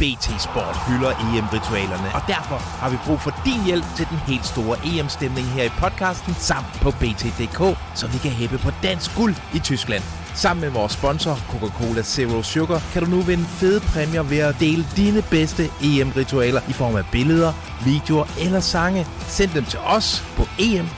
BT 0.00 0.26
Sport 0.42 0.76
hylder 0.86 1.10
EM-ritualerne, 1.10 2.08
og 2.14 2.22
derfor 2.26 2.58
har 2.80 2.90
vi 2.90 2.96
brug 3.06 3.20
for 3.20 3.34
din 3.44 3.64
hjælp 3.64 3.84
til 3.96 4.06
den 4.10 4.18
helt 4.18 4.46
store 4.46 4.76
EM-stemning 4.84 5.46
her 5.46 5.64
i 5.64 5.68
podcasten 5.68 6.34
samt 6.38 6.72
på 6.82 6.90
BT.dk, 6.90 7.78
så 7.94 8.06
vi 8.06 8.18
kan 8.18 8.30
hæppe 8.30 8.58
på 8.58 8.70
dansk 8.82 9.16
guld 9.16 9.34
i 9.54 9.58
Tyskland. 9.58 10.02
Sammen 10.34 10.60
med 10.60 10.70
vores 10.70 10.92
sponsor, 10.92 11.34
Coca-Cola 11.34 12.02
Zero 12.02 12.42
Sugar, 12.42 12.82
kan 12.92 13.04
du 13.04 13.10
nu 13.10 13.20
vinde 13.20 13.44
fede 13.44 13.80
præmier 13.80 14.22
ved 14.22 14.38
at 14.38 14.60
dele 14.60 14.86
dine 14.96 15.22
bedste 15.22 15.64
EM-ritualer 15.82 16.60
i 16.68 16.72
form 16.72 16.96
af 16.96 17.04
billeder, 17.12 17.52
videoer 17.84 18.26
eller 18.40 18.60
sange. 18.60 19.06
Send 19.28 19.50
dem 19.50 19.64
til 19.64 19.78
os 19.78 20.24
på 20.36 20.46
em 20.58 20.88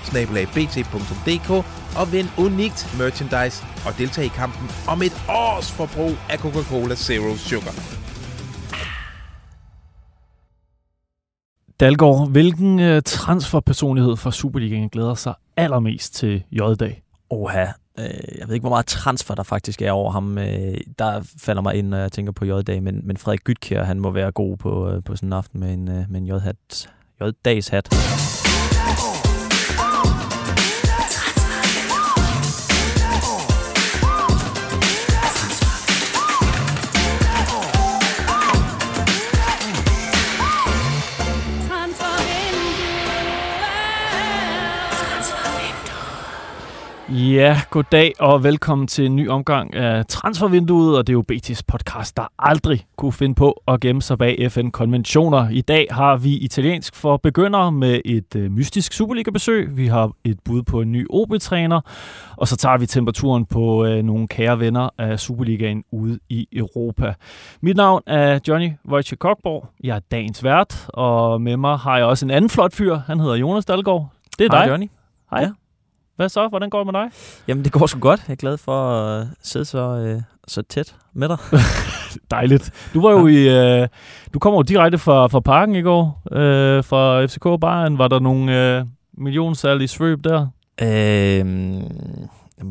og 1.97 2.13
vind 2.13 2.29
unikt 2.39 2.95
merchandise 2.99 3.65
og 3.87 3.99
deltag 3.99 4.25
i 4.25 4.29
kampen 4.29 4.71
om 4.89 5.03
et 5.03 5.23
års 5.29 5.71
forbrug 5.71 6.13
af 6.29 6.39
Coca-Cola 6.39 6.95
Zero 6.95 7.37
Sugar. 7.37 8.02
Dalgaard, 11.83 12.31
hvilken 12.31 12.81
øh, 12.81 13.03
transferpersonlighed 13.05 14.17
fra 14.17 14.33
Superligaen 14.33 14.89
glæder 14.89 15.15
sig 15.15 15.35
allermest 15.57 16.15
til 16.15 16.43
J-dag? 16.53 17.03
Oha, 17.31 17.63
øh, 17.99 18.05
jeg 18.39 18.49
ved 18.49 18.55
ikke, 18.55 18.63
hvor 18.63 18.71
meget 18.71 18.87
transfer 18.87 19.35
der 19.35 19.43
faktisk 19.43 19.83
er 19.83 19.93
over 19.93 20.11
ham. 20.11 20.39
Øh, 20.39 20.75
der 20.99 21.21
falder 21.39 21.63
mig 21.63 21.75
ind, 21.75 21.89
når 21.89 21.97
jeg 21.97 22.13
tænker 22.13 22.33
på 22.33 22.45
J-dag, 22.45 22.83
men, 22.83 23.01
men 23.05 23.17
Frederik 23.17 23.45
Gytkjær, 23.45 23.85
han 23.85 24.01
må 24.01 24.11
være 24.11 24.33
god 24.33 24.57
på, 24.57 25.01
på 25.05 25.17
sådan 25.17 25.29
en 25.29 25.33
aften 25.33 25.61
med 25.61 25.73
en, 25.73 25.85
med 25.85 26.21
en 26.21 26.27
J-hat. 26.27 26.91
J-dags 27.21 27.69
hat. 27.69 27.89
Ja, 47.15 47.61
goddag 47.71 48.13
og 48.21 48.45
velkommen 48.45 48.87
til 48.87 49.07
en 49.07 49.17
ny 49.17 49.29
omgang 49.29 49.75
af 49.75 50.07
Transfervinduet, 50.07 50.99
og 50.99 51.07
det 51.07 51.13
er 51.13 51.15
jo 51.15 51.25
BT's 51.33 51.61
podcast, 51.69 52.17
der 52.17 52.27
aldrig 52.39 52.87
kunne 52.97 53.13
finde 53.13 53.35
på 53.35 53.63
at 53.69 53.81
gemme 53.81 54.03
sig 54.03 54.19
bag 54.19 54.51
FN-konventioner. 54.51 55.49
I 55.51 55.61
dag 55.61 55.87
har 55.91 56.17
vi 56.17 56.37
italiensk 56.37 56.95
for 56.95 57.17
begyndere 57.17 57.73
med 57.73 58.01
et 58.05 58.37
øh, 58.37 58.51
mystisk 58.51 58.93
Superliga-besøg. 58.93 59.77
Vi 59.77 59.87
har 59.87 60.11
et 60.25 60.39
bud 60.45 60.63
på 60.63 60.81
en 60.81 60.93
ny 60.93 61.07
OB-træner, 61.11 61.81
og 62.37 62.49
så 62.49 62.57
tager 62.57 62.79
vi 62.79 62.87
temperaturen 62.87 63.47
på 63.47 63.85
øh, 63.85 64.03
nogle 64.03 64.29
kære 64.29 64.61
venner 64.61 64.89
af 64.99 65.21
Superligaen 65.21 65.85
ude 65.91 66.19
i 66.29 66.49
Europa. 66.53 67.15
Mit 67.61 67.77
navn 67.77 68.03
er 68.07 68.39
Johnny 68.49 68.71
Wojciech 68.89 69.19
Kokborg. 69.19 69.69
Jeg 69.85 69.97
er 69.97 70.01
dagens 70.11 70.45
vært, 70.45 70.87
og 70.89 71.43
med 71.43 71.57
mig 71.57 71.79
har 71.79 71.97
jeg 71.97 72.07
også 72.07 72.27
en 72.27 72.31
anden 72.31 72.51
flot 72.51 72.75
fyr. 72.75 72.97
Han 72.97 73.21
hedder 73.21 73.35
Jonas 73.35 73.65
Dalgaard. 73.65 74.09
Det 74.39 74.45
er 74.45 74.49
dig. 74.49 74.59
Hej, 74.59 74.69
Johnny. 74.69 74.91
Hej. 75.31 75.41
Ja. 75.41 75.51
Hvad 76.17 76.29
så? 76.29 76.49
Hvordan 76.49 76.71
går 76.71 76.85
det 76.85 76.93
med 76.93 77.01
dig? 77.01 77.11
Jamen, 77.49 77.65
det 77.65 77.73
går 77.73 77.87
sgu 77.87 78.01
godt. 78.01 78.21
Jeg 78.29 78.33
er 78.33 78.37
glad 78.37 78.57
for 78.59 78.91
at 78.93 79.27
sidde 79.43 79.65
så, 79.65 79.79
øh, 79.79 80.23
så 80.49 80.63
tæt 80.63 80.95
med 81.13 81.29
dig. 81.29 81.37
Dejligt. 82.31 82.71
Du 82.95 83.03
var 83.03 83.11
jo 83.11 83.27
i, 83.27 83.49
øh, 83.83 83.89
du 84.35 84.39
kommer 84.39 84.59
jo 84.59 84.63
direkte 84.63 84.99
fra, 84.99 85.27
fra 85.27 85.41
parken 85.41 85.75
i 85.75 85.83
går, 85.83 86.23
øh, 86.33 86.85
fra 86.85 87.27
FCK 87.27 87.61
Bayern. 87.61 87.99
Var 87.99 88.09
der 88.09 88.19
nogle 88.19 88.77
øh, 88.79 88.85
millionsalg 89.19 89.83
i 89.83 89.87
svøb 89.87 90.25
der? 90.25 90.47
Øh, 90.83 91.83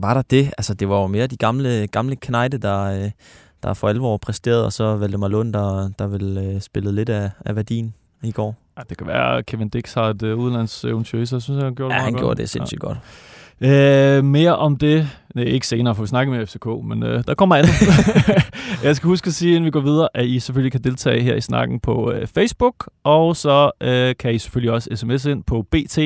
var 0.02 0.14
der 0.14 0.22
det? 0.22 0.45
Altså, 0.58 0.73
det 0.73 0.89
var 0.89 1.02
jo 1.02 1.08
mere 1.08 1.28
de 1.28 1.38
gamle, 1.38 1.88
gamle 1.88 2.16
knejte, 2.16 2.58
der, 2.58 2.84
øh, 3.03 3.12
der 3.64 3.73
for 3.73 3.89
alvor 3.89 4.17
præsterede, 4.17 4.66
og 4.66 4.73
så 4.73 4.95
Valdemar 4.95 5.28
Lund, 5.28 5.53
der, 5.53 5.89
der 6.00 6.08
vel 6.08 6.38
øh, 6.38 6.62
spillede 6.62 6.95
lidt 6.95 7.09
af, 7.09 7.30
af 7.45 7.56
værdien 7.56 7.94
i 8.23 8.31
går. 8.31 8.56
Ja, 8.78 8.81
det 8.89 8.97
kan 8.97 9.08
være, 9.08 9.38
at 9.38 9.45
Kevin 9.45 9.69
Dix 9.69 9.94
har 9.94 10.03
et 10.09 10.23
øh, 10.23 10.38
udlandseventyr, 10.38 11.25
så 11.25 11.36
jeg 11.36 11.42
synes, 11.42 11.64
han 11.64 11.75
gjorde 11.75 11.94
det 11.94 12.00
Ja, 12.00 12.03
han 12.03 12.14
godt. 12.14 12.22
gjorde 12.22 12.42
det 12.42 12.50
sindssygt 12.50 12.84
ja. 12.84 12.88
godt. 12.88 12.97
Øh, 13.63 14.23
mere 14.23 14.55
om 14.55 14.75
det, 14.77 15.07
nej, 15.35 15.45
ikke 15.45 15.67
senere, 15.67 15.95
for 15.95 16.01
vi 16.03 16.07
snakker 16.07 16.33
med 16.33 16.45
FCK, 16.47 16.66
men 16.83 17.03
øh, 17.03 17.23
der 17.27 17.33
kommer 17.33 17.55
andet. 17.55 17.72
jeg 18.83 18.95
skal 18.95 19.07
huske 19.07 19.27
at 19.27 19.33
sige, 19.33 19.49
inden 19.49 19.66
vi 19.66 19.72
går 19.72 19.79
videre, 19.79 20.09
at 20.13 20.25
I 20.25 20.39
selvfølgelig 20.39 20.72
kan 20.72 20.81
deltage 20.83 21.22
her 21.22 21.35
i 21.35 21.41
snakken 21.41 21.79
på 21.79 22.11
øh, 22.11 22.27
Facebook, 22.27 22.89
og 23.03 23.35
så 23.35 23.71
øh, 23.81 24.16
kan 24.19 24.33
I 24.33 24.38
selvfølgelig 24.38 24.71
også 24.71 24.89
sms 24.95 25.25
ind 25.25 25.44
på 25.44 25.66
BT 25.71 26.00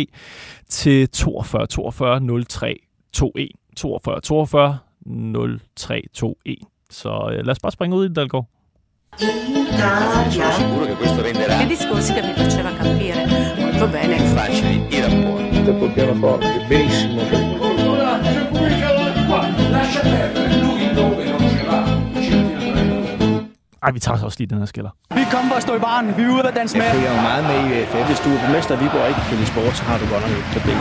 til 0.69 1.09
42 1.09 1.67
42 1.67 2.19
03 2.45 2.75
21. 3.13 3.47
42 3.77 4.21
42 4.21 4.77
03 5.75 5.97
21. 5.97 6.35
Så 6.89 7.29
øh, 7.31 7.45
lad 7.45 7.49
os 7.51 7.59
bare 7.59 7.71
springe 7.71 7.95
ud 7.95 8.05
i 8.05 8.07
det, 8.07 8.15
Dalgaard. 8.15 8.45
Sicuro 9.17 10.85
che 10.85 10.95
questo 11.01 11.21
renderà 11.21 11.57
Che 11.59 11.67
discorsi 11.67 12.13
che 12.13 12.21
mi 12.21 12.33
faceva 12.33 12.69
capire 12.71 13.25
molto 13.57 13.88
bene. 13.88 14.15
facili 14.35 14.88
i 14.89 15.25
rapporti. 15.65 15.79
col 15.79 15.93
pianoforte, 15.93 16.65
benissimo. 16.69 17.21
lascia 19.71 20.01
perdere, 20.01 20.61
lui 20.61 20.93
dove 20.93 21.25
non 21.25 21.49
ce 21.49 21.63
l'ha, 21.63 21.83
Ej, 23.83 23.91
vi 23.91 23.99
tager 23.99 24.17
så 24.17 24.25
også 24.25 24.39
lige 24.39 24.49
den 24.49 24.57
her 24.57 24.65
skiller. 24.65 24.89
Vi 25.15 25.21
kommer 25.31 25.49
for 25.49 25.55
at 25.55 25.61
stå 25.61 25.75
i 25.75 25.79
baren. 25.79 26.17
Vi 26.17 26.23
er 26.23 26.29
ude 26.29 26.47
at 26.47 26.55
danse 26.55 26.77
med. 26.77 26.85
Jeg 26.85 26.95
følger 26.95 27.15
jo 27.15 27.21
meget 27.21 27.43
med 27.49 27.57
i 27.65 27.67
VFF. 27.73 28.05
Hvis 28.07 28.19
du 28.19 28.29
er 28.29 28.39
borgmester 28.41 28.75
i 28.75 28.79
Viborg 28.83 29.01
og 29.01 29.07
ikke 29.09 29.21
lide 29.31 29.45
sport, 29.45 29.73
så 29.77 29.83
har 29.83 29.97
du 30.01 30.05
godt 30.13 30.23
nok 30.25 30.31
et 30.43 30.49
problem. 30.55 30.77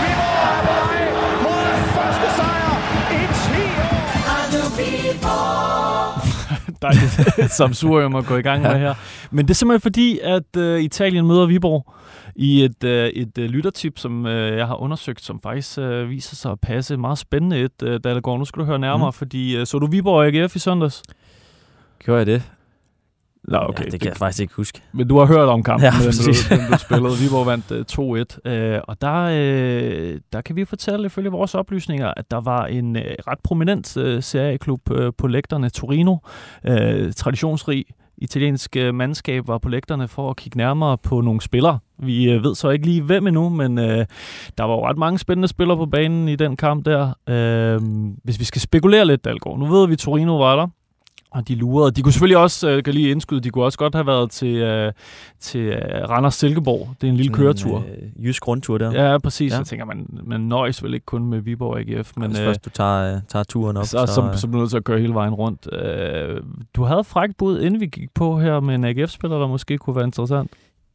Mod 1.44 1.66
første 1.96 2.26
sejr 2.38 2.70
i 3.18 3.22
10 3.26 3.60
år. 5.26 5.54
Dejligt, 6.82 7.52
som 7.52 7.74
Surium 7.74 8.16
at 8.16 8.26
gå 8.26 8.36
i 8.36 8.42
gang 8.42 8.62
med 8.62 8.78
her. 8.78 8.94
Men 9.30 9.44
det 9.44 9.50
er 9.50 9.54
simpelthen 9.54 9.80
fordi, 9.80 10.18
at 10.22 10.56
øh, 10.56 10.80
Italien 10.80 11.26
møder 11.26 11.46
Viborg 11.46 11.94
i 12.36 12.64
et, 12.64 12.84
øh, 12.84 13.08
et 13.08 13.38
øh, 13.38 13.44
lyttertip, 13.44 13.98
som 13.98 14.26
øh, 14.26 14.58
jeg 14.58 14.66
har 14.66 14.82
undersøgt, 14.82 15.24
som 15.24 15.40
faktisk 15.40 15.78
øh, 15.78 16.10
viser 16.10 16.36
sig 16.36 16.52
at 16.52 16.60
passe 16.60 16.96
meget 16.96 17.18
spændende 17.18 17.60
et, 17.60 17.82
øh, 17.82 18.00
Dalgaard. 18.04 18.38
Nu 18.38 18.44
skal 18.44 18.60
du 18.60 18.66
høre 18.66 18.78
nærmere, 18.78 19.08
mm. 19.08 19.12
fordi 19.12 19.56
øh, 19.56 19.66
så 19.66 19.78
du 19.78 19.86
Viborg 19.86 20.26
AGF 20.26 20.56
i 20.56 20.58
søndags? 20.58 21.02
Gjorde 21.98 22.18
jeg 22.18 22.26
det? 22.26 22.42
Nå, 23.48 23.58
Okay, 23.58 23.84
ja, 23.84 23.90
det 23.90 24.00
kan 24.00 24.08
jeg 24.08 24.16
faktisk 24.16 24.40
ikke 24.40 24.54
huske. 24.54 24.82
Men 24.92 25.08
du 25.08 25.18
har 25.18 25.26
hørt 25.26 25.48
om 25.48 25.62
kampen, 25.62 25.84
Ja, 25.84 25.90
den, 25.90 26.12
blev, 26.24 26.58
den 26.58 26.66
blev 26.66 26.78
spillet. 26.78 27.22
Viborg 27.22 27.46
vandt 27.46 27.70
øh, 27.70 27.84
2-1. 28.44 28.50
Øh, 28.50 28.80
og 28.88 29.00
der, 29.00 29.22
øh, 29.22 30.20
der 30.32 30.40
kan 30.40 30.56
vi 30.56 30.64
fortælle, 30.64 31.06
ifølge 31.06 31.30
vores 31.30 31.54
oplysninger, 31.54 32.12
at 32.16 32.30
der 32.30 32.40
var 32.40 32.66
en 32.66 32.96
øh, 32.96 33.02
ret 33.02 33.38
prominent 33.44 33.96
øh, 33.96 34.22
serieklub 34.22 34.90
øh, 34.90 35.12
på 35.18 35.26
lægterne, 35.26 35.70
Torino. 35.70 36.16
Øh, 36.64 37.12
traditionsrig 37.12 37.84
italiensk 38.18 38.76
øh, 38.76 38.94
mandskab 38.94 39.48
var 39.48 39.58
på 39.58 39.68
lægterne 39.68 40.08
for 40.08 40.30
at 40.30 40.36
kigge 40.36 40.58
nærmere 40.58 40.98
på 40.98 41.20
nogle 41.20 41.40
spillere. 41.40 41.78
Vi 41.98 42.30
øh, 42.30 42.44
ved 42.44 42.54
så 42.54 42.70
ikke 42.70 42.86
lige 42.86 43.02
hvem 43.02 43.26
endnu, 43.26 43.48
men 43.48 43.78
øh, 43.78 44.06
der 44.58 44.64
var 44.64 44.74
jo 44.74 44.86
ret 44.86 44.98
mange 44.98 45.18
spændende 45.18 45.48
spillere 45.48 45.76
på 45.76 45.86
banen 45.86 46.28
i 46.28 46.36
den 46.36 46.56
kamp 46.56 46.84
der. 46.84 47.14
Øh, 47.28 47.80
hvis 48.24 48.40
vi 48.40 48.44
skal 48.44 48.60
spekulere 48.60 49.04
lidt, 49.04 49.24
Dalgaard. 49.24 49.58
Nu 49.58 49.66
ved 49.66 49.86
vi, 49.86 49.92
at 49.92 49.98
Torino 49.98 50.38
var 50.38 50.56
der. 50.56 50.66
Og 51.34 51.48
de 51.48 51.54
lurede. 51.54 51.90
De 51.90 52.02
kunne 52.02 52.12
selvfølgelig 52.12 52.36
også, 52.36 52.68
øh, 52.68 52.82
kan 52.82 52.94
lige 52.94 53.10
indskyde, 53.10 53.40
de 53.40 53.50
kunne 53.50 53.64
også 53.64 53.78
godt 53.78 53.94
have 53.94 54.06
været 54.06 54.30
til, 54.30 54.56
øh, 54.56 54.92
til 55.40 55.60
øh, 55.60 56.08
Randers 56.08 56.34
Silkeborg. 56.34 56.88
Det 57.00 57.06
er 57.06 57.10
en 57.10 57.16
lille 57.16 57.32
Sådan 57.32 57.44
køretur. 57.44 57.78
En, 57.78 57.84
øh, 57.84 58.26
jysk 58.26 58.48
rundtur 58.48 58.78
der. 58.78 59.10
Ja, 59.10 59.18
præcis. 59.18 59.52
Ja. 59.52 59.56
Jeg 59.56 59.66
tænker, 59.66 59.84
man, 59.84 60.06
man 60.24 60.40
nøjes 60.40 60.82
vel 60.82 60.94
ikke 60.94 61.06
kun 61.06 61.24
med 61.24 61.40
Viborg 61.40 61.78
AGF, 61.78 62.12
men 62.16 62.30
Hvis 62.30 62.40
øh, 62.40 62.46
først 62.46 62.64
du 62.64 62.70
tager, 62.70 63.14
øh, 63.14 63.20
tager 63.28 63.42
turen 63.42 63.76
op, 63.76 63.84
så, 63.84 64.04
så, 64.06 64.14
så, 64.14 64.22
øh, 64.22 64.36
så 64.36 64.46
bliver 64.46 64.58
du 64.58 64.62
nødt 64.62 64.70
til 64.70 64.76
at 64.76 64.84
køre 64.84 65.00
hele 65.00 65.14
vejen 65.14 65.34
rundt. 65.34 65.68
Øh, 65.72 66.40
du 66.74 66.82
havde 66.82 67.04
frækt 67.04 67.36
bud, 67.36 67.60
inden 67.60 67.80
vi 67.80 67.86
gik 67.86 68.14
på 68.14 68.38
her 68.38 68.60
med 68.60 68.74
en 68.74 68.84
AGF-spiller, 68.84 69.38
der 69.38 69.46
måske 69.46 69.78
kunne 69.78 69.96
være 69.96 70.04
interessant. 70.04 70.50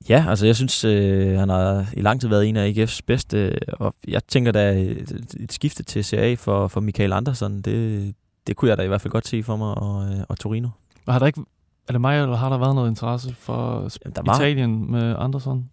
Ja, 0.10 0.26
altså 0.30 0.46
jeg 0.46 0.56
synes, 0.56 0.84
øh, 0.84 1.38
han 1.38 1.50
har 1.50 1.86
i 1.94 2.02
lang 2.02 2.22
tid 2.22 2.30
været 2.30 2.48
en 2.48 2.56
af 2.56 2.72
AGF's 2.72 3.00
bedste, 3.08 3.60
og 3.72 3.94
jeg 4.08 4.22
tænker 4.28 4.52
da 4.52 4.72
et, 4.72 5.36
et 5.40 5.54
skifte 5.54 5.84
til 5.84 6.06
CA 6.06 6.34
for, 6.34 6.68
for 6.68 6.80
Michael 6.80 7.14
Andersen, 7.14 7.62
det, 7.62 8.14
det 8.48 8.56
kunne 8.56 8.70
jeg 8.70 8.78
da 8.78 8.84
i 8.84 8.88
hvert 8.88 9.02
fald 9.02 9.12
godt 9.12 9.28
se 9.28 9.44
for 9.44 9.56
mig, 9.56 9.76
og, 9.78 10.06
øh, 10.12 10.20
og 10.30 10.40
Torino. 10.40 10.68
Og 11.06 11.14
har 11.14 11.20
der 11.20 11.28
ikke, 11.28 11.42
er 11.88 11.92
det 11.92 12.02
mig, 12.02 12.22
eller 12.22 12.36
har 12.36 12.50
der 12.50 12.58
været 12.58 12.76
noget 12.76 12.90
interesse 12.90 13.34
for 13.36 13.76
Jamen, 14.06 14.16
der 14.16 14.22
var- 14.26 14.36
Italien 14.36 14.92
med 14.92 15.16
Andersson? 15.20 15.70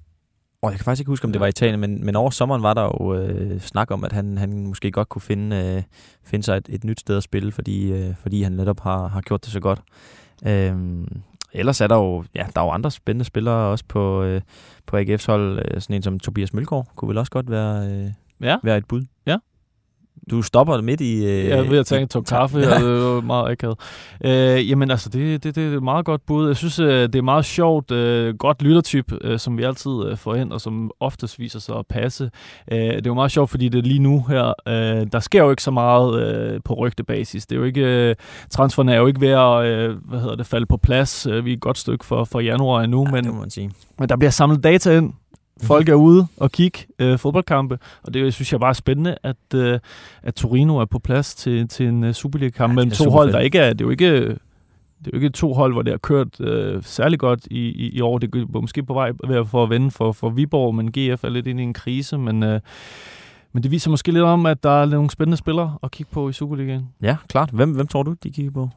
Og 0.63 0.71
jeg 0.71 0.79
kan 0.79 0.85
faktisk 0.85 1.01
ikke 1.01 1.11
huske, 1.13 1.25
om 1.25 1.33
det 1.33 1.41
var 1.41 1.47
Italien, 1.47 1.81
men, 1.81 2.05
men 2.05 2.17
over 2.17 2.31
sommeren 2.31 2.63
var 2.63 2.75
der 2.75 2.83
jo 2.83 3.15
øh, 3.15 3.61
snak 3.61 3.91
om, 3.91 4.05
at 4.05 4.13
han, 4.13 4.39
han 4.39 4.67
måske 4.67 4.91
godt 4.93 5.09
kunne 5.09 5.23
finde, 5.23 5.57
øh, 5.77 5.83
finde 6.25 6.43
sig 6.45 6.57
et, 6.57 6.67
et 6.69 6.85
nyt 6.85 7.01
sted 7.01 7.17
at 7.17 7.23
spille, 7.23 7.53
fordi, 7.53 7.93
øh, 7.93 8.15
fordi 8.17 8.43
han 8.43 8.53
netop 8.53 8.81
har, 8.81 9.07
har 9.09 9.21
gjort 9.21 9.45
det 9.45 9.53
så 9.53 9.61
godt. 9.61 9.81
Øhm, 10.47 11.09
ellers 11.53 11.81
er 11.81 11.87
der 11.87 11.97
jo, 11.97 12.25
ja, 12.35 12.47
der 12.55 12.61
er 12.61 12.65
jo 12.65 12.71
andre 12.71 12.91
spændende 12.91 13.25
spillere 13.25 13.55
også 13.55 13.85
på, 13.89 14.23
øh, 14.23 14.41
på 14.87 14.97
AGF's 14.97 15.27
hold. 15.27 15.59
Øh, 15.59 15.81
sådan 15.81 15.97
en 15.97 16.03
som 16.03 16.19
Tobias 16.21 16.53
Mølgaard 16.53 16.87
kunne 16.97 17.09
vel 17.09 17.19
også 17.19 17.33
godt 17.33 17.51
være, 17.51 17.87
øh, 17.91 18.11
Ja. 18.41 18.57
være 18.63 18.79
et 18.79 18.87
bud. 18.87 19.05
Du 20.31 20.43
stopper 20.43 20.81
midt 20.81 21.01
i... 21.01 21.25
Øh, 21.25 21.45
Jeg 21.45 21.59
er 21.59 21.63
ved 21.71 21.79
at 21.79 21.87
tage 21.87 22.01
en 22.03 22.09
tog 22.09 22.25
kaffe, 22.25 22.59
Ja. 22.59 22.75
og 22.75 22.81
det 22.81 22.89
var 23.15 23.21
meget 23.21 23.51
akavet. 23.51 23.79
Øh, 24.25 24.71
jamen 24.71 24.91
altså, 24.91 25.09
det, 25.09 25.45
det, 25.45 25.55
det 25.55 25.73
er 25.73 25.77
et 25.77 25.83
meget 25.83 26.05
godt 26.05 26.27
bud. 26.27 26.47
Jeg 26.47 26.57
synes, 26.57 26.79
øh, 26.79 27.03
det 27.03 27.15
er 27.15 27.23
meget 27.23 27.45
sjovt, 27.45 27.91
øh, 27.91 28.35
godt 28.35 28.63
lyttertyp, 28.63 29.13
øh, 29.21 29.39
som 29.39 29.59
vi 29.59 29.63
altid 29.63 29.91
øh, 30.11 30.17
får 30.17 30.35
ind, 30.35 30.53
og 30.53 30.61
som 30.61 30.91
oftest 31.01 31.39
viser 31.39 31.59
sig 31.61 31.77
at 31.77 31.87
passe. 31.87 32.31
Øh, 32.73 32.79
det 32.79 32.95
er 32.97 33.01
jo 33.07 33.15
meget 33.15 33.31
sjovt, 33.31 33.51
fordi 33.51 33.69
det 33.69 33.87
lige 33.87 33.99
nu 33.99 34.25
her, 34.29 34.53
øh, 34.69 35.07
der 35.13 35.21
sker 35.21 35.43
jo 35.45 35.51
ikke 35.51 35.63
så 35.63 35.71
meget 35.71 36.23
øh, 36.23 36.61
på 36.65 36.75
rygtebasis. 36.75 37.47
Det 37.47 37.57
er 37.57 37.61
jo 37.61 37.65
ikke, 37.65 37.81
øh, 38.09 38.15
transferne 38.51 38.93
er 38.95 38.99
jo 38.99 39.07
ikke 39.07 39.21
ved 39.21 39.29
at, 39.29 39.65
øh, 39.65 39.97
hvad 40.09 40.21
hedder 40.21 40.35
det, 40.37 40.47
falde 40.47 40.67
på 40.67 40.77
plads. 40.77 41.27
Øh, 41.27 41.45
vi 41.45 41.51
er 41.53 41.57
et 41.57 41.61
godt 41.61 41.79
stykke 41.79 42.05
for, 42.05 42.25
for 42.25 42.41
januar 42.41 42.83
endnu, 42.83 43.05
ja, 43.07 43.11
men, 43.23 43.39
man 43.41 43.51
sige. 43.51 43.71
men 43.99 44.09
der 44.09 44.17
bliver 44.17 44.31
samlet 44.31 44.65
data 44.65 44.97
ind. 44.99 45.13
Folk 45.63 45.89
er 45.89 45.95
ude 45.95 46.27
og 46.37 46.53
kigge 46.53 46.79
øh, 46.99 47.19
fodboldkampe, 47.19 47.79
og 48.03 48.15
det 48.15 48.35
synes 48.35 48.53
jeg 48.53 48.61
bare 48.61 48.69
er 48.69 48.73
spændende, 48.75 49.17
at, 49.23 49.37
øh, 49.55 49.79
at 50.23 50.35
Torino 50.35 50.77
er 50.79 50.85
på 50.85 50.99
plads 50.99 51.35
til, 51.35 51.69
til 51.69 51.87
en 51.89 52.05
uh, 52.05 52.13
Superliga-kamp 52.13 52.71
Ja, 52.71 52.75
mellem 52.75 52.91
to 52.91 53.11
hold, 53.11 53.33
der 53.33 53.39
ikke 53.41 53.59
er, 53.59 53.73
det 53.73 53.81
er 53.81 53.85
jo 53.85 53.91
ikke, 53.91 54.15
det 54.21 54.31
er 55.07 55.11
jo 55.13 55.17
ikke 55.17 55.29
to 55.29 55.53
hold, 55.55 55.73
hvor 55.73 55.83
det 55.83 55.93
har 55.93 55.99
kørt 55.99 56.41
øh, 56.41 56.83
særlig 56.83 57.19
godt 57.19 57.47
i, 57.51 57.59
i, 57.69 57.89
i 57.89 58.01
år. 58.01 58.19
Det 58.19 58.35
er 58.35 58.61
måske 58.61 58.83
på 58.83 58.95
vej 58.95 59.13
ved 59.29 59.37
at- 59.37 59.49
for 59.49 59.63
at 59.63 59.71
vende 59.71 59.91
for, 59.91 60.13
for 60.13 60.29
Viborg, 60.31 60.75
men 60.75 60.93
GF 60.93 61.25
er 61.25 61.29
lidt 61.29 61.47
inde 61.47 61.63
i 61.63 61.67
en 61.67 61.75
krise, 61.75 62.19
men, 62.19 62.43
øh, 62.43 62.61
men 63.53 63.63
det 63.63 63.71
viser 63.71 63.91
måske 63.91 64.13
lidt 64.13 64.25
om, 64.25 64.47
at 64.47 64.63
der 64.63 64.83
er 64.83 64.87
nogle 64.87 65.11
spændende 65.11 65.37
spillere 65.37 65.79
at 65.83 65.91
kigge 65.91 66.13
på 66.13 66.29
i 66.29 66.33
Superligaen. 66.33 66.89
Ja, 67.03 67.17
klart. 67.29 67.51
Hvem, 67.53 67.71
hvem 67.71 67.87
tror 67.87 68.03
du, 68.03 68.15
de 68.23 68.31
kigger 68.31 68.53
på? 68.53 68.69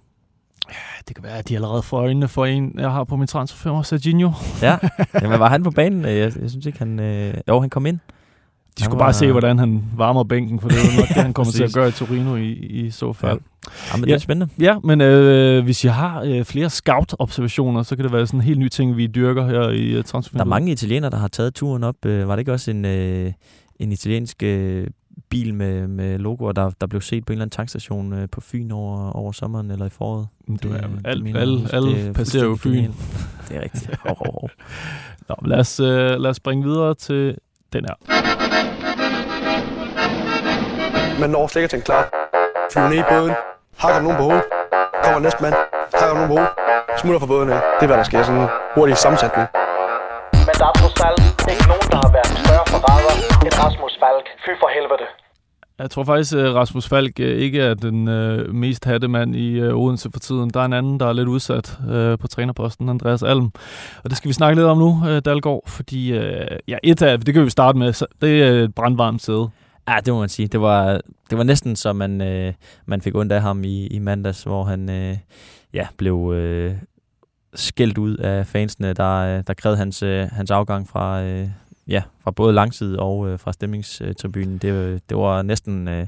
Det 1.07 1.15
kan 1.15 1.23
være, 1.23 1.37
at 1.37 1.49
de 1.49 1.55
allerede 1.55 1.81
får 1.83 1.97
øjnene 1.97 2.27
for 2.27 2.45
en, 2.45 2.73
jeg 2.79 2.91
har 2.91 3.03
på 3.03 3.15
min 3.15 3.27
transferfirma, 3.27 3.83
Serginho. 3.83 4.31
Ja, 4.61 4.77
Jamen, 5.21 5.39
var 5.39 5.49
han 5.49 5.63
på 5.63 5.71
banen? 5.71 6.05
Jeg, 6.05 6.15
jeg 6.41 6.49
synes 6.49 6.65
ikke, 6.65 6.79
han... 6.79 6.99
Øh, 6.99 7.33
jo, 7.47 7.59
han 7.59 7.69
kom 7.69 7.85
ind. 7.85 7.99
De 8.77 8.83
skulle 8.83 8.97
bare 8.99 9.05
var- 9.05 9.11
se, 9.11 9.31
hvordan 9.31 9.59
han 9.59 9.83
varmer 9.95 10.23
bænken, 10.23 10.59
for 10.59 10.69
det 10.69 10.77
er 10.77 10.81
jo 10.93 10.99
nok 10.99 11.07
det, 11.07 11.15
han 11.15 11.33
kommer 11.33 11.53
til 11.53 11.63
at 11.63 11.73
gøre 11.73 11.87
i 11.87 11.91
Torino 11.91 12.35
i, 12.35 12.51
i 12.51 12.91
så 12.91 13.13
fald. 13.13 13.39
Ja, 13.91 13.97
men 13.97 14.03
det 14.03 14.09
Ja. 14.09 14.13
er 14.15 14.17
spændende. 14.19 14.53
Ja, 14.59 14.75
men 14.83 15.01
øh, 15.01 15.63
hvis 15.63 15.85
jeg 15.85 15.93
har 15.95 16.21
øh, 16.21 16.45
flere 16.45 16.69
scout-observationer, 16.69 17.83
så 17.83 17.95
kan 17.95 18.05
det 18.05 18.13
være 18.13 18.27
sådan 18.27 18.39
en 18.39 18.43
helt 18.43 18.59
ny 18.59 18.67
ting, 18.69 18.97
vi 18.97 19.07
dyrker 19.07 19.45
her 19.47 19.69
i 19.69 19.97
uh, 19.97 20.03
transfer. 20.03 20.37
Der 20.37 20.43
er 20.45 20.49
mange 20.49 20.71
italienere, 20.71 21.09
der 21.11 21.17
har 21.17 21.27
taget 21.27 21.53
turen 21.55 21.83
op. 21.83 22.05
Øh, 22.05 22.27
var 22.27 22.35
det 22.35 22.39
ikke 22.39 22.53
også 22.53 22.71
en, 22.71 22.85
øh, 22.85 23.31
en 23.79 23.91
italiensk 23.91 24.43
øh, 24.43 24.87
bil 25.29 25.53
med, 25.53 25.87
med 25.87 26.17
logoer, 26.17 26.51
der, 26.51 26.71
der 26.81 26.87
blev 26.87 27.01
set 27.01 27.25
på 27.25 27.33
en 27.33 27.35
eller 27.35 27.43
anden 27.45 27.55
tankstation 27.55 28.13
øh, 28.13 28.29
på 28.31 28.41
Fyn 28.41 28.71
over, 28.71 29.11
over 29.11 29.31
sommeren 29.31 29.71
eller 29.71 29.85
i 29.85 29.89
foråret? 29.89 30.27
Det, 30.47 30.63
det, 30.63 30.71
det 30.71 31.01
alt, 31.05 31.23
mener 31.23 31.39
jeg 31.39 31.47
at 31.47 31.47
alle, 31.47 31.59
huske. 31.61 31.75
alle 31.75 31.89
Det 31.95 32.07
er 32.07 32.13
passerer 32.13 32.43
jo 32.45 32.55
Fyn. 32.55 32.69
genialt. 32.71 32.95
Det 33.49 33.57
er 33.57 33.61
rigtigt. 33.61 33.95
Hov, 34.07 34.17
hov, 34.17 34.33
hov. 34.41 34.49
Nå, 35.29 35.35
lad, 35.45 35.59
os, 35.59 35.79
øh, 35.79 36.11
lad 36.19 36.29
os 36.29 36.37
springe 36.37 36.63
videre 36.63 36.93
til 36.95 37.37
den 37.73 37.85
her. 37.89 37.95
Man 41.21 41.29
når 41.29 41.47
slet 41.47 41.61
ikke 41.63 41.77
at 41.77 41.83
klar. 41.83 42.03
Flyver 42.71 42.89
ned 42.89 42.97
i 42.97 43.07
båden. 43.09 43.33
Hakker 43.77 44.01
nogen 44.01 44.17
på 44.17 44.23
hovedet. 44.23 44.43
Kommer 45.03 45.19
næste 45.19 45.41
mand. 45.43 45.55
Hakker 45.99 46.15
nogen 46.15 46.27
på 46.31 46.33
hovedet. 46.35 46.49
Smutter 47.01 47.19
fra 47.19 47.29
båden 47.33 47.49
af. 47.55 47.59
Det 47.77 47.83
er, 47.85 47.89
hvad 47.91 47.97
der 47.97 48.03
sker. 48.11 48.23
Sådan 48.23 48.47
hurtig 48.75 48.97
sammensætning. 48.97 49.47
Men 50.47 50.53
der 50.61 50.67
er 50.71 50.75
trods 50.81 50.99
alt 51.07 51.21
ikke 51.53 51.65
nogen, 51.71 51.87
der 51.93 51.97
har 52.03 52.08
forræder 53.09 53.45
end 53.45 53.53
Rasmus 53.63 53.93
Falk. 53.99 54.25
Fy 54.45 54.51
for 54.59 54.69
helvede. 54.75 55.07
Jeg 55.79 55.91
tror 55.91 56.03
faktisk, 56.03 56.35
at 56.35 56.55
Rasmus 56.55 56.89
Falk 56.89 57.19
øh, 57.19 57.37
ikke 57.37 57.61
er 57.61 57.73
den 57.73 58.07
øh, 58.07 58.53
mest 58.53 58.85
hatte 58.85 59.07
mand 59.07 59.35
i 59.35 59.59
øh, 59.59 59.77
Odense 59.77 60.09
for 60.13 60.19
tiden. 60.19 60.49
Der 60.49 60.59
er 60.59 60.65
en 60.65 60.73
anden, 60.73 60.99
der 60.99 61.07
er 61.07 61.13
lidt 61.13 61.27
udsat 61.27 61.79
øh, 61.89 62.17
på 62.17 62.27
trænerposten, 62.27 62.89
Andreas 62.89 63.23
Alm. 63.23 63.51
Og 64.03 64.09
det 64.09 64.17
skal 64.17 64.27
vi 64.27 64.33
snakke 64.33 64.55
lidt 64.55 64.67
om 64.67 64.77
nu, 64.77 65.03
øh, 65.07 65.21
Dalgaard, 65.25 65.63
fordi 65.67 66.11
øh, 66.13 66.57
ja, 66.67 66.77
et 66.83 67.01
af, 67.01 67.19
det 67.19 67.33
kan 67.33 67.45
vi 67.45 67.49
starte 67.49 67.77
med, 67.77 67.93
så 67.93 68.05
det 68.21 68.43
er 68.43 68.51
et 68.51 68.75
brandvarmt 68.75 69.21
sæde. 69.21 69.49
Ja, 69.89 69.97
det 70.05 70.13
må 70.13 70.19
man 70.19 70.29
sige. 70.29 70.47
Det 70.47 70.61
var, 70.61 71.01
det 71.29 71.37
var 71.37 71.43
næsten 71.43 71.75
så, 71.75 71.93
man, 71.93 72.21
øh, 72.21 72.53
man 72.85 73.01
fik 73.01 73.15
ondt 73.15 73.31
af 73.31 73.41
ham 73.41 73.63
i, 73.63 73.87
i 73.87 73.99
mandags, 73.99 74.43
hvor 74.43 74.63
han 74.63 74.89
øh, 74.89 75.17
ja, 75.73 75.87
blev 75.97 76.33
øh, 76.35 76.75
skældt 77.55 77.97
ud 77.97 78.17
af 78.17 78.47
fansene, 78.47 78.93
der, 78.93 79.37
øh, 79.37 79.43
der 79.47 79.53
krævede 79.53 79.77
hans, 79.77 80.03
øh, 80.03 80.27
hans 80.31 80.51
afgang 80.51 80.87
fra, 80.87 81.21
øh, 81.21 81.47
ja, 81.89 82.03
fra 82.23 82.31
både 82.31 82.53
langside 82.53 82.99
og 82.99 83.29
øh, 83.29 83.39
fra 83.39 83.53
stemmingstribunen. 83.53 84.57
Det, 84.57 85.01
det 85.09 85.17
var 85.17 85.41
næsten 85.41 85.87
øh, 85.87 86.07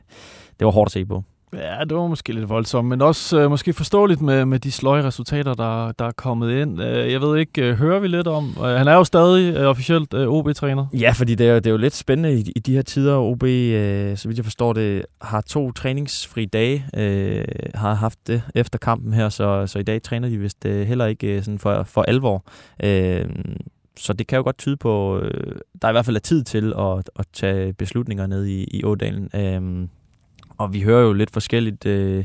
det 0.60 0.66
var 0.66 0.72
hårdt 0.72 0.88
at 0.88 0.92
se 0.92 1.06
på. 1.06 1.24
Ja, 1.54 1.83
det 1.89 1.98
var 1.98 2.07
måske 2.07 2.33
lidt 2.33 2.50
voldsomt, 2.50 2.88
men 2.88 3.01
også 3.01 3.39
øh, 3.39 3.50
måske 3.50 3.74
forståeligt 3.74 4.22
med, 4.22 4.45
med 4.45 4.60
de 4.60 4.72
sløje 4.72 5.04
resultater, 5.04 5.54
der, 5.54 5.92
der 5.92 6.06
er 6.06 6.12
kommet 6.12 6.62
ind. 6.62 6.81
Øh, 6.81 7.12
jeg 7.12 7.22
ved 7.22 7.38
ikke, 7.38 7.62
øh, 7.62 7.74
hører 7.74 8.00
vi 8.00 8.07
lidt 8.07 8.28
om? 8.28 8.56
Øh, 8.57 8.63
han 8.63 8.88
er 8.88 8.94
jo 8.94 9.04
stadig 9.04 9.56
øh, 9.56 9.66
officielt 9.66 10.13
øh, 10.13 10.28
OB-træner. 10.28 10.86
Ja, 10.94 11.12
fordi 11.12 11.36
det 11.36 11.48
er, 11.48 11.56
det 11.56 11.68
er 11.68 11.72
jo 11.72 11.78
lidt 11.78 11.95
spændende 11.95 12.34
i, 12.34 12.51
i 12.56 12.60
de 12.60 12.74
her 12.75 12.81
tider. 12.81 13.18
OB, 13.18 13.44
øh, 13.44 14.18
så 14.18 14.27
vidt 14.27 14.38
jeg 14.38 14.45
forstår 14.45 14.74
det, 14.74 15.06
har 15.22 15.42
to 15.42 15.72
træningsfri 15.72 16.45
dage, 16.45 16.86
øh, 16.98 17.45
har 17.75 17.94
haft 17.94 18.27
det 18.27 18.44
efter 18.56 18.80
kampen 18.80 19.13
her, 19.13 19.30
så, 19.30 19.68
så 19.68 19.80
i 19.80 19.84
dag 19.84 20.01
træner 20.01 20.30
de 20.30 20.38
vist 20.38 20.66
øh, 20.66 20.88
heller 20.88 21.06
ikke 21.06 21.27
øh, 21.27 21.44
sådan 21.44 21.60
for, 21.60 21.84
for 21.84 22.01
alvor. 22.01 22.44
Øh, 22.84 23.25
så 24.01 24.13
det 24.13 24.27
kan 24.27 24.38
jo 24.38 24.44
godt 24.44 24.57
tyde 24.57 24.77
på, 24.77 25.19
øh, 25.19 25.56
der 25.81 25.89
i 25.89 25.92
hvert 25.92 26.06
fald 26.06 26.15
er 26.15 26.19
tid 26.19 26.44
til 26.44 26.74
at, 26.77 27.09
at 27.15 27.25
tage 27.33 27.74
beslutninger 27.74 28.27
ned 28.27 28.45
i, 28.45 28.63
i 28.63 28.83
Ådalen. 28.83 29.30
Øh, 29.36 29.88
og 30.57 30.74
vi 30.74 30.81
hører 30.81 31.01
jo 31.01 31.13
lidt 31.13 31.31
forskelligt 31.31 31.86
øh, 31.86 32.24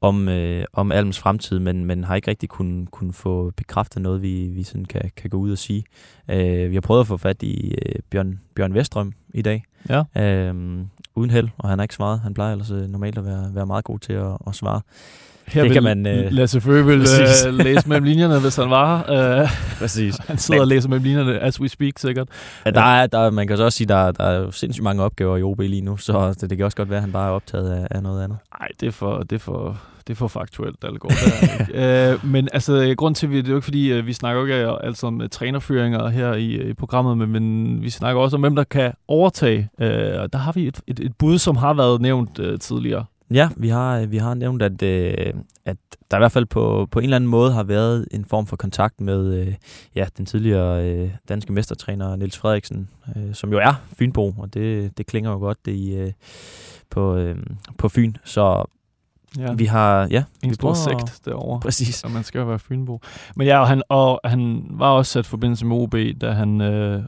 om, 0.00 0.28
øh, 0.28 0.64
om 0.72 0.92
Alms 0.92 1.18
fremtid, 1.18 1.58
men, 1.58 1.84
men 1.84 2.04
har 2.04 2.14
ikke 2.16 2.28
rigtig 2.30 2.48
kunnet 2.48 2.90
kun 2.90 3.12
få 3.12 3.50
bekræftet 3.56 4.02
noget, 4.02 4.22
vi, 4.22 4.46
vi 4.46 4.62
sådan 4.62 4.84
kan, 4.84 5.10
kan 5.16 5.30
gå 5.30 5.36
ud 5.36 5.52
og 5.52 5.58
sige. 5.58 5.84
Øh, 6.30 6.70
vi 6.70 6.74
har 6.74 6.80
prøvet 6.80 7.00
at 7.00 7.06
få 7.06 7.16
fat 7.16 7.42
i 7.42 7.74
øh, 7.74 7.94
Bjørn, 8.10 8.40
Bjørn 8.54 8.74
Vestrøm 8.74 9.12
i 9.34 9.42
dag, 9.42 9.64
Ja. 9.88 10.02
øh, 10.22 10.78
uden 11.20 11.30
held, 11.30 11.48
og 11.58 11.68
han 11.68 11.78
har 11.78 11.84
ikke 11.84 11.94
svaret. 11.94 12.20
Han 12.20 12.34
plejer 12.34 12.52
ellers 12.52 12.70
øh, 12.70 12.88
normalt 12.88 13.18
at 13.18 13.24
være, 13.24 13.50
være 13.54 13.66
meget 13.66 13.84
god 13.84 13.98
til 13.98 14.12
at, 14.12 14.36
at 14.46 14.54
svare. 14.54 14.80
Her 15.46 15.62
Det 15.62 15.72
kan 15.72 15.82
man, 15.82 16.06
øh, 16.06 16.32
Lasse 16.32 16.60
præcis. 16.60 17.46
øh, 17.46 17.54
læse 17.66 17.88
mellem 17.88 18.04
linjerne, 18.04 18.40
hvis 18.40 18.56
han 18.56 18.70
var 18.70 19.04
her. 19.08 19.40
Øh, 19.42 19.48
Præcis. 19.78 20.16
han 20.16 20.38
sidder 20.38 20.60
og 20.60 20.66
læser 20.66 20.88
mellem 20.88 21.04
linjerne, 21.04 21.38
as 21.38 21.60
we 21.60 21.68
speak, 21.68 21.92
sikkert. 21.98 22.28
Ja, 22.66 22.70
der 22.70 22.80
er, 22.80 23.06
der, 23.06 23.30
man 23.30 23.46
kan 23.46 23.56
så 23.56 23.64
også 23.64 23.76
sige, 23.76 23.88
der, 23.88 24.12
der 24.12 24.24
er 24.24 24.50
sindssygt 24.50 24.84
mange 24.84 25.02
opgaver 25.02 25.36
i 25.36 25.42
OB 25.42 25.60
lige 25.60 25.80
nu, 25.82 25.96
så 25.96 26.34
det, 26.40 26.50
det 26.50 26.58
kan 26.58 26.64
også 26.64 26.76
godt 26.76 26.90
være, 26.90 26.96
at 26.96 27.02
han 27.02 27.12
bare 27.12 27.26
er 27.28 27.32
optaget 27.32 27.70
af, 27.72 27.86
af 27.90 28.02
noget 28.02 28.24
andet. 28.24 28.38
Nej, 28.60 28.68
det 28.80 28.86
er 28.86 28.92
for, 28.92 29.18
det 29.18 29.32
er 29.32 29.38
for, 29.40 29.78
det 30.10 30.16
er 30.16 30.18
for 30.18 30.28
faktuelt, 30.28 30.82
Dalgaard. 30.82 31.12
Er 31.12 31.16
det 31.40 31.68
ikke. 31.68 32.12
øh, 32.12 32.26
men 32.26 32.48
altså, 32.52 32.94
grund 32.96 33.14
til, 33.14 33.26
at 33.26 33.30
vi, 33.30 33.36
det 33.36 33.46
er 33.46 33.50
jo 33.50 33.56
ikke 33.56 33.64
fordi, 33.64 33.92
øh, 33.92 34.06
vi 34.06 34.12
snakker 34.12 34.40
jo 34.40 34.46
ikke 34.46 34.84
altså 34.84 35.06
om 35.06 35.20
øh, 35.20 35.28
trænerføringer 35.28 36.08
her 36.08 36.34
i, 36.34 36.70
i 36.70 36.74
programmet, 36.74 37.18
men, 37.18 37.30
men 37.32 37.82
vi 37.82 37.90
snakker 37.90 38.22
også 38.22 38.36
om, 38.36 38.40
hvem 38.40 38.56
der 38.56 38.64
kan 38.64 38.92
overtage. 39.08 39.68
Øh, 39.80 40.20
og 40.20 40.32
der 40.32 40.38
har 40.38 40.52
vi 40.52 40.66
et, 40.66 40.80
et, 40.86 41.00
et 41.00 41.12
bud, 41.18 41.38
som 41.38 41.56
har 41.56 41.74
været 41.74 42.00
nævnt 42.00 42.38
øh, 42.38 42.58
tidligere. 42.58 43.04
Ja, 43.30 43.48
vi 43.56 43.68
har, 43.68 44.06
vi 44.06 44.16
har 44.16 44.34
nævnt, 44.34 44.62
at, 44.62 44.82
øh, 44.82 45.34
at 45.64 45.76
der 46.10 46.16
i 46.16 46.20
hvert 46.20 46.32
fald 46.32 46.46
på, 46.46 46.88
på 46.90 46.98
en 46.98 47.04
eller 47.04 47.16
anden 47.16 47.30
måde 47.30 47.52
har 47.52 47.62
været 47.62 48.08
en 48.10 48.24
form 48.24 48.46
for 48.46 48.56
kontakt 48.56 49.00
med 49.00 49.34
øh, 49.34 49.54
ja, 49.94 50.06
den 50.18 50.26
tidligere 50.26 50.86
øh, 50.86 51.10
danske 51.28 51.52
mestertræner 51.52 52.16
Niels 52.16 52.38
Frederiksen, 52.38 52.88
øh, 53.16 53.34
som 53.34 53.52
jo 53.52 53.58
er 53.58 53.74
Fynbo, 53.98 54.34
og 54.38 54.54
det, 54.54 54.98
det 54.98 55.06
klinger 55.06 55.30
jo 55.30 55.38
godt 55.38 55.58
det 55.64 55.72
i, 55.72 55.94
øh, 55.94 56.12
på, 56.90 57.16
øh, 57.16 57.36
på 57.78 57.88
Fyn. 57.88 58.14
Så 58.24 58.64
Ja. 59.38 59.52
vi 59.52 59.64
har... 59.64 60.08
Ja, 60.10 60.24
en 60.42 60.50
vi 60.50 60.54
stor 60.54 60.74
sekt 60.74 61.20
derovre. 61.24 61.60
Præcis. 61.60 62.04
Og 62.04 62.10
man 62.10 62.24
skal 62.24 62.38
jo 62.38 62.44
være 62.44 62.58
Fynbo. 62.58 63.00
Men 63.36 63.46
ja, 63.46 63.58
og 63.60 63.68
han, 63.68 63.82
og 63.88 64.20
han 64.24 64.62
var 64.70 64.88
også 64.90 65.12
sat 65.12 65.26
forbindelse 65.26 65.66
med 65.66 65.76
OB, 65.76 65.94
da 66.20 66.30
han... 66.32 66.60
Øh, 66.60 67.02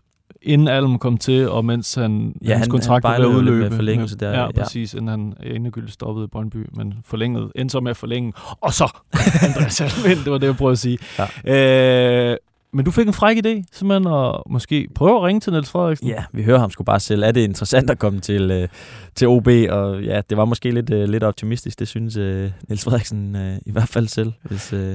inden 0.44 0.68
Alm 0.68 0.98
kom 0.98 1.16
til, 1.18 1.48
og 1.50 1.64
mens 1.64 1.94
han, 1.94 2.34
Ja, 2.44 2.52
hans 2.52 2.60
han- 2.66 2.70
kontrakt 2.70 3.04
var 3.04 3.08
ved 3.10 3.16
at 3.16 3.20
bejlede 3.20 3.34
jo 3.34 3.40
lidt 3.40 3.50
udløbe. 3.54 3.68
med 3.70 3.76
forlængelse 3.76 4.16
der, 4.16 4.30
Ja, 4.30 4.40
ja. 4.42 4.50
præcis, 4.62 4.94
inden 4.94 5.08
han 5.08 5.34
endegyldigt 5.42 5.92
stoppede 5.92 6.24
i 6.24 6.28
Brøndby, 6.28 6.66
men 6.72 6.94
forlængede, 7.04 7.50
endte 7.56 7.72
så 7.72 7.80
med 7.80 7.90
at 7.90 7.96
forlænge. 7.96 8.32
Og 8.60 8.72
så 8.72 8.84
Andreas 9.48 9.80
Alm 9.80 10.10
ind, 10.10 10.18
det 10.24 10.32
var 10.32 10.38
det, 10.38 10.46
jeg 10.46 10.56
prøvede 10.56 10.72
at 10.72 10.78
sige. 10.78 10.98
Ja. 11.44 12.30
Øh, 12.30 12.36
men 12.72 12.84
du 12.84 12.90
fik 12.90 13.06
en 13.06 13.12
fræk 13.12 13.36
idé, 13.36 13.62
simpelthen, 13.72 14.14
at 14.14 14.42
måske 14.46 14.88
prøve 14.94 15.16
at 15.16 15.22
ringe 15.22 15.40
til 15.40 15.52
Niels 15.52 15.70
Frederiksen. 15.70 16.08
Ja, 16.08 16.24
vi 16.32 16.42
hører 16.42 16.58
ham 16.58 16.70
sgu 16.70 16.84
bare 16.84 17.00
selv. 17.00 17.22
Er 17.22 17.32
det 17.32 17.40
interessant 17.40 17.90
at 17.90 17.98
komme 17.98 18.20
til, 18.20 18.50
øh, 18.50 18.68
til 19.14 19.28
OB? 19.28 19.48
Og 19.70 20.02
ja, 20.02 20.20
det 20.30 20.36
var 20.36 20.44
måske 20.44 20.70
lidt, 20.70 20.92
øh, 20.92 21.08
lidt 21.08 21.24
optimistisk, 21.24 21.78
det 21.78 21.88
synes 21.88 22.16
øh, 22.16 22.50
Niels 22.68 22.84
Frederiksen 22.84 23.36
øh, 23.36 23.56
i 23.66 23.72
hvert 23.72 23.88
fald 23.88 24.08
selv, 24.08 24.32
hvis 24.42 24.72
øh, 24.72 24.94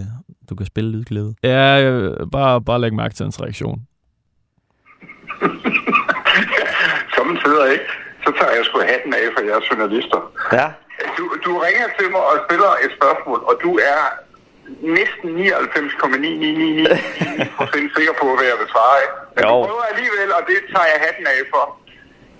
du 0.49 0.55
kan 0.55 0.65
spille 0.65 0.91
lydklæde. 0.91 1.33
Ja, 1.43 1.83
øh, 1.83 2.17
bare, 2.31 2.61
bare 2.61 2.81
læg 2.81 2.93
mærke 2.93 3.15
til 3.15 3.23
hans 3.23 3.41
reaktion. 3.41 3.79
Samtidig 7.17 7.71
ikke, 7.73 7.89
så 8.25 8.29
tager 8.39 8.53
jeg 8.57 8.63
sgu 8.65 8.79
hatten 8.93 9.13
af 9.13 9.25
for 9.35 9.41
jeres 9.49 9.65
journalister. 9.71 10.19
Ja. 10.53 10.67
Du, 11.17 11.23
du 11.45 11.51
ringer 11.65 11.87
til 11.99 12.07
mig 12.11 12.23
og 12.31 12.37
stiller 12.45 12.71
et 12.85 12.91
spørgsmål, 12.99 13.39
og 13.49 13.55
du 13.63 13.71
er 13.93 14.26
næsten 14.97 15.27
99,999% 15.37 17.97
sikker 17.97 18.13
på, 18.21 18.25
hvad 18.37 18.47
jeg 18.51 18.57
vil 18.61 18.69
svare. 18.75 18.97
ikke? 19.05 19.15
Men 19.35 19.41
Jo. 19.45 19.49
prøver 19.65 19.85
alligevel, 19.93 20.29
og 20.37 20.41
det 20.49 20.57
tager 20.73 20.89
jeg 20.93 20.99
hatten 21.07 21.25
af 21.33 21.39
for. 21.53 21.65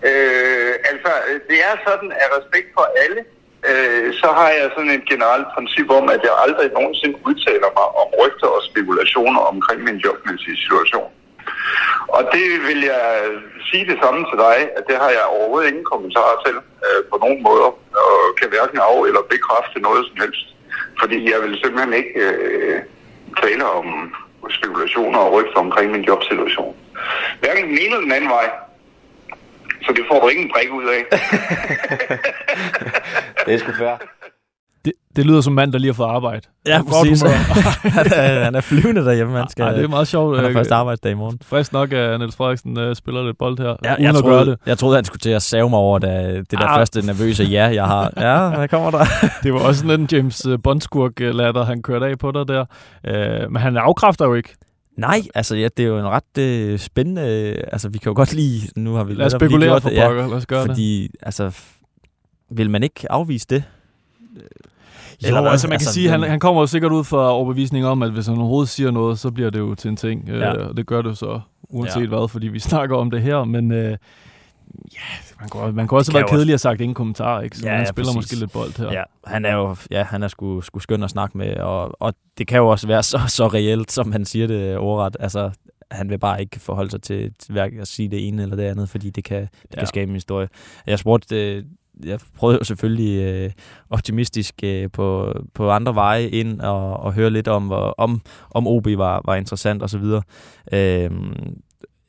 Øh, 0.09 0.71
altså, 0.91 1.11
det 1.49 1.57
er 1.69 1.75
sådan, 1.87 2.09
at 2.23 2.29
respekt 2.37 2.67
for 2.77 2.85
alle, 3.03 3.21
øh, 3.69 4.05
så 4.21 4.27
har 4.39 4.49
jeg 4.59 4.67
sådan 4.75 4.93
et 4.97 5.05
generelt 5.13 5.47
princip 5.55 5.87
om, 5.99 6.05
at 6.15 6.21
jeg 6.27 6.33
aldrig 6.45 6.67
nogensinde 6.77 7.15
udtaler 7.27 7.69
mig 7.77 7.87
om 8.01 8.07
rygter 8.21 8.49
og 8.57 8.61
spekulationer 8.69 9.41
omkring 9.53 9.79
min 9.87 9.97
jobmæssige 10.05 10.57
situation. 10.63 11.09
Og 12.15 12.21
det 12.35 12.45
vil 12.67 12.79
jeg 12.93 13.05
sige 13.69 13.85
det 13.91 13.97
samme 14.03 14.21
til 14.29 14.37
dig, 14.47 14.57
at 14.77 14.83
det 14.89 14.97
har 15.03 15.11
jeg 15.17 15.25
overhovedet 15.35 15.69
ingen 15.71 15.87
kommentarer 15.93 16.37
til 16.45 16.55
øh, 16.85 16.99
på 17.11 17.15
nogen 17.23 17.39
måder. 17.47 17.69
kan 18.39 18.47
hverken 18.53 18.79
af- 18.87 19.05
eller 19.09 19.23
bekræfte 19.33 19.77
noget 19.87 20.03
som 20.09 20.17
helst. 20.23 20.45
Fordi 20.99 21.31
jeg 21.31 21.41
vil 21.43 21.59
simpelthen 21.63 21.93
ikke 21.93 22.19
øh, 22.19 22.81
tale 23.43 23.65
om 23.65 24.15
spekulationer 24.49 25.19
og 25.19 25.33
rygter 25.33 25.59
omkring 25.59 25.91
min 25.91 26.03
jobsituation. 26.03 26.75
Hverken 27.39 27.63
den 27.63 27.77
ene 27.77 27.85
eller 27.85 27.99
den 27.99 28.11
anden 28.11 28.29
vej. 28.29 28.49
Så 29.81 29.93
det 29.93 30.05
får 30.07 30.19
du 30.21 30.27
ingen 30.27 30.51
brik 30.53 30.71
ud 30.73 30.85
af. 30.85 31.05
Det 33.45 33.53
er 33.53 33.57
sgu 33.57 33.71
fair. 33.71 34.16
Det, 35.17 35.25
lyder 35.25 35.41
som 35.41 35.53
mand, 35.53 35.73
der 35.73 35.79
lige 35.79 35.89
har 35.89 35.93
fået 35.93 36.07
arbejde. 36.07 36.41
Ja, 36.67 36.81
præcis. 36.83 37.21
han, 37.97 38.05
er, 38.15 38.43
han 38.43 38.55
er 38.55 38.61
flyvende 38.61 39.05
derhjemme. 39.05 39.37
Han 39.37 39.49
skal, 39.49 39.63
Ej, 39.63 39.71
det 39.71 39.83
er 39.83 39.87
meget 39.87 40.07
sjovt. 40.07 40.35
Han 40.35 40.43
har 40.43 40.49
øh, 40.49 40.55
først 40.55 40.71
arbejdsdag 40.71 41.11
i 41.11 41.15
morgen. 41.15 41.39
Frisk 41.45 41.73
nok, 41.73 41.93
at 41.93 42.19
Niels 42.19 42.35
Frederiksen 42.35 42.77
uh, 42.77 42.93
spiller 42.95 43.25
lidt 43.25 43.37
bold 43.37 43.59
her, 43.59 43.75
Ja, 43.83 43.93
uden 43.93 44.03
jeg, 44.03 44.15
at 44.15 44.23
gøre 44.23 44.33
troede, 44.33 44.45
det. 44.51 44.57
jeg 44.65 44.77
troede, 44.77 44.95
han 44.95 45.05
skulle 45.05 45.19
til 45.19 45.29
at 45.29 45.41
save 45.41 45.69
mig 45.69 45.79
over 45.79 45.99
da, 45.99 46.37
det 46.37 46.51
der 46.51 46.67
Ah. 46.67 46.79
første 46.79 47.05
nervøse 47.05 47.43
ja, 47.43 47.65
jeg 47.65 47.85
har. 47.85 48.11
Ja, 48.27 48.57
hvad 48.57 48.67
kommer 48.67 48.91
der? 48.91 49.05
Det 49.43 49.53
var 49.53 49.59
også 49.59 49.81
sådan 49.81 49.99
en 50.01 50.07
James 50.11 50.45
øh, 50.45 50.59
Bond-skurk-latter, 50.63 51.63
han 51.65 51.81
kørte 51.81 52.05
af 52.05 52.19
på 52.19 52.31
dig 52.31 52.47
der. 52.47 52.65
Uh, 53.07 53.51
men 53.51 53.61
han 53.61 53.77
afkræfter 53.77 54.25
jo 54.25 54.33
ikke. 54.33 54.55
Nej, 54.97 55.21
altså 55.35 55.55
ja, 55.55 55.67
det 55.77 55.83
er 55.83 55.87
jo 55.87 55.99
en 55.99 56.05
ret 56.07 56.37
øh, 56.39 56.79
spændende... 56.79 57.21
Øh, 57.57 57.63
altså, 57.71 57.89
vi 57.89 57.97
kan 57.97 58.09
jo 58.09 58.15
godt 58.15 58.33
lide... 58.33 58.61
Nu 58.75 58.93
har 58.93 59.03
vi 59.03 59.13
Lad 59.13 59.25
os 59.25 59.31
lige 59.33 59.39
spekulere 59.39 59.81
for 59.81 59.89
pokker. 59.89 60.27
Lad 60.27 60.37
os 60.37 60.45
gøre 60.45 60.61
det. 60.61 60.67
Fordi, 60.69 61.09
altså... 61.21 61.51
Vil 62.51 62.69
man 62.69 62.83
ikke 62.83 63.11
afvise 63.11 63.47
det? 63.49 63.63
Jo, 65.23 65.27
Eller 65.27 65.41
hvad? 65.41 65.51
altså 65.51 65.67
man 65.67 65.71
kan 65.71 65.75
Altså, 65.85 65.93
sige, 65.93 66.09
han, 66.09 66.23
han 66.23 66.39
kommer 66.39 66.61
jo 66.61 66.67
sikkert 66.67 66.91
ud 66.91 67.03
fra 67.03 67.31
overbevisning 67.31 67.85
om, 67.85 68.03
at 68.03 68.11
hvis 68.11 68.27
han 68.27 68.37
overhovedet 68.37 68.69
siger 68.69 68.91
noget, 68.91 69.19
så 69.19 69.31
bliver 69.31 69.49
det 69.49 69.59
jo 69.59 69.75
til 69.75 69.89
en 69.89 69.95
ting. 69.95 70.27
Ja. 70.27 70.37
Ja. 70.37 70.55
Øh, 70.57 70.67
og 70.69 70.77
det 70.77 70.85
gør 70.85 71.01
det 71.01 71.17
så, 71.17 71.39
uanset 71.69 72.01
Ja. 72.01 72.07
hvad, 72.07 72.27
fordi 72.29 72.47
vi 72.47 72.59
snakker 72.69 72.95
om 72.97 73.11
det 73.11 73.21
her. 73.21 73.43
Men 73.43 73.71
øh, 73.71 73.89
ja, 74.93 74.99
man 75.39 75.49
kunne, 75.49 75.71
man 75.71 75.87
kunne 75.87 75.99
også 75.99 76.11
kan 76.11 76.21
jo 76.21 76.27
kedelig 76.27 76.53
at 76.53 76.59
sagt 76.61 76.81
ingen 76.81 76.93
kommentar, 76.95 77.41
ikke? 77.41 77.57
Så 77.57 77.65
Ja, 77.65 77.71
han 77.71 77.79
ja, 77.81 77.85
spiller 77.85 78.13
præcis. 78.13 78.15
måske 78.15 78.35
lidt 78.35 78.51
bold 78.51 78.77
her. 78.77 78.91
Ja, 78.91 79.03
han 79.25 79.45
er 79.45 79.53
jo 79.53 79.75
ja, 79.91 80.03
han 80.03 80.23
er 80.23 80.27
sgu, 80.27 80.61
sgu 80.61 80.79
skøn 80.79 81.03
at 81.03 81.09
snakke 81.09 81.37
med, 81.37 81.55
og, 81.57 82.01
og 82.01 82.13
det 82.37 82.47
kan 82.47 82.57
jo 82.57 82.67
også 82.67 82.87
være 82.87 83.03
så, 83.03 83.19
så 83.27 83.47
reelt, 83.47 83.91
som 83.91 84.11
han 84.11 84.25
siger 84.25 84.47
det 84.47 84.77
ordret. 84.77 85.17
Altså, 85.19 85.49
han 85.91 86.09
vil 86.09 86.19
bare 86.19 86.41
ikke 86.41 86.59
forholde 86.59 86.91
sig 86.91 87.01
til, 87.01 87.31
til 87.39 87.57
at 87.57 87.87
sige 87.87 88.09
det 88.09 88.27
ene 88.27 88.41
eller 88.41 88.55
det 88.55 88.63
andet, 88.63 88.89
fordi 88.89 89.09
det 89.09 89.23
kan, 89.23 89.41
det 89.41 89.49
ja. 89.51 89.67
Ja. 89.73 89.79
kan 89.79 89.87
skabe 89.87 90.09
en 90.09 90.15
historie. 90.15 90.47
Jeg 90.87 90.99
spurgte, 90.99 91.55
øh, 91.55 91.63
jeg 92.05 92.19
prøvede 92.37 92.57
jo 92.59 92.63
selvfølgelig 92.63 93.23
øh, 93.23 93.51
optimistisk 93.89 94.55
øh, 94.63 94.89
på, 94.93 95.33
på 95.53 95.71
andre 95.71 95.95
veje 95.95 96.27
ind 96.27 96.61
og, 96.61 96.97
og 96.97 97.13
høre 97.13 97.29
lidt 97.29 97.47
om, 97.47 97.67
hvor, 97.67 97.95
om, 97.97 98.21
om 98.51 98.67
OB 98.67 98.87
var, 98.87 99.21
var 99.25 99.35
interessant 99.35 99.83
osv. 99.83 100.03
Øh, 100.71 101.11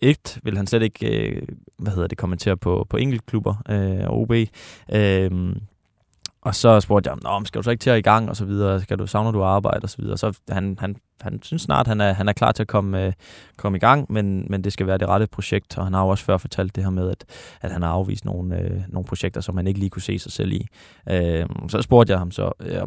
et 0.01 0.39
vil 0.43 0.57
han 0.57 0.67
slet 0.67 0.83
ikke 0.83 1.29
øh, 1.29 1.43
hvad 1.79 1.93
hedder 1.93 2.09
det, 2.09 2.19
kommentere 2.19 2.57
på, 2.57 2.87
på 2.91 2.97
enkeltklubber 2.97 3.55
øh, 3.69 4.11
og 4.11 4.21
OB. 4.21 4.33
Øh, 4.93 5.57
og 6.43 6.55
så 6.55 6.81
spurgte 6.81 7.11
jeg 7.11 7.19
Nå, 7.23 7.39
men 7.39 7.47
skal 7.47 7.59
du 7.59 7.63
så 7.63 7.71
ikke 7.71 7.83
til 7.83 7.91
at 7.91 7.99
i 7.99 8.03
gang, 8.03 8.29
og 8.29 8.37
så 8.37 8.45
videre, 8.45 8.81
skal 8.81 8.99
du, 8.99 9.07
savner 9.07 9.31
du 9.31 9.43
arbejde, 9.43 9.85
og 9.85 9.91
så 9.91 9.97
videre. 9.99 10.19
Så 10.19 10.39
han, 10.49 10.77
han, 10.81 10.97
han 11.21 11.43
synes 11.43 11.63
snart, 11.63 11.87
han 11.87 12.01
er, 12.01 12.13
han 12.13 12.29
er 12.29 12.33
klar 12.33 12.53
til 12.53 12.63
at 12.63 12.69
komme, 12.69 13.07
øh, 13.07 13.13
komme 13.57 13.77
i 13.77 13.79
gang, 13.79 14.13
men, 14.13 14.47
men 14.51 14.65
det 14.65 14.73
skal 14.73 14.87
være 14.87 14.99
det 14.99 15.09
rette 15.09 15.27
projekt, 15.27 15.79
og 15.79 15.85
han 15.85 15.95
har 15.95 16.03
jo 16.03 16.09
også 16.09 16.25
før 16.25 16.37
fortalt 16.37 16.77
det 16.77 16.85
her 16.85 16.91
med, 16.91 17.11
at, 17.11 17.25
at 17.61 17.71
han 17.71 17.83
har 17.83 17.91
afvist 17.91 18.25
nogle, 18.25 18.61
øh, 18.61 18.81
nogle 18.89 19.07
projekter, 19.07 19.41
som 19.41 19.57
han 19.57 19.67
ikke 19.67 19.81
lige 19.81 19.91
kunne 19.91 20.03
se 20.03 20.19
sig 20.19 20.33
selv 20.33 20.53
i. 20.53 20.67
Øh, 21.11 21.47
så 21.69 21.83
spurgte 21.83 22.11
jeg 22.11 22.19
ham 22.19 22.31
så, 22.31 22.53
øh, 22.61 22.83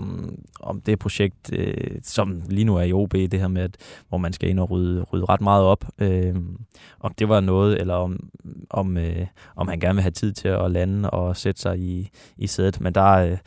om, 0.59 0.81
det 0.81 0.99
projekt, 0.99 1.53
øh, 1.53 1.99
som 2.03 2.41
lige 2.49 2.65
nu 2.65 2.75
er 2.75 2.83
i 2.83 2.93
OB, 2.93 3.13
det 3.13 3.39
her 3.39 3.47
med, 3.47 3.61
at, 3.61 3.77
hvor 4.09 4.17
man 4.17 4.33
skal 4.33 4.49
ind 4.49 4.59
og 4.59 4.71
rydde, 4.71 5.03
rydde 5.03 5.25
ret 5.25 5.41
meget 5.41 5.63
op, 5.63 5.85
øh, 5.99 6.35
om 6.99 7.13
det 7.19 7.29
var 7.29 7.39
noget, 7.39 7.81
eller 7.81 7.93
om, 7.93 8.29
om, 8.69 8.97
øh, 8.97 9.27
om 9.55 9.67
han 9.67 9.79
gerne 9.79 9.95
vil 9.95 10.01
have 10.01 10.11
tid 10.11 10.33
til 10.33 10.47
at 10.47 10.71
lande 10.71 11.09
og 11.09 11.37
sætte 11.37 11.61
sig 11.61 11.79
i, 11.79 12.09
i 12.37 12.47
sædet, 12.47 12.81
men 12.81 12.93
der, 12.93 13.11
øh, 13.11 13.37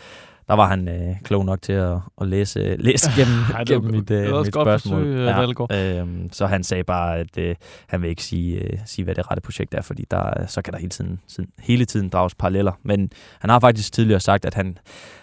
der 0.48 0.54
var 0.54 0.66
han 0.68 0.88
øh, 0.88 1.16
klog 1.24 1.44
nok 1.44 1.62
til 1.62 1.72
at, 1.72 1.98
at 2.20 2.26
læse, 2.28 2.76
læse 2.78 3.10
gennem, 3.18 3.34
Ej, 3.54 3.64
gennem 3.64 3.90
mit, 3.90 4.10
øh, 4.10 4.36
mit 4.38 4.46
spørgsmål. 4.46 5.00
forsøg, 5.02 5.06
øh, 5.06 5.26
Dalgaard. 5.26 5.74
øhm, 6.02 6.32
så 6.32 6.46
han 6.46 6.64
sagde 6.64 6.84
bare, 6.84 7.18
at 7.18 7.38
øh, 7.38 7.54
han 7.88 8.02
vil 8.02 8.10
ikke 8.10 8.22
sige, 8.24 8.56
øh, 8.60 8.78
sige, 8.86 9.04
hvad 9.04 9.14
det 9.14 9.30
rette 9.30 9.40
projekt 9.40 9.74
er, 9.74 9.82
fordi 9.82 10.04
der, 10.10 10.16
er- 10.18 10.46
så 10.46 10.62
kan 10.62 10.72
der 10.72 10.78
hele 10.78 10.90
tiden, 10.90 11.20
siden, 11.28 11.50
hele 11.58 11.84
tiden 11.84 12.08
drages 12.08 12.34
paralleller. 12.34 12.72
Men 12.82 13.10
han 13.40 13.50
har 13.50 13.60
faktisk 13.60 13.92
tidligere 13.92 14.20
sagt, 14.20 14.44
at 14.44 14.54
han, 14.54 14.78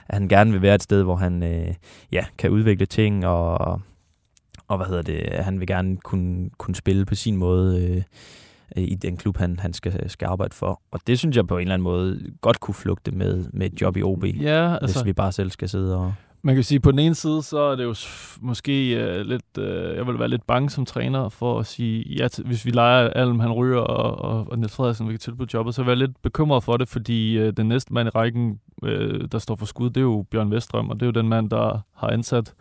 at 0.08 0.14
han 0.18 0.28
gerne 0.28 0.52
vil 0.52 0.62
være 0.62 0.76
et 0.76 0.84
sted, 0.84 1.04
hvor 1.04 1.16
han 1.16 1.44
øh, 1.44 1.74
ja, 2.12 2.26
kan 2.38 2.50
udvikle 2.50 2.86
ting, 2.86 3.26
og, 3.26 3.82
og 4.68 4.78
hvad 4.78 4.88
hedder 4.88 5.02
det, 5.02 5.44
han 5.44 5.60
vil 5.60 5.68
gerne 5.68 5.98
kunne, 5.98 6.50
kunne 6.58 6.76
spille 6.76 7.06
på 7.06 7.16
sin 7.16 7.36
måde 7.38 7.86
øh, 7.88 8.02
i 8.76 8.96
den 8.96 9.18
klub, 9.18 9.38
han, 9.38 9.60
han 9.60 9.74
skal, 9.74 10.10
skal 10.10 10.26
arbejde 10.26 10.56
for. 10.56 10.82
Og 10.92 11.00
det 11.08 11.20
synes 11.20 11.38
jeg 11.38 11.48
på 11.48 11.58
en 11.58 11.62
eller 11.62 11.74
anden 11.74 11.84
måde 11.84 12.20
godt 12.42 12.60
kunne 12.60 12.76
flugte 12.76 13.12
med, 13.12 13.46
med 13.54 13.74
et 13.74 13.82
job 13.82 13.98
i 13.98 14.04
OB, 14.04 14.24
Ja, 14.24 14.70
hvis 14.70 14.78
altså, 14.82 15.04
vi 15.04 15.14
bare 15.14 15.32
selv 15.32 15.50
skal 15.50 15.70
sidde 15.70 15.98
og... 15.98 16.14
man 16.42 16.56
kan 16.56 16.64
sige, 16.64 16.80
på 16.80 16.92
den 16.92 17.00
ene 17.00 17.16
side, 17.16 17.44
så 17.44 17.60
er 17.60 17.76
det 17.76 17.84
jo 17.84 17.96
måske 18.42 18.72
uh, 18.98 19.22
lidt, 19.22 19.58
uh, 19.58 19.96
jeg 19.96 20.08
vil 20.08 20.20
være 20.20 20.28
lidt 20.28 20.48
bange 20.48 20.70
som 20.70 20.86
træner 20.86 21.30
for 21.30 21.60
at 21.60 21.66
sige, 21.66 22.16
ja, 22.18 22.28
hvis 22.46 22.66
vi 22.66 22.72
leger 22.72 23.10
Alm, 23.10 23.40
han 23.40 23.52
ryger, 23.52 23.80
og, 23.80 24.32
og, 24.32 24.52
og 24.52 24.58
Niels 24.58 24.76
Frederiksen 24.76 25.08
vil 25.08 25.20
tilbyde 25.20 25.50
jobbet, 25.54 25.76
så 25.76 25.84
vil 25.84 25.90
jeg 25.90 25.98
lidt 25.98 26.22
bekymret 26.22 26.64
for 26.64 26.78
det, 26.78 26.90
fordi 26.90 27.48
uh, 27.48 27.54
den 27.58 27.68
næste 27.68 27.94
mand 27.94 28.08
i 28.08 28.10
rækken, 28.10 28.60
uh, 28.84 28.90
der 29.32 29.40
står 29.40 29.56
for 29.56 29.66
skud, 29.66 29.90
det 29.90 29.98
er 29.98 30.02
jo 30.02 30.26
Bjørn 30.32 30.52
Vestrøm, 30.52 30.90
og 30.90 30.96
det 30.96 31.02
er 31.02 31.08
jo 31.08 31.22
den 31.22 31.30
mand, 31.30 31.50
der 31.50 31.80
har 31.96 32.08
ansat 32.08 32.54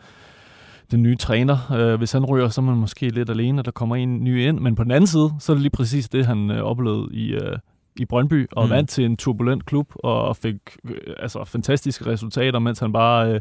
den 0.91 1.03
nye 1.03 1.17
træner. 1.17 1.59
Uh, 1.93 1.99
hvis 1.99 2.13
han 2.13 2.25
ryger, 2.25 2.49
så 2.49 2.61
er 2.61 2.65
man 2.65 2.77
måske 2.77 3.09
lidt 3.09 3.31
alene, 3.31 3.61
og 3.61 3.65
der 3.65 3.71
kommer 3.71 3.97
en 3.97 4.25
ny 4.25 4.43
ind, 4.49 4.59
men 4.61 4.75
på 4.75 4.85
den 4.85 4.91
anden 4.91 5.07
side, 5.07 5.33
så 5.39 5.53
er 5.53 5.55
det 5.55 5.63
lige 5.63 5.71
præcis 5.71 6.09
det, 6.09 6.27
han 6.27 6.51
uh, 6.51 6.57
oplevede 6.57 7.09
i, 7.13 7.35
uh, 7.35 7.41
i 7.97 8.05
Brøndby, 8.05 8.47
og 8.53 8.65
Mm. 8.65 8.71
vandt 8.71 8.91
til 8.91 9.05
en 9.05 9.17
turbulent 9.17 9.67
klub, 9.67 9.87
og 9.95 10.37
fik 10.37 10.55
øh, 10.85 10.97
altså, 11.19 11.45
fantastiske 11.45 12.07
resultater, 12.07 12.59
mens 12.59 12.79
han 12.79 12.93
bare 12.93 13.33
øh, 13.35 13.41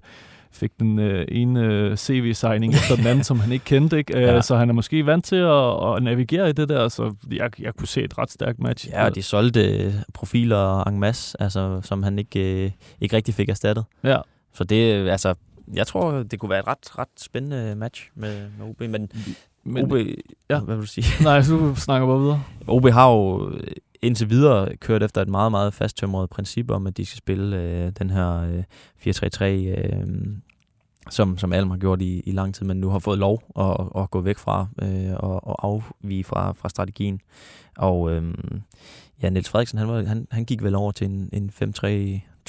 fik 0.52 0.72
den 0.80 1.00
øh, 1.00 1.26
ene 1.32 1.62
øh, 1.64 1.98
CV-signing 1.98 2.74
efter 2.74 2.96
den 2.96 3.08
anden, 3.08 3.24
som 3.30 3.40
han 3.40 3.52
ikke 3.52 3.66
kendte. 3.66 3.98
Ikke? 3.98 4.18
Øh, 4.18 4.22
Ja. 4.22 4.42
Så 4.42 4.56
han 4.58 4.70
er 4.70 4.74
måske 4.74 5.06
vant 5.06 5.26
til 5.26 5.36
at, 5.36 5.96
at 5.96 6.04
navigere 6.04 6.50
i 6.50 6.54
det 6.54 6.70
der, 6.70 6.88
så 6.88 7.16
jeg, 7.32 7.50
jeg 7.62 7.74
kunne 7.76 7.88
se 7.88 8.02
et 8.04 8.18
ret 8.18 8.32
stærkt 8.32 8.60
match. 8.60 8.88
Ja, 8.90 9.06
og 9.06 9.16
de 9.16 9.22
solgte 9.22 9.94
profiler 10.14 10.84
en 10.84 11.00
masse, 11.00 11.42
altså, 11.42 11.82
som 11.84 12.04
han 12.04 12.20
ikke, 12.20 12.64
øh, 12.66 12.72
ikke 13.02 13.16
rigtig 13.16 13.34
fik 13.34 13.50
erstattet. 13.50 13.86
ja. 14.04 14.18
Så 14.54 14.64
det, 14.64 14.96
øh, 14.96 15.12
altså, 15.12 15.34
jeg 15.74 15.88
tror, 15.88 16.24
det 16.24 16.40
kunne 16.40 16.50
være 16.50 16.60
et 16.60 16.68
ret, 16.68 17.00
ret 17.00 17.08
spændende 17.18 17.76
match 17.76 18.10
med, 18.16 18.50
med 18.60 18.66
OB. 18.70 18.80
Men, 18.82 19.10
Men, 19.64 19.84
OB, 19.86 19.94
ja. 20.50 20.60
hvad 20.60 20.76
vil 20.76 20.82
du 20.82 20.88
sige? 20.88 21.24
Nej, 21.24 21.42
du 21.50 21.76
snakker 21.76 22.08
bare 22.08 22.20
videre. 22.20 22.44
OB 22.68 22.86
har 22.90 23.10
jo 23.12 23.50
øh, 23.54 23.64
indtil 24.02 24.30
videre 24.30 24.76
kørt 24.76 25.04
efter 25.04 25.22
et 25.22 25.30
meget, 25.30 25.52
meget 25.52 25.74
fasttømret 25.74 26.30
princip 26.30 26.72
om, 26.72 26.88
at 26.88 26.98
de 26.98 27.06
skal 27.06 27.18
spille 27.18 27.58
øh, 27.58 27.92
den 28.00 28.10
her 28.10 28.42
øh, 28.42 28.64
4-3-3, 29.08 29.44
øh, 29.46 30.08
som, 31.10 31.38
som 31.38 31.54
Alm 31.54 31.70
har 31.70 31.78
gjort 31.78 32.02
i, 32.02 32.20
i 32.20 32.32
lang 32.32 32.56
tid, 32.56 32.66
men 32.66 32.78
nu 32.78 32.90
har 32.90 33.00
fået 33.00 33.20
lov 33.20 33.44
at, 33.60 34.02
at 34.04 34.12
gå 34.12 34.22
væk 34.22 34.38
fra 34.38 34.68
øh, 34.82 35.14
og, 35.16 35.48
og 35.48 35.66
afvige 35.66 36.24
fra, 36.24 36.52
fra 36.52 36.70
strategien. 36.70 37.22
Og 37.78 38.12
øh, 38.12 38.34
ja, 39.22 39.30
Niels 39.30 39.50
Frederiksen, 39.50 39.80
han, 39.80 39.88
var, 39.88 40.04
han, 40.04 40.28
han 40.32 40.46
gik 40.46 40.64
vel 40.64 40.76
over 40.76 40.92
til 40.92 41.08
en, 41.08 41.30
en 41.34 41.52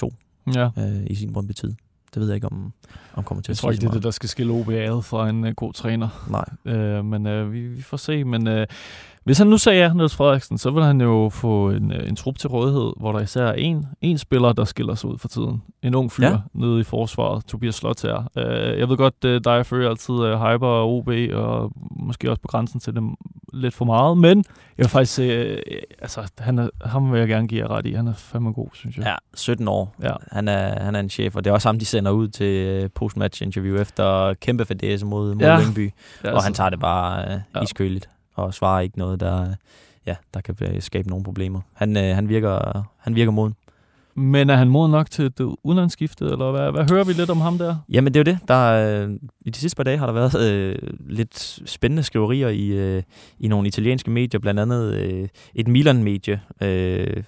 5-3-2 0.05 0.11
Ja. 0.55 0.71
øh, 0.79 1.07
i 1.07 1.15
sin 1.15 1.33
Brøndby-tid. 1.33 1.75
Det 2.15 2.21
ved 2.21 2.29
jeg 2.29 2.35
ikke, 2.35 2.47
om, 2.47 2.73
om 3.15 3.25
kommer 3.25 3.43
til 3.43 3.51
Jeg 3.51 3.55
at 3.55 3.59
tror 3.59 3.71
sige 3.71 3.75
ikke, 3.75 3.83
det 3.83 3.89
er 3.89 3.95
det, 3.95 4.03
der 4.03 4.11
skal 4.11 4.29
skille 4.29 4.53
OB 4.53 4.69
ad 4.69 5.03
fra 5.03 5.29
en 5.29 5.45
uh, 5.45 5.51
god 5.51 5.73
træner. 5.73 6.09
Nej. 6.31 6.75
Øh, 6.75 7.05
men 7.05 7.27
øh, 7.27 7.53
vi, 7.53 7.61
vi 7.61 7.83
får 7.83 7.97
se. 7.97 8.25
Men 8.25 8.49
øh, 8.49 8.67
hvis 9.25 9.39
han 9.39 9.47
nu 9.47 9.59
sagde 9.59 9.79
ja, 9.79 9.93
Niels 9.93 10.17
Frederiksen, 10.17 10.59
så 10.59 10.71
vil 10.71 10.83
han 10.85 11.01
jo 11.01 11.29
få 11.33 11.71
en, 11.71 11.93
øh, 11.93 12.09
en 12.09 12.17
trup 12.17 12.39
til 12.39 12.49
rådighed, 12.49 12.93
hvor 12.97 13.13
der 13.13 13.21
især 13.21 13.45
er 13.47 13.53
en, 13.53 13.87
en 14.01 14.19
spiller, 14.19 14.53
der 14.53 14.65
skiller 14.65 14.95
sig 14.95 15.11
ud 15.11 15.19
for 15.19 15.29
tiden. 15.29 15.63
En 15.83 15.95
ung 15.95 16.13
fyr 16.13 16.27
Ja. 16.27 16.37
nede 16.55 16.81
i 16.81 16.83
forsvaret, 16.83 17.45
Tobias 17.47 17.75
Slot 17.75 18.03
her. 18.03 18.29
Øh, 18.37 18.79
jeg 18.79 18.89
ved 18.89 18.97
godt, 18.97 19.25
øh, 19.25 19.41
dig 19.45 19.59
og 19.59 19.67
Føge 19.67 19.89
altid 19.89 20.15
øh, 20.15 20.41
hyper 20.41 20.69
OB, 20.69 21.09
og 21.33 21.73
måske 21.91 22.31
også 22.31 22.41
på 22.43 22.49
grænsen 22.49 22.81
til 22.81 22.95
dem 22.95 23.15
lidt 23.53 23.75
for 23.75 23.85
meget, 23.85 24.19
men 24.19 24.39
jeg 24.79 24.85
vil 24.85 24.89
faktisk 24.89 25.15
se, 25.15 25.23
øh, 25.23 25.59
altså, 26.03 26.31
han 26.39 26.59
er, 26.59 26.69
ham 26.85 27.13
vil 27.13 27.19
jeg 27.19 27.29
gerne 27.29 27.49
give 27.49 27.61
jer 27.61 27.71
ret 27.71 27.87
i. 27.87 27.93
Han 27.93 28.07
er 28.07 28.15
fandme 28.15 28.53
god, 28.53 28.69
synes 28.75 28.97
jeg. 28.97 29.05
Ja, 29.07 29.15
17 29.35 29.69
år. 29.69 29.95
Ja. 30.03 30.13
Han, 30.33 30.49
er, 30.49 30.83
han 30.85 30.95
er 30.95 31.01
en 31.01 31.11
chef, 31.11 31.37
og 31.37 31.45
det 31.45 31.51
er 31.51 31.55
også 31.55 31.69
ham, 31.69 31.79
de 31.79 31.85
sender 31.85 32.11
ud 32.11 32.29
til 32.29 32.47
øh, 32.67 32.91
postmatch 32.95 33.43
interview 33.43 33.77
efter 33.81 34.35
kæmpe 34.35 34.65
fadese 34.65 35.07
mod, 35.07 35.35
mod 35.35 35.43
Ja. 35.43 35.61
Lyngby. 35.61 35.91
Ja, 36.25 36.33
og 36.33 36.43
han 36.45 36.55
tager 36.55 36.71
det 36.71 36.81
bare 36.81 37.23
øh, 37.25 37.31
Ja. 37.31 37.41
ja. 37.55 37.63
iskøligt 37.63 38.09
og 38.41 38.55
svarer 38.55 38.81
ikke 38.81 38.99
noget, 38.99 39.21
der, 39.21 39.43
øh, 39.43 39.55
ja, 40.07 40.17
der 40.35 40.41
kan 40.41 40.57
øh, 40.61 40.83
skabe 40.83 41.09
nogle 41.09 41.25
problemer. 41.25 41.61
Han, 41.73 41.97
øh, 41.97 42.15
han, 42.15 42.29
virker, 42.29 42.85
han 42.99 43.15
virker 43.15 43.33
moden. 43.33 43.55
Men 44.15 44.51
er 44.51 44.57
han 44.57 44.69
moden 44.69 44.93
nok 44.93 45.11
til 45.11 45.25
det 45.39 45.55
udenlandsskifte, 45.63 46.25
eller 46.25 46.51
hvad, 46.51 46.73
hvad 46.73 46.91
hører 46.91 47.05
vi 47.05 47.13
lidt 47.13 47.31
om 47.31 47.41
ham 47.41 47.59
der? 47.59 47.77
Jamen 47.89 48.15
det 48.15 48.21
er 48.21 48.33
jo 48.33 48.37
det. 48.37 48.49
Der, 48.49 49.05
øh, 49.07 49.11
I 49.41 49.51
de 49.51 49.59
sidste 49.59 49.77
par 49.77 49.83
dage 49.83 49.99
har 49.99 50.07
der 50.07 50.13
været 50.13 50.51
øh, 50.51 50.77
lidt 51.09 51.61
spændende 51.67 52.03
skriverier 52.03 52.49
i, 52.49 52.67
øh, 52.67 53.03
i 53.39 53.49
nogle 53.49 53.69
italienske 53.69 54.11
medier, 54.11 54.41
blandt 54.41 54.61
andet 54.61 54.95
øh, 54.95 55.29
et 55.55 55.69
Milan-medie, 55.69 56.41
øh, 56.61 57.23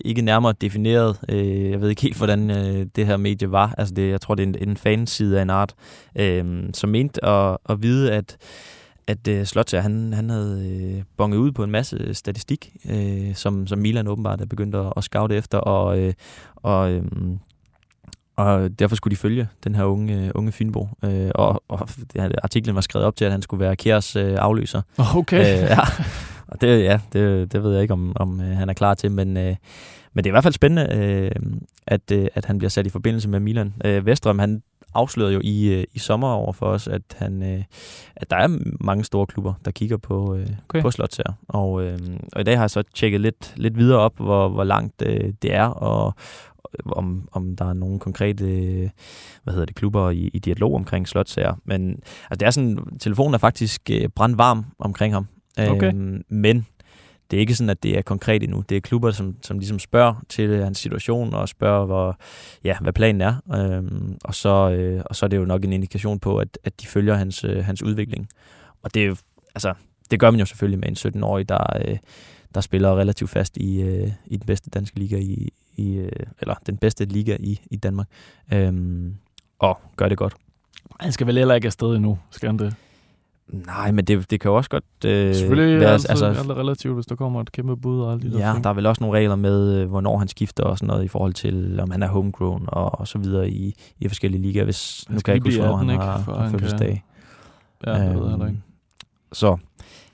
ikke 0.00 0.22
nærmere 0.22 0.54
defineret. 0.60 1.20
Øh, 1.28 1.70
jeg 1.70 1.80
ved 1.80 1.88
ikke 1.88 2.02
helt, 2.02 2.16
hvordan 2.16 2.50
øh, 2.50 2.86
det 2.96 3.06
her 3.06 3.16
medie 3.16 3.52
var. 3.52 3.74
Altså 3.78 3.94
det, 3.94 4.10
jeg 4.10 4.20
tror, 4.20 4.34
det 4.34 4.42
er 4.42 4.46
en, 4.46 4.68
en 4.68 4.76
fanside 4.76 5.38
af 5.38 5.42
en 5.42 5.50
art, 5.50 5.74
øh, 6.18 6.64
som 6.72 6.90
mente 6.90 7.24
at, 7.24 7.56
at 7.68 7.82
vide, 7.82 8.12
at 8.12 8.36
at 9.06 9.28
øh, 9.28 9.44
Slotzer, 9.44 9.80
han, 9.80 10.12
han 10.12 10.30
havde 10.30 10.70
øh, 10.70 11.02
bonget 11.16 11.38
ud 11.38 11.52
på 11.52 11.64
en 11.64 11.70
masse 11.70 12.14
statistik, 12.14 12.76
øh, 12.90 13.34
som, 13.34 13.66
som 13.66 13.78
Milan 13.78 14.08
åbenbart 14.08 14.40
er 14.40 14.46
begyndt 14.46 14.74
at, 14.74 14.92
at 14.96 15.04
scoute 15.04 15.36
efter, 15.36 15.58
og, 15.58 15.98
øh, 15.98 16.12
og, 16.56 16.92
øh, 16.92 17.02
og 18.36 18.78
derfor 18.78 18.96
skulle 18.96 19.12
de 19.12 19.20
følge 19.20 19.48
den 19.64 19.74
her 19.74 19.84
unge, 19.84 20.32
unge 20.34 20.52
Fynbo. 20.52 20.88
Øh, 21.04 21.30
og, 21.34 21.62
og 21.68 21.88
artiklen 22.42 22.74
var 22.74 22.80
skrevet 22.80 23.06
op 23.06 23.16
til, 23.16 23.24
at 23.24 23.30
han 23.30 23.42
skulle 23.42 23.60
være 23.64 23.76
Kjærs 23.76 24.16
øh, 24.16 24.34
afløser. 24.38 24.82
Okay. 25.16 25.62
Øh, 25.62 25.62
ja. 25.70 25.80
Og 26.48 26.60
det, 26.60 26.82
ja, 26.82 27.00
det, 27.12 27.52
det 27.52 27.62
ved 27.62 27.72
jeg 27.72 27.82
ikke, 27.82 27.94
om, 27.94 28.12
om 28.16 28.40
øh, 28.40 28.56
han 28.56 28.68
er 28.68 28.74
klar 28.74 28.94
til, 28.94 29.12
men, 29.12 29.36
øh, 29.36 29.56
men 30.12 30.24
det 30.24 30.26
er 30.26 30.30
i 30.30 30.36
hvert 30.36 30.42
fald 30.42 30.54
spændende, 30.54 30.96
øh, 30.96 31.30
at, 31.86 32.10
øh, 32.12 32.26
at 32.34 32.44
han 32.44 32.58
bliver 32.58 32.70
sat 32.70 32.86
i 32.86 32.90
forbindelse 32.90 33.28
med 33.28 33.40
Milan. 33.40 33.74
Øh, 33.84 34.06
Vestrøm, 34.06 34.38
han 34.38 34.62
afslørede 34.94 35.34
jo 35.34 35.40
i, 35.44 35.68
øh, 35.68 35.84
i 35.92 35.98
sommer 35.98 36.28
over 36.28 36.52
for 36.52 36.66
os, 36.66 36.88
at, 36.88 37.02
han, 37.16 37.42
øh, 37.42 37.62
at 38.16 38.30
der 38.30 38.36
er 38.36 38.58
mange 38.80 39.04
store 39.04 39.26
klubber, 39.26 39.54
der 39.64 39.70
kigger 39.70 39.96
på, 39.96 40.34
øh, 40.34 40.46
okay. 40.68 40.82
på 40.82 40.90
slots 40.90 41.16
her. 41.16 41.32
Og, 41.48 41.72
og 42.32 42.40
i 42.40 42.44
dag 42.44 42.56
har 42.56 42.62
jeg 42.62 42.70
så 42.70 42.82
tjekket 42.94 43.20
lidt, 43.20 43.54
lidt 43.56 43.78
videre 43.78 43.98
op, 43.98 44.16
hvor, 44.16 44.48
hvor 44.48 44.64
langt 44.64 45.00
det 45.42 45.54
er, 45.54 45.66
og 45.66 46.14
om, 46.86 47.28
om 47.32 47.56
der 47.56 47.64
er 47.64 47.72
nogle 47.72 47.98
konkrete 47.98 48.44
hvad 49.44 49.54
hedder 49.54 49.66
det, 49.66 49.74
klubber 49.74 50.10
i, 50.10 50.30
i 50.34 50.38
dialog 50.38 50.74
omkring 50.74 51.08
slotsager. 51.08 51.54
Men 51.64 51.90
altså, 52.30 52.36
det 52.40 52.42
er 52.42 52.50
sådan, 52.50 52.78
telefonen 53.00 53.34
er 53.34 53.38
faktisk 53.38 53.90
brandvarm 54.16 54.64
omkring 54.78 55.14
ham. 55.14 55.26
Okay. 55.58 55.92
Øhm, 55.94 56.22
men 56.28 56.66
det 57.30 57.36
er 57.36 57.40
ikke 57.40 57.54
sådan, 57.54 57.70
at 57.70 57.82
det 57.82 57.98
er 57.98 58.02
konkret 58.02 58.42
endnu. 58.42 58.64
Det 58.68 58.76
er 58.76 58.80
klubber, 58.80 59.10
som, 59.10 59.36
som 59.42 59.58
ligesom 59.58 59.78
spørger 59.78 60.14
til 60.28 60.64
hans 60.64 60.78
situation 60.78 61.34
og 61.34 61.48
spørger, 61.48 61.86
hvor, 61.86 62.18
ja, 62.64 62.76
hvad 62.80 62.92
planen 62.92 63.20
er. 63.20 63.34
Øhm, 63.54 64.16
og, 64.24 64.34
så, 64.34 64.70
øh, 64.70 65.02
og 65.06 65.16
så 65.16 65.26
er 65.26 65.28
det 65.28 65.36
jo 65.36 65.44
nok 65.44 65.64
en 65.64 65.72
indikation 65.72 66.18
på, 66.18 66.38
at, 66.38 66.58
at 66.64 66.80
de 66.80 66.86
følger 66.86 67.14
hans, 67.14 67.44
øh, 67.44 67.64
hans 67.64 67.82
udvikling. 67.82 68.28
Og 68.82 68.94
det, 68.94 69.02
er 69.02 69.06
jo- 69.06 69.16
altså, 69.54 69.74
det 70.10 70.20
gør 70.20 70.30
man 70.30 70.40
jo 70.40 70.46
selvfølgelig 70.46 70.78
med 70.80 70.88
en 70.88 70.96
17-årig, 71.22 71.48
der, 71.48 71.66
øh, 71.88 71.98
der 72.54 72.60
spiller 72.60 72.96
relativt 72.98 73.30
fast 73.30 73.56
i, 73.56 73.80
øh, 73.82 74.10
i 74.26 74.36
den 74.36 74.46
bedste 74.46 74.70
danske 74.70 74.98
liga, 74.98 75.16
i, 75.18 75.52
i, 75.76 75.94
øh, 75.96 76.12
eller 76.40 76.54
den 76.66 76.76
bedste 76.76 77.04
liga 77.04 77.36
i, 77.40 77.60
i 77.70 77.76
Danmark. 77.76 78.06
Øhm, 78.52 79.14
og 79.58 79.80
gør 79.96 80.08
det 80.08 80.18
godt. 80.18 80.34
Han 81.00 81.12
skal 81.12 81.26
vel 81.26 81.38
heller 81.38 81.54
ikke 81.54 81.66
afsted 81.66 81.88
endnu, 81.96 82.18
skal 82.30 82.48
han 82.48 82.58
det? 82.58 82.74
Nej, 83.48 83.90
men 83.90 84.04
det, 84.04 84.30
det 84.30 84.40
kan 84.40 84.48
jo 84.50 84.56
også 84.56 84.70
godt 84.70 84.84
øh, 85.04 85.34
Selvfølgelig 85.34 85.80
være... 85.80 85.94
det 85.98 86.10
altså, 86.10 86.26
alt 86.26 86.38
er 86.50 86.58
relativt, 86.58 86.94
hvis 86.94 87.06
der 87.06 87.14
kommer 87.16 87.40
et 87.40 87.52
kæmpe 87.52 87.76
bud 87.76 88.00
og 88.00 88.12
alt 88.12 88.22
det 88.22 88.32
der 88.32 88.38
Ja, 88.38 88.54
der 88.62 88.70
er 88.70 88.74
vel 88.74 88.86
også 88.86 89.04
nogle 89.04 89.18
regler 89.18 89.36
med, 89.36 89.74
øh, 89.80 89.88
hvornår 89.88 90.18
han 90.18 90.28
skifter 90.28 90.62
og 90.64 90.78
sådan 90.78 90.86
noget 90.86 91.04
i 91.04 91.08
forhold 91.08 91.32
til, 91.34 91.80
om 91.80 91.90
han 91.90 92.02
er 92.02 92.08
homegrown 92.08 92.64
og, 92.68 93.00
og 93.00 93.08
så 93.08 93.18
videre 93.18 93.50
i, 93.50 93.74
i 94.00 94.08
forskellige 94.08 94.42
ligaer. 94.42 94.64
Hvis, 94.64 95.04
Han 95.08 95.14
nu 95.14 95.20
skal 95.20 95.24
kan 95.24 95.32
jeg 95.32 95.36
ikke 95.36 95.60
huske, 95.60 95.60
blive 95.60 95.78
han 95.78 95.90
18, 95.90 95.90
ikke? 95.90 96.04
har, 96.04 96.48
kan- 96.48 96.50
fødselsdag. 96.50 97.04
Ja, 97.86 97.92
det 97.92 97.98
ved 98.00 98.06
jeg 98.22 98.30
heller 98.30 98.46
ikke. 98.46 98.46
Øhm, 98.46 98.62
Så, 99.32 99.56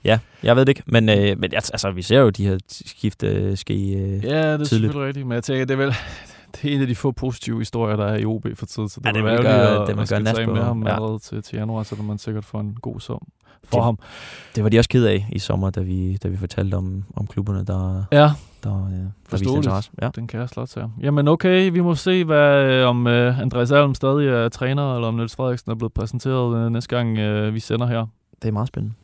ja, 0.03 0.19
jeg 0.43 0.55
ved 0.55 0.65
det 0.65 0.69
ikke. 0.69 0.83
Men, 0.85 1.09
øh, 1.09 1.39
men 1.39 1.53
altså, 1.53 1.71
altså, 1.73 1.91
vi 1.91 2.01
ser 2.01 2.19
jo 2.19 2.29
de 2.29 2.47
her 2.47 2.57
skifte 2.69 3.27
øh, 3.27 3.57
ske 3.57 3.73
øh, 3.73 4.09
Ja, 4.09 4.17
det 4.17 4.23
er 4.23 4.47
tidligt. 4.57 4.69
selvfølgelig 4.69 5.07
rigtigt, 5.07 5.27
men 5.27 5.35
jeg 5.35 5.43
tænker, 5.43 5.65
det 5.65 5.73
er 5.73 5.77
vel 5.77 5.93
det 6.55 6.71
er 6.71 6.75
en 6.75 6.81
af 6.81 6.87
de 6.87 6.95
få 6.95 7.11
positive 7.11 7.57
historier, 7.59 7.95
der 7.95 8.05
er 8.05 8.17
i 8.17 8.25
OB 8.25 8.45
for 8.55 8.65
tid, 8.65 8.87
så 8.89 8.99
det, 8.99 9.05
Ja, 9.05 9.11
det 9.11 9.23
vil 9.23 9.37
gøre- 9.37 9.73
det 9.73 9.81
at 9.81 9.87
vil 9.87 9.95
man 9.95 10.05
skal 10.07 10.23
nas 10.23 10.39
på 10.45 10.53
med 10.53 10.61
ham, 10.63 10.83
ja. 10.87 10.95
allerede 10.95 11.19
til, 11.19 11.43
til 11.43 11.57
januar, 11.57 11.83
så 11.83 11.95
man 12.03 12.17
sikkert 12.17 12.45
får 12.45 12.59
en 12.59 12.77
god 12.81 12.99
sum 12.99 13.27
for 13.63 13.77
Det- 13.77 13.83
ham. 13.83 13.99
Det 14.55 14.63
var 14.63 14.69
de 14.69 14.77
også 14.79 14.89
ked 14.89 15.05
af 15.05 15.27
i 15.31 15.39
sommer, 15.39 15.69
da 15.69 15.81
vi, 15.81 16.17
da 16.17 16.27
vi 16.27 16.37
fortalte 16.37 16.75
om, 16.75 17.03
om 17.15 17.27
klubberne, 17.27 17.65
der, 17.65 18.03
Ja, 18.11 18.31
der, 18.63 18.85
øh, 18.85 18.91
der 18.91 19.07
viste 19.31 19.49
interesse. 19.55 19.91
Ja. 20.01 20.09
den 20.15 20.27
kan 20.27 20.39
jeg 20.39 20.49
slot 20.49 20.67
til. 20.67 20.81
Jamen 21.01 21.27
okay, 21.27 21.71
vi 21.71 21.79
må 21.79 21.95
se, 21.95 22.23
hvad, 22.25 22.65
øh, 22.65 22.87
om 22.87 23.07
øh, 23.07 23.39
Andreas 23.39 23.71
Alm 23.71 23.93
stadig 23.95 24.27
er 24.27 24.49
træner, 24.49 24.95
eller 24.95 25.07
om 25.07 25.13
Niels 25.15 25.35
Frederiksen 25.35 25.71
er 25.71 25.75
blevet 25.75 25.93
præsenteret 25.93 26.57
øh, 26.65 26.71
næste 26.71 26.95
gang, 26.95 27.17
øh, 27.17 27.53
vi 27.53 27.59
sender 27.59 27.87
her. 27.87 28.05
Det 28.41 28.47
er 28.47 28.51
meget 28.51 28.67
spændende. 28.67 28.95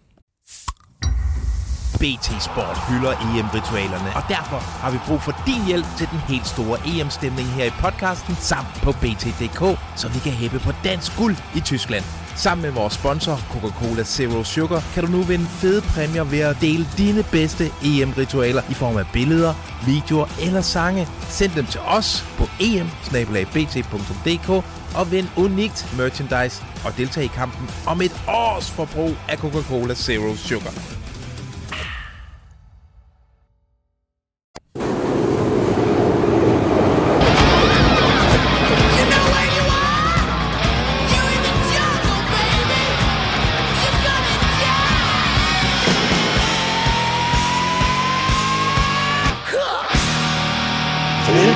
BT 2.02 2.44
Sport 2.44 2.78
hylder 2.90 3.12
EM-ritualerne, 3.12 4.10
og 4.16 4.24
derfor 4.30 4.58
har 4.58 4.92
vi 4.92 5.00
brug 5.08 5.22
for 5.22 5.34
din 5.46 5.66
hjælp 5.66 5.86
til 5.98 6.08
den 6.12 6.20
helt 6.20 6.48
store 6.48 6.78
EM-stemning 6.86 7.48
her 7.48 7.66
i 7.66 7.70
podcasten 7.70 8.36
samt 8.40 8.68
på 8.84 8.92
BT.dk, 8.92 9.80
så 9.96 10.08
vi 10.08 10.20
kan 10.20 10.32
hæppe 10.32 10.60
på 10.60 10.72
dansk 10.84 11.18
guld 11.18 11.36
i 11.56 11.60
Tyskland. 11.60 12.04
Sammen 12.36 12.62
med 12.62 12.72
vores 12.72 12.94
sponsor 12.94 13.36
Coca-Cola 13.52 14.04
Zero 14.04 14.44
Sugar 14.44 14.84
kan 14.94 15.06
du 15.06 15.12
nu 15.12 15.22
vinde 15.22 15.46
fede 15.46 15.82
præmier 15.82 16.24
ved 16.24 16.40
at 16.40 16.58
dele 16.62 16.88
dine 16.98 17.24
bedste 17.24 17.72
EM-ritualer 17.84 18.62
i 18.70 18.74
form 18.74 18.98
af 18.98 19.06
billeder, 19.14 19.54
videoer 19.86 20.26
eller 20.42 20.62
sange. 20.62 21.08
Send 21.30 21.52
dem 21.52 21.66
til 21.66 21.80
os 21.80 22.26
på 22.38 22.48
em 22.60 22.90
og 24.96 25.12
vind 25.12 25.28
unikt 25.38 25.98
merchandise 25.98 26.64
og 26.86 26.98
deltag 26.98 27.24
i 27.24 27.28
kampen 27.28 27.70
om 27.88 28.02
et 28.02 28.22
års 28.28 28.72
forbrug 28.72 29.16
af 29.30 29.38
Coca-Cola 29.38 29.94
Zero 29.94 30.36
Sugar. 30.36 30.74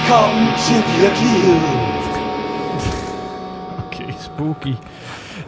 Velkommen 0.01 0.47
til 0.67 0.81
virkeligheden. 1.01 1.63
Okay, 3.77 4.13
spooky. 4.19 4.73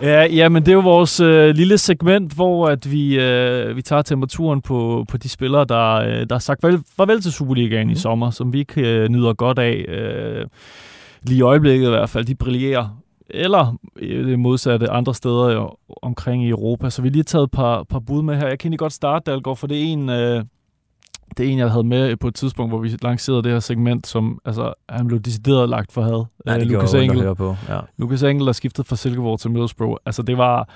Ja, 0.01 0.25
ja, 0.25 0.49
men 0.49 0.63
det 0.63 0.71
er 0.71 0.75
jo 0.75 0.79
vores 0.79 1.19
øh, 1.19 1.55
lille 1.55 1.77
segment, 1.77 2.33
hvor 2.33 2.67
at 2.67 2.91
vi, 2.91 3.19
øh, 3.19 3.75
vi 3.75 3.81
tager 3.81 4.01
temperaturen 4.01 4.61
på, 4.61 5.05
på 5.09 5.17
de 5.17 5.29
spillere, 5.29 5.65
der, 5.65 5.93
øh, 5.93 6.07
der 6.07 6.33
har 6.33 6.39
sagt 6.39 6.61
farvel, 6.61 6.79
farvel 6.97 7.21
til 7.21 7.31
Superligaen 7.31 7.87
mm. 7.87 7.93
i 7.93 7.95
sommer, 7.95 8.29
som 8.29 8.53
vi 8.53 8.59
ikke 8.59 8.81
øh, 8.81 9.09
nyder 9.09 9.33
godt 9.33 9.59
af. 9.59 9.85
Øh, 9.87 10.45
lige 11.23 11.37
i 11.37 11.41
øjeblikket 11.41 11.85
i 11.87 11.89
hvert 11.89 12.09
fald, 12.09 12.25
de 12.25 12.35
brillerer. 12.35 12.97
Eller 13.29 13.77
øh, 13.99 14.27
det 14.27 14.39
modsatte 14.39 14.89
andre 14.91 15.13
steder 15.13 15.51
jo, 15.51 15.75
omkring 16.01 16.45
i 16.45 16.49
Europa. 16.49 16.89
Så 16.89 17.01
vi 17.01 17.07
har 17.07 17.13
lige 17.13 17.23
taget 17.23 17.43
et 17.43 17.51
par, 17.51 17.83
par 17.83 17.99
bud 17.99 18.21
med 18.21 18.35
her. 18.35 18.47
Jeg 18.47 18.59
kan 18.59 18.67
egentlig 18.67 18.79
godt 18.79 18.93
starte, 18.93 19.31
Dalgaard, 19.31 19.57
for 19.57 19.67
det 19.67 19.77
er 19.77 19.83
en... 19.83 20.09
Øh, 20.09 20.43
det 21.37 21.45
er 21.47 21.51
en, 21.51 21.57
jeg 21.59 21.71
havde 21.71 21.83
med 21.83 22.15
på 22.15 22.27
et 22.27 22.35
tidspunkt, 22.35 22.71
hvor 22.71 22.79
vi 22.79 22.91
lancerede 23.01 23.43
det 23.43 23.51
her 23.51 23.59
segment, 23.59 24.07
som 24.07 24.39
altså, 24.45 24.73
han 24.89 25.07
blev 25.07 25.19
decideret 25.19 25.69
lagt 25.69 25.91
for 25.91 26.01
had. 26.01 26.25
Ja, 26.45 26.53
det 26.59 26.61
Øh, 26.61 26.67
Lukas 26.71 26.93
ondt 26.93 27.03
at 27.03 27.03
Engel. 27.03 27.21
høre 27.21 27.35
på. 27.35 27.55
Ja. 27.69 27.79
Lukas 27.97 28.23
Engel, 28.23 28.45
der 28.45 28.51
skiftede 28.51 28.87
fra 28.87 28.95
Silkeborg 28.95 29.39
til 29.39 29.51
Middlesbrough. 29.51 29.97
Altså, 30.05 30.21
det 30.21 30.37
var... 30.37 30.69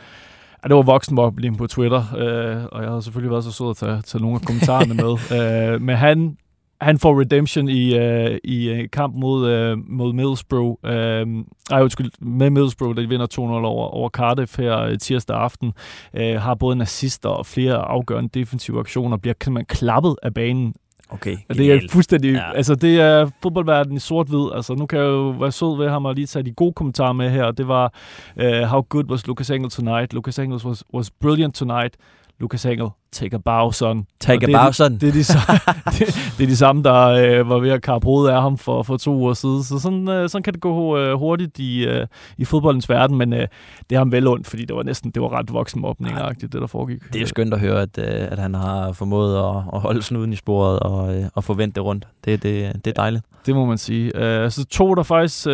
Ja, 0.64 0.68
det 0.68 0.76
var 0.76 0.82
voksenmobning 0.82 1.58
på 1.58 1.68
Twitter, 1.68 2.04
øh, 2.18 2.64
og 2.72 2.84
jeg 2.84 2.92
har 2.92 3.00
selvfølgelig 3.00 3.32
været 3.32 3.44
så 3.44 3.52
sød 3.52 3.70
at 3.70 3.76
tage, 3.78 4.02
tage 4.02 4.22
nogle 4.22 4.36
af 4.36 4.42
kommentarerne 4.42 4.94
med. 4.94 5.14
Øh, 5.76 5.82
men 5.82 5.96
han, 5.96 6.38
han 6.82 7.00
får 7.00 7.22
redemption 7.22 7.70
i, 7.70 7.96
øh, 7.98 8.38
i 8.44 8.70
øh, 8.70 8.90
kamp 8.90 9.16
mod, 9.16 9.50
øh, 9.50 9.78
mod 9.90 10.14
Middlesbrough. 10.14 10.76
Øh, 10.86 11.28
ej, 11.72 11.82
undskyld, 11.82 12.12
med 12.22 12.50
Middlesbrough, 12.50 12.96
der 12.96 13.02
de 13.02 13.10
vinder 13.10 13.28
2-0 13.34 13.40
over, 13.40 13.88
over 13.88 14.10
Cardiff 14.10 14.58
her 14.58 14.80
øh, 14.80 14.98
tirsdag 14.98 15.38
aften. 15.38 15.74
Øh, 16.14 16.42
har 16.42 16.56
både 16.56 16.76
en 16.76 16.82
assist 16.82 17.26
og 17.26 17.46
flere 17.46 17.76
afgørende 17.76 18.40
defensive 18.40 18.80
aktioner. 18.80 19.18
Bliver 19.18 19.50
man 19.50 19.66
klappet 19.66 20.16
af 20.24 20.34
banen 20.34 20.74
Okay, 21.10 21.38
og 21.50 21.56
det 21.56 21.72
er 21.74 21.80
fuldstændig, 21.90 22.32
Ja. 22.34 22.38
ja. 22.38 22.54
altså 22.54 22.76
det 22.76 23.00
er 23.00 23.30
fodboldverdenen 23.44 23.98
i 23.98 24.00
sort-hvid. 24.00 24.52
Altså 24.56 24.76
nu 24.76 24.86
kan 24.86 25.00
jeg 25.00 25.06
jo 25.06 25.30
være 25.30 25.52
sød 25.52 25.78
ved 25.78 25.90
ham 25.90 26.06
og 26.06 26.16
lige 26.16 26.28
tage 26.28 26.44
de 26.44 26.52
gode 26.52 26.74
kommentarer 26.74 27.14
med 27.14 27.30
her. 27.30 27.52
Det 27.52 27.68
var, 27.68 27.94
uh, 28.36 28.44
how 28.44 28.82
good 28.90 29.06
was 29.12 29.28
Lucas 29.28 29.50
Engel 29.50 29.70
tonight? 29.70 30.14
Lucas 30.14 30.40
Engel 30.40 30.60
was, 30.66 30.84
was 30.94 31.12
brilliant 31.12 31.56
tonight. 31.56 31.96
Lucas 32.40 32.66
Engel, 32.66 32.90
take 33.12 33.36
a 33.36 33.40
bow, 33.40 33.72
son. 33.72 34.06
Take 34.20 34.38
Og 34.38 34.44
a 34.44 34.46
det 34.46 34.56
bow, 34.56 34.72
son. 34.72 34.98
Det 34.98 35.10
er 35.10 35.12
de, 35.12 35.24
samme, 35.24 35.60
det, 36.00 36.34
det 36.38 36.44
er 36.44 36.48
de 36.48 36.58
samme, 36.58 36.84
der 36.84 37.08
øh, 37.08 37.50
var 37.50 37.60
ved 37.60 37.70
at 37.70 37.82
kappe 37.82 38.06
hovedet 38.06 38.32
af 38.32 38.42
ham 38.42 38.58
for, 38.58 38.84
for 38.84 38.98
to 38.98 39.16
uger 39.16 39.34
siden. 39.34 39.64
Så 39.64 39.80
sådan, 39.80 40.10
øh, 40.10 40.30
sådan 40.30 40.44
kan 40.44 40.54
det 40.54 40.62
gå 40.62 40.98
øh, 40.98 41.20
hurtigt 41.20 41.60
i, 41.60 41.86
øh, 41.86 42.08
i 42.38 42.46
fodboldens 42.46 42.90
verden, 42.90 43.18
men 43.18 43.34
øh, 43.34 43.48
det 43.90 43.96
er 43.96 44.00
ham 44.00 44.12
vel 44.12 44.28
ondt, 44.28 44.48
fordi 44.48 44.66
det 44.66 44.76
var 44.76 44.84
næsten 44.84 45.12
det 45.12 45.22
var 45.22 45.40
ret 45.40 45.54
voksenmobning 45.54 46.18
det 46.42 46.52
der 46.52 46.68
foregik. 46.68 47.04
Det 47.08 47.16
er 47.16 47.20
jo 47.20 47.28
skønt 47.28 47.54
at 47.54 47.60
høre, 47.60 47.82
at, 47.82 47.98
øh, 47.98 48.32
at 48.32 48.40
han 48.40 48.54
har 48.54 48.92
formået 48.92 49.38
at, 49.38 49.64
at 49.74 49.82
holde 49.82 50.02
snuden 50.02 50.34
i 50.34 50.36
sporet 50.36 50.80
og, 50.80 51.16
øh, 51.16 51.26
og 51.36 51.44
forvente 51.44 51.76
det 51.76 51.84
rundt. 51.84 52.08
Det, 52.26 52.44
det, 52.44 52.86
det 52.86 52.92
er 52.92 53.02
dejligt. 53.02 53.26
Det 53.46 53.56
må 53.56 53.66
man 53.66 53.78
sige. 53.78 54.16
Uh, 54.16 54.22
altså 54.22 54.66
to, 54.66 54.96
der 54.96 55.04
faktisk 55.04 55.48
uh, 55.48 55.54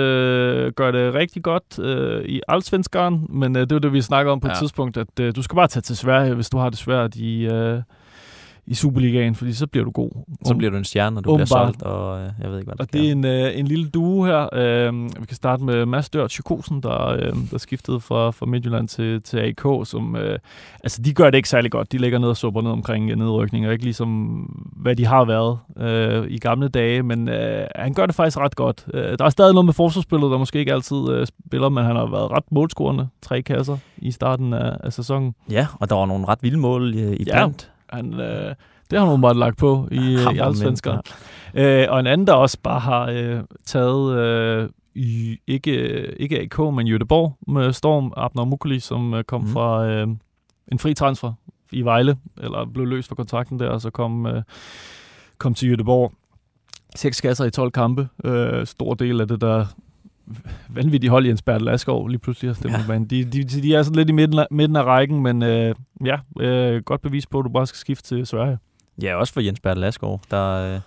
gør 0.75 0.91
det 0.91 1.13
rigtig 1.13 1.43
godt 1.43 1.79
uh, 1.79 2.25
i 2.25 2.41
Allsvenskan, 2.47 3.25
men 3.29 3.55
uh, 3.55 3.61
det 3.61 3.73
var 3.73 3.79
det, 3.79 3.93
vi 3.93 4.01
snakkede 4.01 4.31
om 4.31 4.39
på 4.39 4.47
ja. 4.47 4.53
Et 4.53 4.59
tidspunkt, 4.59 4.97
at 4.97 5.19
uh, 5.21 5.29
du 5.35 5.41
skal 5.41 5.55
bare 5.55 5.67
tage 5.67 5.81
til 5.81 5.97
Sverige, 5.97 6.33
hvis 6.33 6.49
du 6.49 6.57
har 6.57 6.69
det 6.77 7.03
at 7.05 7.15
i, 7.15 7.47
uh, 7.47 7.81
i 8.67 8.73
Superligaen, 8.73 9.35
fordi 9.35 9.53
så 9.53 9.67
bliver 9.67 9.83
du 9.83 9.91
god. 9.91 10.09
Så 10.45 10.55
bliver 10.55 10.71
du 10.71 10.77
en 10.77 10.83
stjerne, 10.83 11.17
og 11.19 11.23
du 11.23 11.29
Åbenbart. 11.29 11.47
bliver 11.47 11.65
solgt, 11.65 11.81
og 11.81 12.19
øh, 12.19 12.29
jeg 12.41 12.49
ved 12.51 12.57
ikke, 12.59 12.67
hvad 12.67 12.75
der 12.75 12.83
Og 12.83 12.93
det 12.93 13.07
er 13.07 13.11
en, 13.11 13.25
øh, 13.25 13.59
en 13.59 13.67
lille 13.67 13.89
duo 13.89 14.23
her. 14.25 14.49
Øh, 14.53 15.03
vi 15.19 15.25
kan 15.25 15.35
starte 15.35 15.63
med 15.63 15.85
Mads 15.85 16.09
Dør 16.09 16.27
Tjøkosen, 16.27 16.83
der, 16.83 17.07
øh, 17.07 17.33
der 17.51 17.57
skiftede 17.57 17.99
fra, 17.99 18.31
fra 18.31 18.45
Midtjylland 18.45 18.87
til, 18.87 19.21
til 19.21 19.37
AK, 19.37 19.87
som, 19.87 20.15
øh, 20.15 20.39
altså 20.83 21.01
de 21.01 21.13
gør 21.13 21.29
det 21.29 21.37
ikke 21.37 21.49
særlig 21.49 21.71
godt. 21.71 21.91
De 21.91 21.97
ligger 21.97 22.19
ned 22.19 22.29
og 22.29 22.37
supper 22.37 22.61
ned 22.61 22.71
omkring 22.71 23.09
øh, 23.11 23.17
nedrykninger, 23.17 23.71
ikke 23.71 23.83
ligesom 23.83 24.35
hvad 24.75 24.95
de 24.95 25.05
har 25.05 25.25
været 25.25 25.57
øh, 25.77 26.27
i 26.31 26.37
gamle 26.37 26.67
dage, 26.67 27.03
men 27.03 27.29
øh, 27.29 27.67
han 27.75 27.93
gør 27.93 28.05
det 28.05 28.15
faktisk 28.15 28.37
ret 28.37 28.55
godt. 28.55 28.85
Øh, 28.93 29.17
der 29.19 29.25
er 29.25 29.29
stadig 29.29 29.53
noget 29.53 29.65
med 29.65 29.73
forsvarsspillet, 29.73 30.31
der 30.31 30.37
måske 30.37 30.59
ikke 30.59 30.73
altid 30.73 31.09
øh, 31.09 31.27
spiller, 31.47 31.69
men 31.69 31.83
han 31.85 31.95
har 31.95 32.05
været 32.05 32.31
ret 32.31 32.43
målscorende, 32.51 33.07
tre 33.21 33.41
kasser 33.41 33.77
i 33.97 34.11
starten 34.11 34.53
af, 34.53 34.77
af 34.83 34.93
sæsonen. 34.93 35.35
Ja, 35.49 35.67
og 35.79 35.89
der 35.89 35.95
var 35.95 36.05
nogle 36.05 36.25
ret 36.27 36.39
vilde 36.41 36.57
mål 36.59 36.93
i, 36.93 37.15
i 37.15 37.23
Ja, 37.27 37.33
blandt. 37.33 37.69
Han, 37.93 38.13
øh, 38.13 38.55
det 38.89 38.99
har 38.99 39.05
han 39.05 39.13
åbenbart 39.13 39.37
lagt 39.37 39.57
på 39.57 39.87
i, 39.91 40.15
Ham 40.15 40.35
i 40.35 40.39
og 40.39 40.47
Allsvenskan. 40.47 40.99
Øh, 41.53 41.85
og 41.89 41.99
en 41.99 42.07
anden, 42.07 42.27
der 42.27 42.33
også 42.33 42.57
bare 42.63 42.79
har 42.79 43.09
øh, 43.09 43.39
taget 43.65 44.17
øh, 44.17 44.69
i, 44.95 45.37
ikke, 45.47 46.05
ikke 46.21 46.41
AK, 46.41 46.59
men 46.59 46.87
Jødeborg 46.87 47.37
med 47.47 47.73
Storm 47.73 48.13
Abner 48.17 48.45
Mukuli, 48.45 48.79
som 48.79 49.13
øh, 49.13 49.23
kom 49.23 49.41
mm. 49.41 49.47
fra 49.47 49.85
øh, 49.85 50.07
en 50.71 50.79
fri 50.79 50.93
transfer 50.93 51.33
i 51.71 51.81
Vejle, 51.81 52.17
eller 52.41 52.65
blev 52.65 52.85
løst 52.85 53.07
for 53.07 53.15
kontrakten 53.15 53.59
der, 53.59 53.69
og 53.69 53.81
så 53.81 53.89
kom, 53.89 54.25
øh, 54.25 54.43
kom 55.37 55.53
til 55.53 55.69
Jødeborg. 55.69 56.11
Seks 56.95 57.21
kasser 57.21 57.45
i 57.45 57.51
12 57.51 57.71
kampe. 57.71 58.07
Øh, 58.25 58.65
stor 58.65 58.93
del 58.93 59.21
af 59.21 59.27
det 59.27 59.41
der 59.41 59.65
vanvittige 60.69 61.09
hold 61.09 61.25
Jens 61.25 61.41
Bertel 61.41 61.69
Askov 61.69 62.07
lige 62.07 62.19
pludselig 62.19 62.49
har 62.49 62.55
stemt 62.55 62.73
Ja. 62.73 62.93
ja. 62.93 62.99
de, 62.99 63.23
de, 63.23 63.43
de 63.43 63.75
er 63.75 63.83
sådan 63.83 63.95
lidt 63.95 64.09
i 64.09 64.11
midten 64.11 64.39
af, 64.39 64.47
midten 64.51 64.75
af 64.75 64.83
rækken, 64.83 65.21
men 65.23 65.43
øh, 65.43 65.75
ja, 66.05 66.17
øh, 66.39 66.81
godt 66.81 67.01
bevis 67.01 67.25
på, 67.27 67.39
at 67.39 67.45
du 67.45 67.49
bare 67.49 67.67
skal 67.67 67.77
skifte 67.77 68.15
til 68.15 68.25
Sverige. 68.27 68.57
Ja, 69.01 69.15
også 69.15 69.33
for 69.33 69.41
Jens 69.41 69.59
Bertel 69.59 69.81
Lasgaard, 69.81 70.21
der, 70.31 70.73
øh, 70.75 70.79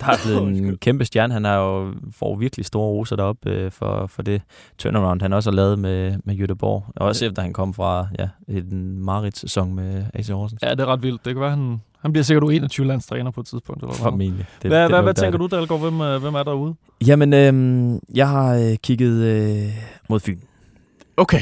der 0.00 0.06
er 0.06 0.16
blevet 0.24 0.48
en 0.56 0.76
kæmpe 0.76 1.04
stjerne. 1.04 1.34
Han 1.34 1.44
er 1.44 1.54
jo, 1.54 1.94
får 2.10 2.36
virkelig 2.36 2.66
store 2.66 2.86
roser 2.86 3.16
derop 3.16 3.46
øh, 3.46 3.70
for, 3.70 4.06
for 4.06 4.22
det 4.22 4.42
turnaround, 4.78 5.22
han 5.22 5.32
også 5.32 5.50
har 5.50 5.56
lavet 5.56 5.78
med, 5.78 6.18
med 6.24 6.34
Jødeborg. 6.34 6.84
Og 6.96 7.06
også 7.06 7.26
efter 7.26 7.42
han 7.42 7.52
kom 7.52 7.74
fra 7.74 8.08
ja, 8.18 8.28
en 8.48 8.98
Marits-sæson 9.04 9.74
med 9.74 10.04
AC 10.14 10.28
Horsens. 10.28 10.62
Ja, 10.62 10.70
det 10.70 10.80
er 10.80 10.86
ret 10.86 11.02
vildt. 11.02 11.24
Det 11.24 11.34
kan 11.34 11.40
være, 11.40 11.50
han, 11.50 11.80
han 12.02 12.12
bliver 12.12 12.24
sikkert 12.24 12.52
21 12.52 12.86
landstræner 12.86 13.30
på 13.30 13.40
et 13.40 13.46
tidspunkt. 13.46 13.82
Eller 13.82 13.94
hvad. 13.94 14.02
Formentlig. 14.02 14.46
Det, 14.62 14.70
Hvad, 14.70 14.82
det 14.82 14.90
hvad, 14.90 15.02
hvad 15.02 15.14
tænker 15.14 15.38
du, 15.38 15.46
Dalgaard? 15.46 15.80
Hvem, 15.80 16.00
øh, 16.00 16.20
hvem 16.22 16.34
er 16.34 16.42
derude? 16.42 16.74
Jamen, 17.06 17.32
øh, 17.32 18.00
jeg 18.14 18.28
har 18.28 18.54
øh, 18.54 18.76
kigget 18.82 19.24
øh, 19.24 19.68
mod 20.08 20.20
Fyn. 20.20 20.38
Okay. 21.16 21.40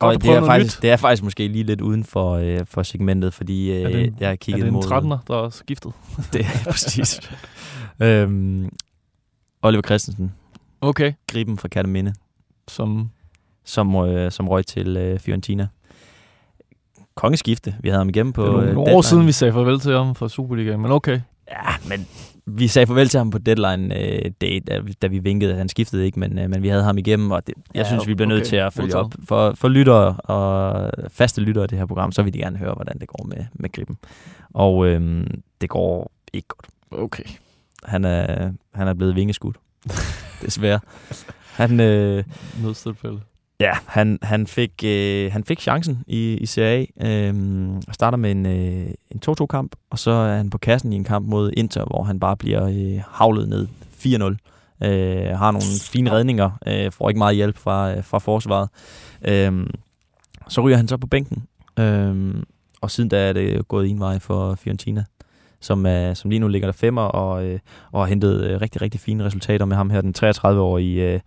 Og 0.00 0.10
Godt 0.12 0.22
det 0.22 0.30
er, 0.30 0.44
faktisk, 0.44 0.76
nyt. 0.78 0.82
det 0.82 0.90
er 0.90 0.96
faktisk 0.96 1.22
måske 1.22 1.48
lige 1.48 1.64
lidt 1.64 1.80
uden 1.80 2.04
for, 2.04 2.32
øh, 2.32 2.60
for 2.66 2.82
segmentet, 2.82 3.34
fordi 3.34 3.70
øh, 3.72 3.80
Er 3.82 3.88
det 3.88 4.04
en- 4.04 4.16
jeg 4.20 4.28
har 4.28 4.32
Er 4.32 4.36
kigget 4.36 4.62
det 4.62 4.68
en 4.68 4.74
mod... 4.74 4.82
13'er, 4.82 5.18
der 5.28 5.44
er 5.44 5.50
skiftet? 5.50 5.92
Det 6.32 6.40
er 6.40 6.70
præcis. 6.70 7.20
øhm, 8.00 8.68
Oliver 9.62 9.82
Christensen, 9.82 10.32
Okay. 10.80 11.12
griben 11.26 11.58
fra 11.58 11.68
Kataminde, 11.68 12.14
Som, 12.68 13.10
som, 13.64 13.94
øh, 13.96 14.32
som 14.32 14.48
røg 14.48 14.66
til 14.66 14.96
øh, 14.96 15.18
Fiorentina. 15.18 15.68
Kongeskifte. 17.16 17.74
Vi 17.80 17.88
havde 17.88 17.98
ham 17.98 18.08
igennem 18.08 18.32
på 18.32 18.42
det 18.42 18.48
er 18.68 18.72
nogle 18.72 18.90
øh, 18.90 18.96
år 18.96 19.02
siden, 19.02 19.26
vi 19.26 19.32
sagde 19.32 19.52
farvel 19.52 19.80
til 19.80 19.92
ham 19.92 20.14
fra 20.14 20.28
Superligaen, 20.28 20.80
men 20.80 20.90
okay. 20.90 21.20
Ja, 21.50 21.88
men 21.88 22.06
vi 22.46 22.68
sagde 22.68 22.86
farvel 22.86 23.08
til 23.08 23.18
ham 23.18 23.30
på 23.30 23.38
deadline 23.38 23.98
øh, 24.00 24.30
day, 24.40 24.62
da, 24.66 24.78
vi- 24.78 24.92
da 25.02 25.06
vi 25.06 25.18
vinkede. 25.18 25.54
Han 25.54 25.68
skiftede 25.68 26.04
ikke, 26.06 26.20
men, 26.20 26.38
øh, 26.38 26.50
men 26.50 26.62
vi 26.62 26.68
havde 26.68 26.82
ham 26.82 26.98
igennem, 26.98 27.30
og 27.30 27.46
det, 27.46 27.54
jeg 27.74 27.80
Ja, 27.82 27.88
synes, 27.88 28.06
vi 28.06 28.14
bliver 28.14 28.28
nødt 28.28 28.40
okay. 28.40 28.48
til 28.48 28.56
at 28.56 28.72
følge 28.72 28.96
op. 28.96 29.14
For, 29.24 29.52
for 29.54 29.68
lyttere 29.68 30.16
og 30.16 30.90
faste 31.08 31.40
lyttere 31.40 31.62
af 31.62 31.68
det 31.68 31.78
her 31.78 31.86
program, 31.86 32.12
så 32.12 32.22
vil 32.22 32.32
de 32.34 32.38
gerne 32.38 32.58
høre, 32.58 32.74
hvordan 32.74 32.98
det 32.98 33.08
går 33.08 33.24
med, 33.24 33.44
med 33.54 33.72
griben. 33.72 33.96
Og 34.54 34.86
øhm, 34.86 35.26
det 35.60 35.68
går 35.70 36.12
ikke 36.32 36.48
godt. 36.48 36.66
Okay. 37.02 37.24
Han 37.84 38.04
er, 38.04 38.50
han 38.74 38.88
er 38.88 38.94
blevet 38.94 39.14
vingeskudt. 39.14 39.56
Desværre. 40.42 40.80
Han, 41.52 41.80
øh, 41.80 42.24
Nødstilfælde 42.62 43.20
ja, 43.60 43.72
han, 43.86 44.18
han, 44.22 44.46
fik, 44.46 44.84
øh, 44.84 45.32
han 45.32 45.44
fik 45.44 45.60
chancen 45.60 46.04
i, 46.06 46.34
i 46.34 46.46
Serie 46.46 46.86
A. 47.00 47.08
Øh, 47.08 47.34
starter 47.92 48.18
med 48.18 48.30
en, 48.30 48.46
øh, 48.46 48.86
en 49.10 49.22
2-2-kamp, 49.28 49.76
og 49.90 49.98
så 49.98 50.10
er 50.10 50.36
han 50.36 50.50
på 50.50 50.58
kassen 50.58 50.92
i 50.92 50.96
en 50.96 51.04
kamp 51.04 51.28
mod 51.28 51.52
Inter, 51.56 51.84
hvor 51.84 52.02
han 52.02 52.20
bare 52.20 52.36
bliver 52.36 52.66
øh, 52.66 53.02
havlet 53.10 53.48
ned 53.48 53.68
4-0. 53.92 54.86
Øh, 54.86 55.38
har 55.38 55.50
nogle 55.50 55.66
fine 55.82 56.12
redninger, 56.12 56.50
øh, 56.66 56.92
får 56.92 57.08
ikke 57.08 57.18
meget 57.18 57.36
hjælp 57.36 57.58
fra, 57.58 57.94
øh, 57.94 58.04
fra 58.04 58.18
forsvaret. 58.18 58.68
Øh, 59.28 59.66
så 60.48 60.60
ryger 60.60 60.76
han 60.76 60.88
så 60.88 60.96
på 60.96 61.06
bænken, 61.06 61.42
øh, 61.78 62.34
og 62.80 62.90
siden 62.90 63.08
da 63.08 63.28
er 63.28 63.32
det 63.32 63.68
gået 63.68 63.90
en 63.90 64.00
vej 64.00 64.18
for 64.18 64.54
Fiorentina 64.54 65.04
som, 65.64 65.86
er, 65.86 66.14
som 66.14 66.30
lige 66.30 66.40
nu 66.40 66.48
ligger 66.48 66.68
der 66.68 66.72
femmer 66.72 67.02
og, 67.02 67.44
øh, 67.44 67.58
og 67.92 68.00
har 68.00 68.06
hentet 68.06 68.44
øh, 68.44 68.60
rigtig, 68.60 68.82
rigtig 68.82 69.00
fine 69.00 69.24
resultater 69.24 69.64
med 69.64 69.76
ham 69.76 69.90
her, 69.90 70.00
den 70.00 70.14
33-årige 70.18 71.12
øh, 71.12 71.20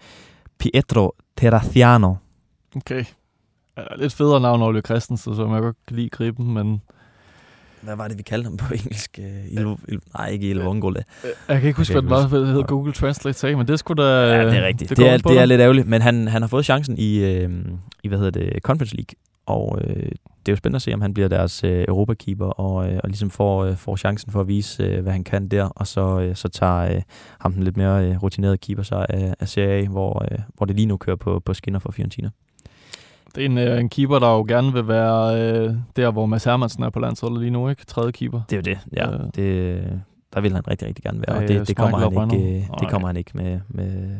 Pietro 0.59 1.15
Terraciano. 1.38 2.15
Okay. 2.76 3.04
Lidt 3.97 4.13
federe 4.13 4.41
navn, 4.41 4.62
Oliver 4.62 4.82
Christensen, 4.82 5.36
som 5.36 5.54
jeg 5.54 5.62
godt 5.62 5.76
kan 5.88 5.95
lide 5.97 6.10
griben, 6.10 6.54
men 6.54 6.82
Hvad 7.82 7.95
var 7.95 8.08
det, 8.08 8.17
vi 8.17 8.23
kaldte 8.23 8.47
ham 8.47 8.58
på 8.58 8.73
engelsk? 8.73 9.19
Øh, 9.21 9.52
Il, 9.52 9.76
il, 9.88 10.00
nej, 10.17 10.28
ikke 10.30 10.50
Il 10.50 10.60
Vongole. 10.60 11.04
jeg 11.23 11.60
kan 11.60 11.67
ikke 11.67 11.78
huske, 11.78 11.93
Jeg 11.93 12.02
hvad 12.02 12.17
det 12.21 12.32
var, 12.32 12.38
det 12.38 12.47
hedder 12.47 12.63
Google 12.63 12.93
Translate 12.93 13.38
sagde, 13.39 13.56
men 13.56 13.67
det 13.67 13.80
skulle 13.80 14.04
da... 14.04 14.36
Ja, 14.36 14.45
det 14.45 14.58
er 14.58 14.67
rigtigt. 14.67 14.89
Det, 14.89 14.97
det, 14.97 15.10
er, 15.10 15.17
det 15.17 15.39
er 15.39 15.45
lidt 15.45 15.62
ærgerligt, 15.62 15.88
men 15.88 16.02
han, 16.02 16.28
han 16.28 16.41
har 16.41 16.50
fået 16.50 16.65
chancen 16.65 16.97
i, 16.97 17.19
øh, 17.19 17.50
i 18.04 18.08
hvad 18.08 18.17
hedder 18.17 18.39
det, 18.39 18.63
Conference 18.63 18.95
League, 18.95 19.15
og 19.47 19.79
øh, 19.83 20.12
det 20.47 20.51
er 20.51 20.53
jo 20.53 20.55
spændende 20.55 20.75
at 20.75 20.81
se, 20.81 20.93
om 20.93 21.01
han 21.01 21.13
bliver 21.13 21.27
deres 21.27 21.63
øh, 21.63 21.86
Europakeeper, 21.88 22.45
og, 22.45 22.91
øh, 22.91 22.99
og 23.03 23.10
ligesom 23.10 23.29
får, 23.29 23.65
øh, 23.65 23.75
får 23.75 23.95
chancen 23.95 24.31
for 24.31 24.39
at 24.39 24.47
vise, 24.47 24.83
øh, 24.83 25.01
hvad 25.03 25.12
han 25.12 25.23
kan 25.23 25.47
der, 25.47 25.63
og 25.65 25.88
så, 25.88 26.19
øh, 26.19 26.36
så 26.36 26.47
tager 26.47 26.95
øh, 26.95 27.01
ham 27.39 27.53
den 27.53 27.63
lidt 27.63 27.77
mere 27.77 28.05
øh, 28.05 28.23
rutinerede 28.23 28.57
keeper 28.57 28.83
sig 28.83 29.05
af, 29.10 29.33
af 29.39 29.47
Serie 29.47 29.83
A, 29.83 29.88
hvor, 29.88 30.25
øh, 30.31 30.39
hvor 30.53 30.65
det 30.65 30.75
lige 30.75 30.86
nu 30.86 30.97
kører 30.97 31.15
på, 31.15 31.39
på 31.45 31.53
skinner 31.53 31.79
for 31.79 31.91
Fiorentina. 31.91 32.29
Det 33.36 33.41
er 33.41 33.45
en, 33.45 33.57
øh, 33.57 33.79
en 33.79 33.89
keeper, 33.89 34.19
der 34.19 34.29
jo 34.29 34.45
gerne 34.47 34.73
vil 34.73 34.88
være 34.88 35.41
øh, 35.41 35.75
der, 35.95 36.12
hvor 36.12 36.25
Mads 36.25 36.43
Hermansen 36.43 36.83
er 36.83 36.89
på 36.89 36.99
landsholdet 36.99 37.39
lige 37.39 37.51
nu, 37.51 37.69
ikke? 37.69 37.86
Tredje 37.86 38.12
keeper. 38.12 38.41
Det 38.49 38.55
er 38.55 38.71
jo 38.71 38.75
det, 38.75 38.79
ja. 38.93 39.13
Øh. 39.13 39.19
Det, 39.36 40.01
der 40.33 40.41
vil 40.41 40.53
han 40.53 40.67
rigtig, 40.67 40.88
rigtig 40.88 41.03
gerne 41.03 41.23
være, 41.27 41.38
og 41.38 41.47
det, 41.47 41.67
det, 41.67 41.75
kommer, 41.75 41.97
han 41.97 42.31
ikke, 42.33 42.57
øh, 42.57 42.63
det 42.79 42.89
kommer 42.89 43.07
han 43.07 43.17
ikke 43.17 43.31
med, 43.33 43.60
med, 43.69 44.17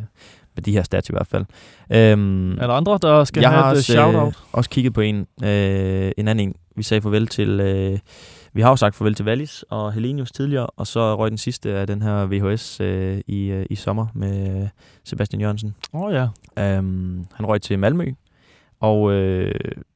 med 0.58 0.64
de 0.64 0.72
her 0.72 0.84
stats 0.84 1.10
i 1.10 1.12
hvert 1.14 1.28
fald. 1.28 1.46
Øhm, 1.92 2.52
Er 2.58 2.68
der 2.68 2.74
andre, 2.74 3.00
der 3.02 3.24
skal 3.24 3.42
jeg 3.42 3.50
have 3.50 3.62
har 3.62 3.70
et 3.70 3.74
øh, 3.74 3.78
også, 3.78 3.92
shout-out? 3.94 4.28
øh, 4.28 4.34
også 4.52 4.70
kigget 4.70 4.94
på 4.94 5.02
en, 5.02 5.28
øh, 5.44 6.12
en 6.18 6.28
anden 6.28 6.40
en. 6.48 6.56
Vi 6.76 6.84
sagde 6.84 7.02
farvel 7.02 7.28
til... 7.28 7.60
Øh, 7.60 8.00
vi 8.54 8.62
har 8.62 8.70
jo 8.70 8.76
sagt 8.76 8.96
farvel 8.96 9.16
til 9.16 9.26
Wallis 9.26 9.66
og 9.70 9.94
Helenius 9.94 10.32
tidligere, 10.32 10.68
og 10.68 10.88
så 10.88 11.16
røg 11.16 11.30
den 11.30 11.38
sidste 11.38 11.74
af 11.74 11.88
den 11.88 12.02
her 12.02 12.26
VHS 12.26 12.80
øh, 12.80 13.22
i, 13.28 13.46
øh, 13.48 13.66
i 13.70 13.76
sommer 13.76 14.08
med 14.14 14.62
øh, 14.62 14.68
Sebastian 15.04 15.42
Jørgensen. 15.42 15.76
Åh 15.94 16.02
oh, 16.02 16.14
ja. 16.14 16.28
Um, 16.80 17.26
han 17.34 17.46
røg 17.46 17.62
til 17.62 17.80
Malmø, 17.80 18.12
og 18.80 19.12
øh, 19.12 19.52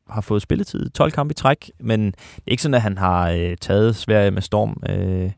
har 0.10 0.22
fået 0.22 0.42
spilletid 0.42 0.90
12 0.90 1.12
kampe 1.12 1.32
i 1.32 1.36
træk, 1.36 1.72
men 1.80 2.06
det 2.06 2.14
er 2.48 2.52
ikke 2.52 2.64
sådan, 2.64 2.76
at 2.76 2.82
han 2.82 2.98
har 2.98 3.30
øh, 3.30 3.58
taget 3.62 3.96
Sverige 3.96 4.32
med 4.32 4.42
storm. 4.42 4.84
Øh, 4.90 5.32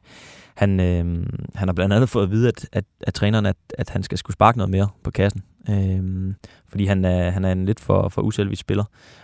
han, 0.55 0.79
øh, 0.79 1.25
han 1.55 1.67
har 1.67 1.73
blandt 1.73 1.93
andet 1.93 2.09
fået 2.09 2.23
at 2.23 2.31
vide 2.31 2.47
at, 2.47 2.69
at, 2.71 2.85
at 3.01 3.13
træneren, 3.13 3.45
at, 3.45 3.55
at 3.77 3.89
han 3.89 4.03
skal 4.03 4.17
skulle 4.17 4.33
sparke 4.33 4.57
noget 4.57 4.71
mere 4.71 4.87
på 5.03 5.11
kassen. 5.11 5.43
Øh, 5.69 6.33
fordi 6.67 6.85
han 6.85 7.05
er, 7.05 7.29
han 7.29 7.45
er 7.45 7.51
en 7.51 7.65
lidt 7.65 7.79
for, 7.79 8.09
for 8.09 8.21
uselvis 8.21 8.59
spiller. 8.59 8.83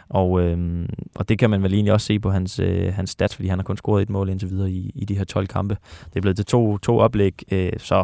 Og, 0.10 0.42
øh, 0.42 0.86
og 1.16 1.30
det 1.30 1.40
kan 1.40 1.50
man 1.50 1.64
vel 1.64 1.74
egentlig 1.74 1.94
også 1.94 2.08
se 2.08 2.20
på 2.20 2.32
hans, 2.32 2.60
øh, 2.60 2.94
hans 2.94 3.10
stats, 3.10 3.36
fordi 3.36 3.48
han 3.48 3.60
har 3.60 3.64
kun 3.64 3.78
scoret 3.78 4.02
et 4.02 4.10
mål 4.10 4.30
indtil 4.30 4.50
videre 4.50 4.72
i, 4.72 4.92
i 4.96 5.06
de 5.06 5.18
her 5.18 5.24
12 5.24 5.48
kampe. 5.48 5.78
Det 6.06 6.16
er 6.16 6.22
blevet 6.22 6.36
til 6.36 6.46
to, 6.46 6.78
to 6.78 6.98
oplæg, 6.98 7.34
øh, 7.52 7.72
så, 7.78 8.04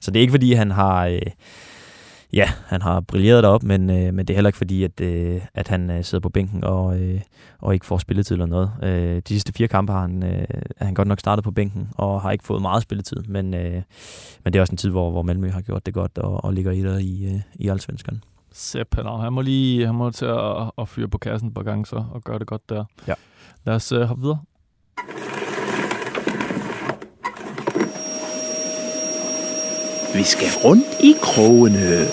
så 0.00 0.10
det 0.10 0.16
er 0.16 0.20
ikke 0.20 0.30
fordi, 0.30 0.52
han 0.52 0.70
har... 0.70 1.06
Øh, 1.06 1.20
Ja, 2.32 2.50
han 2.66 2.82
har 2.82 3.00
brilleret 3.00 3.42
derop, 3.42 3.62
men, 3.62 3.90
øh, 3.90 4.14
men 4.14 4.18
det 4.18 4.30
er 4.30 4.36
heller 4.36 4.48
ikke 4.48 4.56
fordi, 4.56 4.84
at, 4.84 5.00
øh, 5.00 5.40
at 5.54 5.68
han 5.68 5.90
øh, 5.90 6.04
sidder 6.04 6.22
på 6.22 6.28
bænken 6.28 6.64
og, 6.64 7.00
øh, 7.00 7.20
og 7.58 7.74
ikke 7.74 7.86
får 7.86 7.98
spilletid 7.98 8.34
eller 8.34 8.46
noget. 8.46 8.70
Øh, 8.82 9.16
de 9.16 9.28
sidste 9.28 9.52
fire 9.52 9.68
kampe 9.68 9.92
har 9.92 10.00
han, 10.00 10.22
øh, 10.22 10.44
er 10.76 10.84
han 10.84 10.94
godt 10.94 11.08
nok 11.08 11.20
startet 11.20 11.44
på 11.44 11.50
bænken 11.50 11.88
og 11.94 12.22
har 12.22 12.30
ikke 12.30 12.44
fået 12.44 12.62
meget 12.62 12.82
spilletid, 12.82 13.16
men, 13.16 13.54
øh, 13.54 13.82
men 14.44 14.52
det 14.52 14.56
er 14.56 14.60
også 14.60 14.72
en 14.72 14.76
tid, 14.76 14.90
hvor, 14.90 15.10
hvor 15.10 15.22
Malmø 15.22 15.50
har 15.50 15.60
gjort 15.60 15.86
det 15.86 15.94
godt 15.94 16.18
og, 16.18 16.44
og 16.44 16.52
ligger 16.52 16.72
i 16.72 16.82
der 16.82 16.98
i, 16.98 17.24
øh, 17.34 17.40
i 17.54 17.68
Allsvenskan. 17.68 18.22
Sepp, 18.52 18.94
han, 18.94 19.06
han 19.06 19.32
må 19.32 19.40
lige 19.40 19.86
han 19.86 19.94
må 19.94 20.10
til 20.10 20.26
at, 20.26 20.70
at 20.78 20.88
fyre 20.88 21.08
på 21.08 21.18
kassen 21.18 21.48
et 21.48 21.54
par 21.54 21.62
gange 21.62 21.86
så, 21.86 22.04
og 22.12 22.22
gøre 22.24 22.38
det 22.38 22.46
godt 22.46 22.68
der. 22.68 22.84
Ja. 23.08 23.14
Lad 23.64 23.74
os 23.74 23.92
uh, 23.92 24.02
hoppe 24.02 24.22
videre. 24.22 24.38
Vi 30.14 30.22
skal 30.22 30.48
rundt 30.64 31.00
i 31.00 31.14
krogene. 31.22 32.06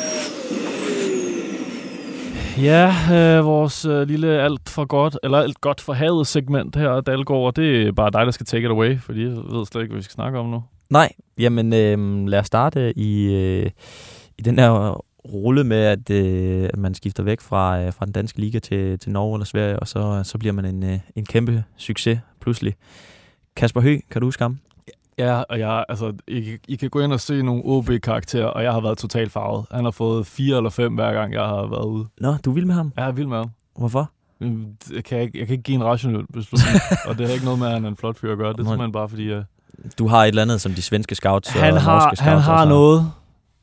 Ja, 2.61 2.93
øh, 3.11 3.45
vores 3.45 3.85
øh, 3.85 4.07
lille 4.07 4.41
alt 4.41 4.69
for 4.69 4.85
godt, 4.85 5.19
eller 5.23 5.37
alt 5.37 5.61
godt 5.61 5.81
for 5.81 5.93
havet 5.93 6.27
segment 6.27 6.75
her, 6.75 7.01
Dalgaard, 7.01 7.45
og 7.45 7.55
det 7.55 7.87
er 7.87 7.91
bare 7.91 8.11
dig, 8.11 8.25
der 8.25 8.31
skal 8.31 8.45
take 8.45 8.65
it 8.65 8.71
away, 8.71 8.99
fordi 8.99 9.23
jeg 9.23 9.31
ved 9.31 9.65
slet 9.65 9.81
ikke, 9.81 9.91
hvad 9.91 9.99
vi 9.99 10.03
skal 10.03 10.13
snakke 10.13 10.39
om 10.39 10.45
nu. 10.45 10.63
Nej, 10.89 11.11
jamen 11.37 11.73
øh, 11.73 12.27
lad 12.27 12.39
os 12.39 12.47
starte 12.47 12.97
i, 12.97 13.33
øh, 13.33 13.69
i 14.37 14.41
den 14.41 14.59
her 14.59 15.01
rulle 15.33 15.63
med, 15.63 15.83
at, 15.83 16.09
øh, 16.09 16.69
at 16.73 16.79
man 16.79 16.93
skifter 16.93 17.23
væk 17.23 17.41
fra, 17.41 17.81
øh, 17.81 17.93
fra 17.93 18.05
den 18.05 18.13
danske 18.13 18.39
liga 18.39 18.59
til, 18.59 18.99
til 18.99 19.11
Norge 19.11 19.35
eller 19.35 19.45
Sverige, 19.45 19.79
og 19.79 19.87
så, 19.87 20.21
så 20.23 20.37
bliver 20.37 20.53
man 20.53 20.65
en, 20.65 20.83
øh, 20.83 20.99
en 21.15 21.25
kæmpe 21.25 21.63
succes 21.77 22.19
pludselig. 22.41 22.75
Kasper 23.55 23.81
Høgh, 23.81 23.99
kan 24.11 24.21
du 24.21 24.27
huske 24.27 24.43
ham? 24.43 24.59
Ja, 25.19 25.41
og 25.49 25.59
jeg, 25.59 25.85
altså, 25.89 26.13
I, 26.27 26.41
kan- 26.41 26.59
I 26.67 26.75
kan 26.75 26.89
gå 26.89 26.99
ind 26.99 27.13
og 27.13 27.19
se 27.19 27.41
nogle 27.41 27.61
OB-karakterer, 27.65 28.45
og 28.45 28.63
jeg 28.63 28.71
har 28.73 28.81
været 28.81 28.97
totalt 28.97 29.31
farvet. 29.31 29.65
Han 29.71 29.83
har 29.83 29.91
fået 29.91 30.27
fire 30.27 30.57
eller 30.57 30.69
fem 30.69 30.93
hver 30.93 31.13
gang, 31.13 31.33
jeg 31.33 31.41
har 31.45 31.67
været 31.67 31.85
ude. 31.85 32.05
Nå, 32.21 32.35
du 32.45 32.49
er 32.49 32.53
vild 32.53 32.65
med 32.65 32.75
ham? 32.75 32.93
Jeg 32.97 33.07
er 33.07 33.11
vild 33.11 33.27
med 33.27 33.37
ham. 33.37 33.49
Hvorfor? 33.77 34.11
Det 34.39 35.03
kan 35.05 35.17
jeg, 35.17 35.25
ikke, 35.25 35.39
jeg 35.39 35.47
kan 35.47 35.53
ikke 35.53 35.63
give 35.63 35.75
en 35.75 35.83
rationel 35.83 36.25
beslutning, 36.33 36.75
og 37.07 37.17
det 37.17 37.25
har 37.27 37.33
ikke 37.33 37.45
noget 37.45 37.59
med, 37.59 37.67
at 37.67 37.73
han 37.73 37.85
er 37.85 37.89
en 37.89 37.95
flot 37.97 38.17
fyr 38.17 38.31
at 38.31 38.37
gøre. 38.37 38.53
Det 38.53 38.59
er 38.59 38.63
simpelthen 38.63 38.91
bare 38.91 39.09
fordi, 39.09 39.33
uh, 39.35 39.43
Du 39.99 40.07
har 40.07 40.23
et 40.23 40.27
eller 40.27 40.41
andet, 40.41 40.61
som 40.61 40.71
de 40.71 40.81
svenske 40.81 41.15
scouts 41.15 41.49
han 41.49 41.73
og 41.73 41.81
har, 41.81 41.93
norske 41.93 42.15
scouts 42.15 42.19
han 42.21 42.39
har 42.39 42.65
noget, 42.65 43.11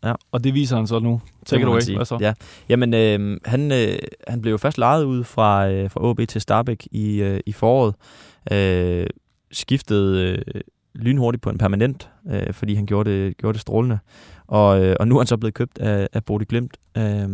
Ja. 0.05 0.13
og 0.33 0.45
det 0.45 0.55
viser 0.55 0.77
han 0.77 0.87
så 0.87 0.99
nu. 0.99 1.21
Take 1.47 1.63
it 1.63 1.69
away. 1.69 1.81
sige. 1.81 1.97
Hvad 1.97 2.07
så? 2.07 2.19
Ja. 2.21 2.33
Jamen, 2.69 2.95
øh, 2.95 3.41
han, 3.45 3.73
øh, 3.73 3.99
han 4.29 4.43
blev 4.43 4.51
jo 4.53 4.57
først 4.59 4.79
lejet 4.79 5.05
ud 5.05 5.25
fra, 5.25 5.69
øh, 5.69 5.91
fra 5.91 6.01
OB 6.03 6.21
til 6.29 6.41
Starbæk 6.41 6.89
i, 6.91 7.17
øh, 7.23 7.41
i 7.47 7.53
foråret. 7.53 7.95
Øh, 8.53 9.07
skiftede 9.53 10.23
øh, 10.55 10.61
lynhurtigt 10.97 11.43
på 11.43 11.51
en 11.51 11.59
permanent, 11.59 12.11
øh, 12.31 12.53
fordi 12.53 12.75
han 12.75 12.87
gjorde 12.87 13.11
det, 13.11 13.37
gjorde 13.37 13.53
det 13.53 13.61
strålende. 13.61 13.99
Og, 14.47 14.85
øh, 14.85 14.97
og 15.01 15.09
nu 15.09 15.15
er 15.15 15.21
han 15.21 15.27
så 15.27 15.37
blevet 15.37 15.55
købt 15.55 15.79
af, 15.79 16.09
af 16.13 16.25
Bodø 16.25 16.45
Glimt 16.49 16.77
øh, 16.97 17.29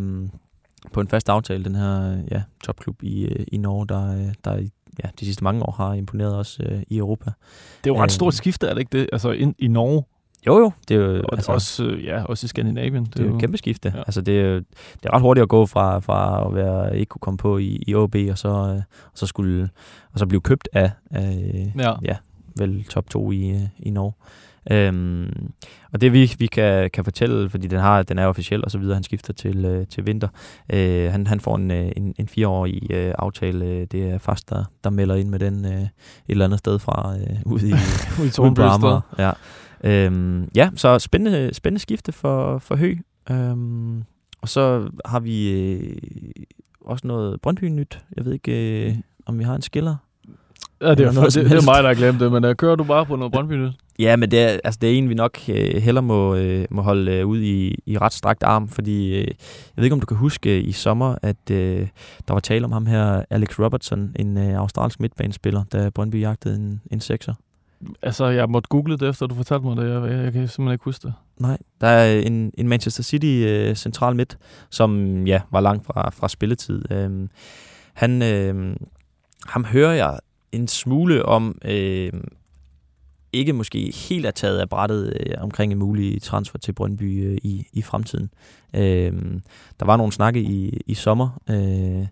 på 0.92 1.00
en 1.00 1.08
fast 1.08 1.28
aftale, 1.28 1.64
den 1.64 1.74
her 1.74 2.22
ja, 2.30 2.42
topklub 2.64 3.02
i, 3.02 3.24
øh, 3.24 3.46
i 3.52 3.56
Norge, 3.56 3.86
der, 3.86 4.14
øh, 4.14 4.34
der 4.44 4.68
ja, 5.04 5.08
de 5.20 5.24
sidste 5.24 5.44
mange 5.44 5.62
år 5.62 5.72
har 5.72 5.94
imponeret 5.94 6.36
os 6.36 6.60
øh, 6.66 6.82
i 6.88 6.96
Europa. 6.98 7.30
Det 7.84 7.90
er 7.90 7.94
jo 7.94 8.02
ret 8.02 8.12
stort 8.12 8.34
skifte, 8.34 8.66
er 8.66 8.74
det 8.74 8.80
ikke 8.80 8.98
det? 8.98 9.08
Altså 9.12 9.30
ind 9.30 9.54
i 9.58 9.68
Norge. 9.68 10.04
Jo, 10.46 10.58
jo. 10.58 10.72
Det 10.88 10.96
er 10.96 11.00
jo, 11.00 11.22
og 11.22 11.28
altså, 11.32 11.52
også, 11.52 11.84
øh, 11.84 12.04
ja, 12.04 12.24
også 12.24 12.44
i 12.44 12.48
Skandinavien. 12.48 13.04
Det, 13.04 13.14
det 13.14 13.22
er 13.22 13.28
jo 13.28 13.34
et 13.34 13.40
kæmpe 13.40 13.58
skifte. 13.58 13.92
Ja. 13.94 13.98
Altså, 13.98 14.20
det, 14.20 14.40
er, 14.40 14.54
det 14.94 15.04
er 15.04 15.14
ret 15.14 15.22
hurtigt 15.22 15.42
at 15.42 15.48
gå 15.48 15.66
fra, 15.66 15.98
fra 15.98 16.46
at 16.46 16.54
være, 16.54 16.98
ikke 16.98 17.08
kunne 17.08 17.20
komme 17.20 17.38
på 17.38 17.58
i, 17.58 17.82
i 17.86 17.94
OB, 17.94 18.16
og 18.30 18.38
så, 18.38 18.48
øh, 18.48 18.82
og 19.12 19.14
så 19.14 19.26
skulle 19.26 19.68
og 20.12 20.18
så 20.18 20.26
blive 20.26 20.40
købt 20.40 20.68
af, 20.72 20.90
af 21.10 21.72
ja. 21.78 21.92
ja, 22.04 22.16
vel 22.58 22.84
top 22.84 23.10
2 23.10 23.32
i, 23.32 23.68
i 23.78 23.90
Norge. 23.90 24.12
Øhm, 24.70 25.52
og 25.92 26.00
det 26.00 26.12
vi, 26.12 26.34
vi 26.38 26.46
kan, 26.46 26.90
kan 26.90 27.04
fortælle, 27.04 27.50
fordi 27.50 27.66
den, 27.66 27.80
har, 27.80 28.02
den 28.02 28.18
er 28.18 28.26
officiel 28.26 28.64
og 28.64 28.70
så 28.70 28.78
videre, 28.78 28.94
han 28.94 29.02
skifter 29.02 29.32
til, 29.32 29.64
øh, 29.64 29.86
til 29.86 30.06
vinter. 30.06 30.28
Øh, 30.72 31.12
han, 31.12 31.26
han 31.26 31.40
får 31.40 31.56
en, 31.56 31.70
øh, 31.70 31.92
en, 31.96 32.14
en 32.18 32.28
fireårig 32.28 32.90
øh, 32.90 33.14
aftale. 33.18 33.84
Det 33.84 34.10
er 34.10 34.18
fast, 34.18 34.50
der, 34.50 34.64
der 34.84 34.90
melder 34.90 35.14
ind 35.14 35.28
med 35.28 35.38
den 35.38 35.64
øh, 35.64 35.82
et 35.82 35.90
eller 36.28 36.44
andet 36.44 36.58
sted 36.58 36.78
fra 36.78 37.16
øh, 37.18 37.36
ude 37.44 37.68
i, 37.68 37.72
ude 38.20 38.26
i 38.26 38.30
Tornbøster. 38.30 39.00
Ja. 39.18 39.32
Øhm, 39.84 40.50
ja, 40.54 40.70
så 40.76 40.98
spændende, 40.98 41.54
spændende 41.54 41.82
skifte 41.82 42.12
for, 42.12 42.58
for 42.58 42.76
Hø. 42.76 42.94
Øhm, 43.30 44.02
og 44.42 44.48
så 44.48 44.90
har 45.04 45.20
vi 45.20 45.50
øh, 45.50 45.96
også 46.80 47.06
noget 47.06 47.40
Brøndby-nyt. 47.40 48.04
Jeg 48.16 48.24
ved 48.24 48.32
ikke, 48.32 48.86
øh, 48.86 48.96
om 49.26 49.38
vi 49.38 49.44
har 49.44 49.54
en 49.54 49.62
skiller. 49.62 49.96
Ja, 50.80 50.94
det 50.94 51.06
er, 51.06 51.12
noget, 51.12 51.34
det, 51.34 51.44
det 51.44 51.52
er 51.52 51.64
mig, 51.64 51.82
der 51.82 51.88
har 51.88 51.94
glemt 51.94 52.20
det, 52.20 52.32
men 52.32 52.44
uh, 52.44 52.54
kører 52.54 52.76
du 52.76 52.84
bare 52.84 53.06
på 53.06 53.16
noget 53.16 53.32
brøndby 53.32 53.66
-nyt? 53.66 53.94
Ja, 53.98 54.16
men 54.16 54.30
det 54.30 54.40
er, 54.40 54.58
altså, 54.64 54.78
det 54.82 54.92
er 54.92 54.98
en, 54.98 55.08
vi 55.08 55.14
nok 55.14 55.38
uh, 55.48 55.54
heller 55.54 56.00
må, 56.00 56.36
uh, 56.36 56.64
må 56.70 56.82
holde 56.82 57.24
uh, 57.24 57.30
ud 57.30 57.40
i, 57.40 57.78
i 57.86 57.98
ret 57.98 58.12
strakt 58.12 58.42
arm, 58.42 58.68
fordi 58.68 59.10
uh, 59.10 59.26
jeg 59.26 59.26
ved 59.76 59.84
ikke, 59.84 59.94
om 59.94 60.00
du 60.00 60.06
kan 60.06 60.16
huske 60.16 60.58
uh, 60.58 60.68
i 60.68 60.72
sommer, 60.72 61.16
at 61.22 61.36
uh, 61.50 61.56
der 61.56 62.32
var 62.32 62.40
tale 62.40 62.64
om 62.64 62.72
ham 62.72 62.86
her, 62.86 63.24
Alex 63.30 63.58
Robertson, 63.58 64.12
en 64.18 64.36
uh, 64.36 64.42
australsk 64.42 65.00
midtbanespiller, 65.00 65.64
da 65.72 65.90
Brøndby 65.90 66.20
jagtede 66.20 66.56
en, 66.56 66.80
en 66.90 67.00
sekser. 67.00 67.34
Altså, 68.02 68.26
jeg 68.26 68.50
måtte 68.50 68.68
google 68.68 68.98
det, 68.98 69.08
efter 69.08 69.26
du 69.26 69.34
fortalte 69.34 69.66
mig 69.66 69.76
det. 69.76 69.90
Jeg, 69.90 70.02
jeg, 70.02 70.24
jeg 70.24 70.32
kan 70.32 70.48
simpelthen 70.48 70.72
ikke 70.72 70.84
huske 70.84 71.06
det. 71.06 71.14
Nej, 71.38 71.58
der 71.80 71.86
er 71.86 72.20
en, 72.20 72.52
en 72.58 72.68
Manchester 72.68 73.02
City 73.02 73.44
uh, 73.46 73.74
central 73.74 74.16
midt, 74.16 74.38
som 74.70 75.22
ja, 75.26 75.40
var 75.50 75.60
langt 75.60 75.86
fra, 75.86 76.10
fra 76.10 76.28
spilletid. 76.28 76.82
Uh, 76.90 77.28
han, 77.94 78.22
uh, 78.22 78.76
ham 79.46 79.64
hører 79.64 79.92
jeg 79.92 80.18
en 80.52 80.68
smule 80.68 81.26
om, 81.26 81.58
øh, 81.64 82.12
ikke 83.32 83.52
måske 83.52 83.92
helt 84.08 84.26
er 84.26 84.30
taget 84.30 84.58
af 84.58 84.68
brættet 84.68 85.16
øh, 85.20 85.34
omkring 85.38 85.72
en 85.72 85.78
mulig 85.78 86.22
transfer 86.22 86.58
til 86.58 86.72
Brøndby 86.72 87.26
øh, 87.26 87.38
i, 87.42 87.66
i 87.72 87.82
fremtiden. 87.82 88.30
Øh, 88.74 89.12
der 89.80 89.86
var 89.86 89.96
nogle 89.96 90.12
snakke 90.12 90.40
i, 90.40 90.80
i 90.86 90.94
sommer, 90.94 91.40
øh, 91.50 92.06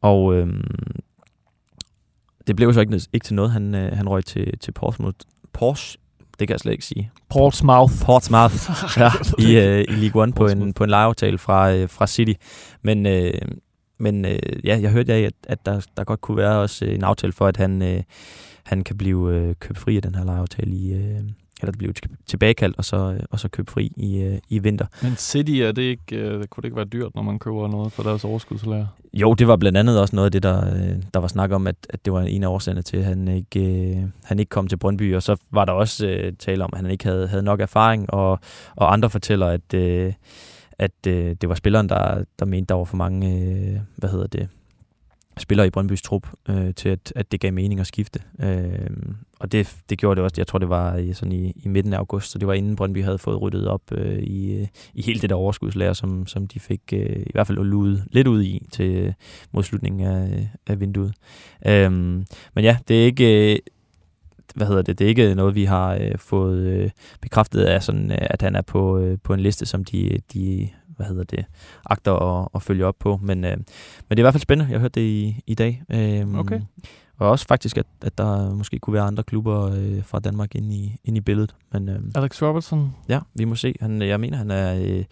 og 0.00 0.34
øh, 0.34 0.64
det 2.46 2.56
blev 2.56 2.74
så 2.74 2.80
ikke, 2.80 3.00
ikke 3.12 3.24
til 3.24 3.34
noget. 3.34 3.50
Han, 3.50 3.74
øh, 3.74 3.96
han 3.96 4.08
røg 4.08 4.24
til, 4.24 4.58
til 4.58 4.72
Portsmouth. 4.72 5.18
Porsche, 5.52 6.00
det 6.38 6.48
kan 6.48 6.52
jeg 6.52 6.60
slet 6.60 6.72
ikke 6.72 6.84
sige. 6.84 7.10
Portsmouth. 7.28 7.92
Portsmouth, 8.04 8.70
ja, 9.00 9.10
i, 9.38 9.56
øh, 9.56 9.80
i 9.80 10.00
League 10.00 10.22
One 10.22 10.32
på 10.32 10.46
en, 10.46 10.72
på 10.72 10.84
en 10.84 10.90
lejeaftale 10.90 11.38
fra, 11.38 11.72
øh, 11.72 11.88
fra 11.88 12.06
City. 12.06 12.32
Men, 12.82 13.06
øh, 13.06 13.32
men 13.98 14.24
øh, 14.24 14.38
ja, 14.64 14.78
jeg 14.82 14.90
hørte 14.90 15.12
ja, 15.12 15.26
at, 15.26 15.32
at 15.48 15.66
der, 15.66 15.86
der 15.96 16.04
godt 16.04 16.20
kunne 16.20 16.36
være 16.36 16.58
også 16.58 16.84
en 16.84 17.04
aftale 17.04 17.32
for, 17.32 17.46
at 17.46 17.56
han, 17.56 17.82
øh, 17.82 18.02
han 18.62 18.84
kan 18.84 18.98
blive 18.98 19.34
øh, 19.34 19.54
købt 19.60 19.78
fri 19.78 19.96
af 19.96 20.02
den 20.02 20.14
her 20.14 20.24
lejeaftale 20.24 20.72
i... 20.72 20.92
Øh, 20.92 21.20
eller 21.62 21.72
det 21.72 21.78
bliver 21.78 21.92
tilbagekaldt, 22.26 22.78
og 22.78 22.84
så, 22.84 23.20
og 23.30 23.40
så 23.40 23.48
købt 23.48 23.70
fri 23.70 23.92
i, 23.96 24.18
øh, 24.18 24.38
i 24.48 24.58
vinter. 24.58 24.86
Men 25.02 25.16
City, 25.16 25.52
er 25.52 25.72
det 25.72 25.82
ikke, 25.82 26.16
øh, 26.16 26.46
kunne 26.46 26.62
det 26.62 26.64
ikke 26.64 26.76
være 26.76 26.84
dyrt, 26.84 27.14
når 27.14 27.22
man 27.22 27.38
køber 27.38 27.68
noget 27.68 27.92
for 27.92 28.02
deres 28.02 28.24
overskudslager? 28.24 28.86
Jo, 29.14 29.34
det 29.34 29.48
var 29.48 29.56
blandt 29.56 29.78
andet 29.78 30.00
også 30.00 30.16
noget 30.16 30.26
af 30.26 30.32
det, 30.32 30.42
der, 30.42 30.74
øh, 30.74 31.02
der 31.14 31.20
var 31.20 31.28
snak 31.28 31.52
om, 31.52 31.66
at, 31.66 31.76
at 31.90 32.04
det 32.04 32.12
var 32.12 32.22
en 32.22 32.42
af 32.44 32.48
årsagerne 32.48 32.82
til, 32.82 32.96
at 32.96 33.04
han 33.04 33.28
ikke, 33.28 33.60
øh, 33.60 34.02
han 34.24 34.38
ikke 34.38 34.50
kom 34.50 34.68
til 34.68 34.76
Brøndby. 34.76 35.14
Og 35.14 35.22
så 35.22 35.36
var 35.50 35.64
der 35.64 35.72
også 35.72 36.06
øh, 36.06 36.32
tale 36.38 36.64
om, 36.64 36.70
at 36.72 36.80
han 36.80 36.90
ikke 36.90 37.04
havde, 37.04 37.28
havde 37.28 37.42
nok 37.42 37.60
erfaring, 37.60 38.10
og, 38.14 38.38
og 38.76 38.92
andre 38.92 39.10
fortæller, 39.10 39.46
at... 39.46 39.74
Øh, 39.74 40.12
at 40.78 41.06
øh, 41.06 41.36
det 41.40 41.48
var 41.48 41.54
spilleren, 41.54 41.88
der, 41.88 42.24
der 42.38 42.44
mente, 42.46 42.68
der 42.68 42.74
var 42.74 42.84
for 42.84 42.96
mange, 42.96 43.40
øh, 43.40 43.80
hvad 43.96 44.10
hedder 44.10 44.26
det, 44.26 44.48
spillere 45.40 45.66
i 45.66 45.70
Brøndbys 45.70 46.02
trup, 46.02 46.26
øh, 46.48 46.74
til 46.74 46.88
at, 46.88 47.12
at 47.16 47.32
det 47.32 47.40
gav 47.40 47.52
mening 47.52 47.80
at 47.80 47.86
skifte. 47.86 48.20
Øh, 48.40 48.90
og 49.40 49.52
det, 49.52 49.76
det 49.90 49.98
gjorde 49.98 50.16
det 50.16 50.24
også, 50.24 50.34
jeg 50.38 50.46
tror 50.46 50.58
det 50.58 50.68
var 50.68 50.96
i, 50.96 51.12
sådan 51.12 51.32
i, 51.32 51.52
i 51.64 51.68
midten 51.68 51.92
af 51.92 51.98
august, 51.98 52.30
så 52.30 52.38
det 52.38 52.48
var 52.48 52.54
inden 52.54 52.76
Brøndby 52.76 53.04
havde 53.04 53.18
fået 53.18 53.42
ryddet 53.42 53.68
op 53.68 53.82
øh, 53.92 54.18
i, 54.18 54.52
øh, 54.52 54.66
i 54.94 55.02
hele 55.02 55.20
det 55.20 55.30
der 55.30 55.36
overskudslager, 55.36 55.92
som, 55.92 56.26
som 56.26 56.46
de 56.46 56.60
fik 56.60 56.80
øh, 56.92 57.16
i 57.16 57.30
hvert 57.32 57.46
fald 57.46 57.58
lude 57.58 58.04
lidt 58.10 58.26
ud 58.28 58.42
i 58.42 58.66
til 58.72 58.90
øh, 58.90 59.12
mod 59.52 59.62
slutningen 59.62 60.06
af, 60.06 60.38
øh, 60.38 60.46
af 60.66 60.80
vinduet. 60.80 61.14
Øh, 61.66 61.92
men 61.92 62.24
ja, 62.64 62.78
det 62.88 63.00
er 63.00 63.04
ikke... 63.04 63.52
Øh, 63.52 63.58
hvad 64.54 64.66
hedder 64.66 64.82
det, 64.82 64.98
det 64.98 65.04
er 65.04 65.08
ikke 65.08 65.34
noget, 65.34 65.54
vi 65.54 65.64
har 65.64 65.94
øh, 65.94 66.18
fået 66.18 66.58
øh, 66.58 66.90
bekræftet 67.20 67.60
af, 67.64 67.82
sådan, 67.82 68.10
øh, 68.10 68.18
at 68.20 68.42
han 68.42 68.56
er 68.56 68.62
på, 68.62 68.98
øh, 68.98 69.18
på 69.22 69.34
en 69.34 69.40
liste, 69.40 69.66
som 69.66 69.84
de, 69.84 70.20
de 70.32 70.68
hvad 70.86 71.06
hedder 71.06 71.24
det, 71.24 71.44
agter 71.86 72.12
at, 72.12 72.48
at 72.54 72.62
følge 72.62 72.86
op 72.86 72.96
på. 72.98 73.20
Men, 73.22 73.44
øh, 73.44 73.56
men 73.56 73.64
det 74.10 74.16
er 74.16 74.18
i 74.18 74.22
hvert 74.22 74.34
fald 74.34 74.42
spændende. 74.42 74.72
Jeg 74.72 74.80
hørte 74.80 75.00
det 75.00 75.06
i, 75.06 75.42
i 75.46 75.54
dag. 75.54 75.82
Øh, 75.90 76.38
okay. 76.38 76.60
Og 77.18 77.30
også 77.30 77.46
faktisk, 77.46 77.78
at, 77.78 77.86
at 78.02 78.18
der 78.18 78.54
måske 78.54 78.78
kunne 78.78 78.94
være 78.94 79.02
andre 79.02 79.22
klubber 79.22 79.72
øh, 79.74 80.04
fra 80.04 80.18
Danmark 80.18 80.54
inde 80.54 80.74
i, 80.74 80.96
inde 81.04 81.18
i 81.18 81.20
billedet. 81.20 81.54
Men, 81.72 81.88
øh, 81.88 82.00
Alex 82.14 82.42
Robertson? 82.42 82.94
Ja, 83.08 83.20
vi 83.34 83.44
må 83.44 83.54
se. 83.54 83.74
Han, 83.80 84.02
jeg 84.02 84.20
mener, 84.20 84.36
han 84.36 84.50
er 84.50 84.74
øh, 84.74 85.04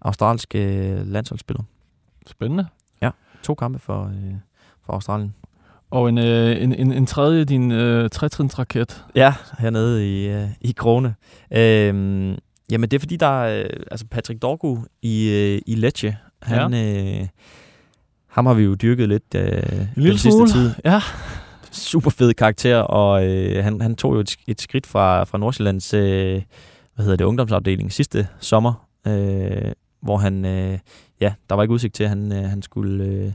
australsk 0.00 0.54
øh, 0.54 1.06
landsholdsspiller. 1.06 1.62
Spændende. 2.26 2.66
Ja, 3.02 3.10
to 3.42 3.54
kampe 3.54 3.78
for, 3.78 4.04
øh, 4.04 4.34
for 4.86 4.92
Australien. 4.92 5.34
Og 5.90 6.08
en, 6.08 6.18
øh, 6.18 6.62
en, 6.62 6.74
en, 6.74 6.92
en 6.92 7.06
tredje, 7.06 7.44
din 7.44 7.72
øh, 7.72 8.10
trætrinsraket. 8.10 9.04
Ja, 9.14 9.34
hernede 9.58 10.08
i, 10.08 10.28
øh, 10.28 10.48
i 10.60 10.72
Krone. 10.72 11.14
Øhm, 11.52 12.36
jamen, 12.70 12.90
det 12.90 12.94
er 12.94 12.98
fordi, 12.98 13.16
der 13.16 13.42
er 13.42 13.62
øh, 13.62 13.70
altså 13.90 14.06
Patrick 14.10 14.42
Dorgu 14.42 14.78
i, 15.02 15.30
øh, 15.30 15.60
i 15.66 15.74
Lecce. 15.74 16.16
Han, 16.42 16.74
ja. 16.74 17.20
øh, 17.20 17.26
ham 18.28 18.46
har 18.46 18.54
vi 18.54 18.62
jo 18.62 18.74
dyrket 18.74 19.08
lidt 19.08 19.34
øh, 19.34 19.62
den 19.94 20.18
sidste 20.18 20.46
tid. 20.46 20.70
Ja. 20.84 21.00
Super 21.72 22.10
fed 22.10 22.34
karakter, 22.34 22.76
og 22.76 23.26
øh, 23.26 23.64
han, 23.64 23.80
han 23.80 23.96
tog 23.96 24.14
jo 24.14 24.20
et, 24.20 24.36
et 24.46 24.60
skridt 24.60 24.86
fra, 24.86 25.24
fra 25.24 25.38
Nordsjællands 25.38 25.94
øh, 25.94 26.42
hvad 26.94 27.04
hedder 27.04 27.16
det, 27.16 27.24
ungdomsafdeling 27.24 27.92
sidste 27.92 28.28
sommer, 28.40 28.88
øh, 29.06 29.72
hvor 30.00 30.16
han, 30.16 30.44
øh, 30.44 30.78
ja, 31.20 31.32
der 31.50 31.56
var 31.56 31.62
ikke 31.62 31.74
udsigt 31.74 31.94
til, 31.94 32.04
at 32.04 32.08
han, 32.08 32.32
øh, 32.32 32.44
han 32.44 32.62
skulle... 32.62 33.04
Øh, 33.04 33.32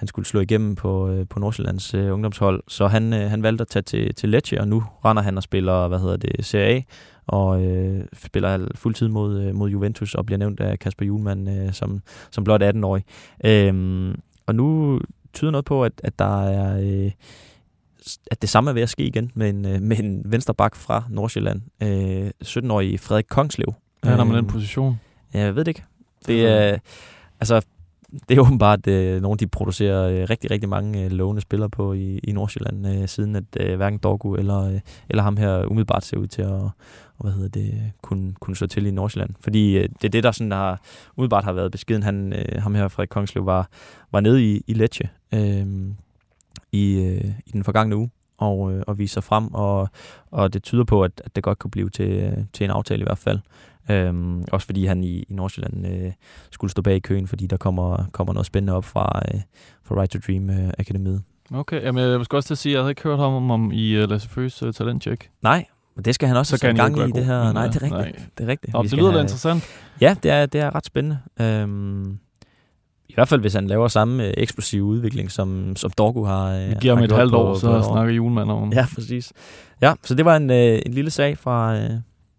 han 0.00 0.08
skulle 0.08 0.26
slå 0.26 0.40
igennem 0.40 0.74
på, 0.74 1.08
øh, 1.08 1.26
på 1.28 1.38
Nordsjællands 1.38 1.94
øh, 1.94 2.12
ungdomshold. 2.12 2.62
Så 2.68 2.86
han, 2.86 3.12
øh, 3.12 3.30
han 3.30 3.42
valgte 3.42 3.62
at 3.62 3.68
tage 3.68 3.82
til, 3.82 4.14
til 4.14 4.28
Lecce, 4.28 4.60
og 4.60 4.68
nu 4.68 4.84
render 5.04 5.22
han 5.22 5.36
og 5.36 5.42
spiller, 5.42 5.88
hvad 5.88 5.98
hedder 5.98 6.16
det, 6.16 6.44
Serie 6.44 6.76
A, 6.76 6.82
og 7.26 7.64
øh, 7.64 8.04
spiller 8.12 8.68
fuldtid 8.74 9.08
mod, 9.08 9.40
øh, 9.40 9.54
mod 9.54 9.70
Juventus, 9.70 10.14
og 10.14 10.26
bliver 10.26 10.38
nævnt 10.38 10.60
af 10.60 10.78
Kasper 10.78 11.06
Julemand 11.06 11.50
øh, 11.50 11.72
som, 11.72 12.02
som 12.30 12.44
blot 12.44 12.62
18-årig. 12.62 13.04
Øh, 13.44 14.14
og 14.46 14.54
nu 14.54 15.00
tyder 15.32 15.50
noget 15.50 15.64
på, 15.64 15.84
at, 15.84 15.92
at 16.04 16.18
der 16.18 16.42
er... 16.42 16.80
Øh, 16.80 17.10
at 18.30 18.42
det 18.42 18.50
samme 18.50 18.70
er 18.70 18.74
ved 18.74 18.82
at 18.82 18.88
ske 18.88 19.02
igen 19.02 19.30
med 19.34 19.50
en, 19.50 19.66
øh, 19.66 19.82
med 19.82 19.98
en 19.98 20.22
venstre 20.24 20.54
bak 20.54 20.76
fra 20.76 21.04
Nordsjælland. 21.10 21.62
Øh, 21.82 22.30
17-årig 22.44 23.00
Frederik 23.00 23.26
Kongslev. 23.28 23.74
Hvad 24.02 24.12
er 24.12 24.16
der 24.16 24.24
med 24.24 24.36
den 24.36 24.46
position? 24.46 25.00
Ja, 25.34 25.40
jeg 25.40 25.56
ved 25.56 25.64
det 25.64 25.68
ikke. 25.68 25.84
Det 26.26 26.46
er, 26.46 26.78
altså, 27.40 27.62
det 28.28 28.36
er 28.36 28.40
åbenbart 28.40 28.86
øh, 28.86 29.22
nogle, 29.22 29.38
de 29.38 29.46
producerer 29.46 30.08
øh, 30.08 30.26
rigtig, 30.30 30.50
rigtig 30.50 30.68
mange 30.68 31.04
øh, 31.04 31.10
lovende 31.10 31.42
spillere 31.42 31.70
på 31.70 31.92
i, 31.92 32.18
i 32.18 32.32
Nordsjælland, 32.32 32.86
øh, 32.86 33.08
siden 33.08 33.36
at 33.36 33.44
øh, 33.60 33.76
hverken 33.76 33.98
Dorgu 33.98 34.34
eller, 34.34 34.62
øh, 34.62 34.80
eller 35.08 35.22
ham 35.22 35.36
her 35.36 35.66
umiddelbart 35.66 36.04
ser 36.04 36.16
ud 36.16 36.26
til 36.26 36.42
at 36.42 36.70
og, 37.20 37.24
hvad 37.24 37.32
hedder 37.32 37.48
det, 37.48 37.92
kunne, 38.02 38.34
kunne 38.40 38.56
slå 38.56 38.66
til 38.66 38.86
i 38.86 38.90
Nordsjælland. 38.90 39.30
Fordi 39.40 39.78
øh, 39.78 39.88
det 40.02 40.04
er 40.04 40.08
det, 40.08 40.24
der 40.24 40.32
sådan 40.32 40.52
har, 40.52 40.80
umiddelbart 41.16 41.44
har 41.44 41.52
været 41.52 41.72
beskeden. 41.72 42.02
Han, 42.02 42.32
øh, 42.32 42.62
ham 42.62 42.74
her, 42.74 42.88
Frederik 42.88 43.08
Kongslev, 43.08 43.46
var, 43.46 43.68
var 44.12 44.20
nede 44.20 44.44
i, 44.44 44.62
i 44.66 44.74
Lecce 44.74 45.08
øh, 45.34 45.66
i, 46.72 47.00
øh, 47.00 47.24
i 47.46 47.50
den 47.52 47.64
forgangne 47.64 47.96
uge 47.96 48.10
og, 48.38 48.72
øh, 48.72 48.82
og 48.86 48.98
vise 48.98 49.14
sig 49.14 49.24
frem, 49.24 49.54
og, 49.54 49.88
og 50.30 50.52
det 50.52 50.62
tyder 50.62 50.84
på, 50.84 51.04
at, 51.04 51.22
at 51.24 51.36
det 51.36 51.44
godt 51.44 51.58
kunne 51.58 51.70
blive 51.70 51.90
til, 51.90 52.10
øh, 52.10 52.36
til 52.52 52.64
en 52.64 52.70
aftale 52.70 53.00
i 53.00 53.04
hvert 53.04 53.18
fald. 53.18 53.38
Øhm, 53.90 54.44
også 54.52 54.66
fordi 54.66 54.86
han 54.86 55.04
i, 55.04 55.18
i 55.18 55.34
Nordsjælland 55.34 55.86
øh, 55.86 56.12
skulle 56.50 56.70
stå 56.70 56.82
bag 56.82 56.96
i 56.96 57.00
køen, 57.00 57.26
fordi 57.26 57.46
der 57.46 57.56
kommer, 57.56 58.04
kommer 58.12 58.32
noget 58.32 58.46
spændende 58.46 58.72
op 58.72 58.84
fra, 58.84 59.22
øh, 59.34 59.40
fra 59.84 60.00
Right 60.00 60.10
to 60.10 60.18
Dream 60.26 60.50
øh, 60.50 60.72
Akademiet. 60.78 61.22
Okay, 61.54 61.82
jamen 61.82 62.04
jeg 62.04 62.24
skal 62.24 62.36
også 62.36 62.46
til 62.46 62.54
at 62.54 62.58
sige, 62.58 62.72
at 62.72 62.74
jeg 62.74 62.82
havde 62.82 62.90
ikke 62.90 63.02
hørt 63.02 63.18
ham 63.18 63.50
om 63.50 63.72
i 63.72 64.02
uh, 64.02 64.10
Lasse 64.10 64.28
Føs 64.28 64.62
uh, 64.62 64.72
talentcheck. 64.72 65.30
Nej, 65.42 65.66
men 65.96 66.04
det 66.04 66.14
skal 66.14 66.28
han 66.28 66.36
også 66.36 66.58
have 66.62 66.76
gang 66.76 67.08
i 67.08 67.12
det 67.12 67.24
her. 67.24 67.52
Nej, 67.52 67.66
det 67.66 67.76
er 67.76 67.82
rigtigt. 67.82 67.92
Nej. 67.92 68.12
Det 68.38 68.44
er 68.44 68.48
rigtigt. 68.48 68.74
Og 68.74 68.84
det 68.84 68.92
lyder 68.92 69.10
have... 69.10 69.20
interessant. 69.20 69.64
Ja, 70.00 70.16
det 70.22 70.30
er, 70.30 70.46
det 70.46 70.60
er 70.60 70.74
ret 70.74 70.86
spændende. 70.86 71.18
Øhm, 71.40 72.18
I 73.08 73.14
hvert 73.14 73.28
fald, 73.28 73.40
hvis 73.40 73.54
han 73.54 73.66
laver 73.66 73.88
samme 73.88 74.26
øh, 74.26 74.34
eksplosive 74.36 74.84
udvikling, 74.84 75.30
som, 75.30 75.76
som 75.76 75.90
Dorgu 75.90 76.24
har 76.24 76.52
øh, 76.52 76.68
Vi 76.68 76.74
giver 76.80 76.94
ham 76.94 77.04
et 77.04 77.12
halvt 77.12 77.34
år, 77.34 77.54
på 77.54 77.60
så 77.60 77.82
snakker 77.82 78.14
julemand 78.14 78.50
om 78.50 78.72
Ja, 78.72 78.86
præcis. 78.94 79.32
Ja, 79.82 79.94
så 80.02 80.14
det 80.14 80.24
var 80.24 80.36
en, 80.36 80.50
øh, 80.50 80.78
en 80.86 80.92
lille 80.92 81.10
sag 81.10 81.38
fra... 81.38 81.76
Øh, 81.76 81.90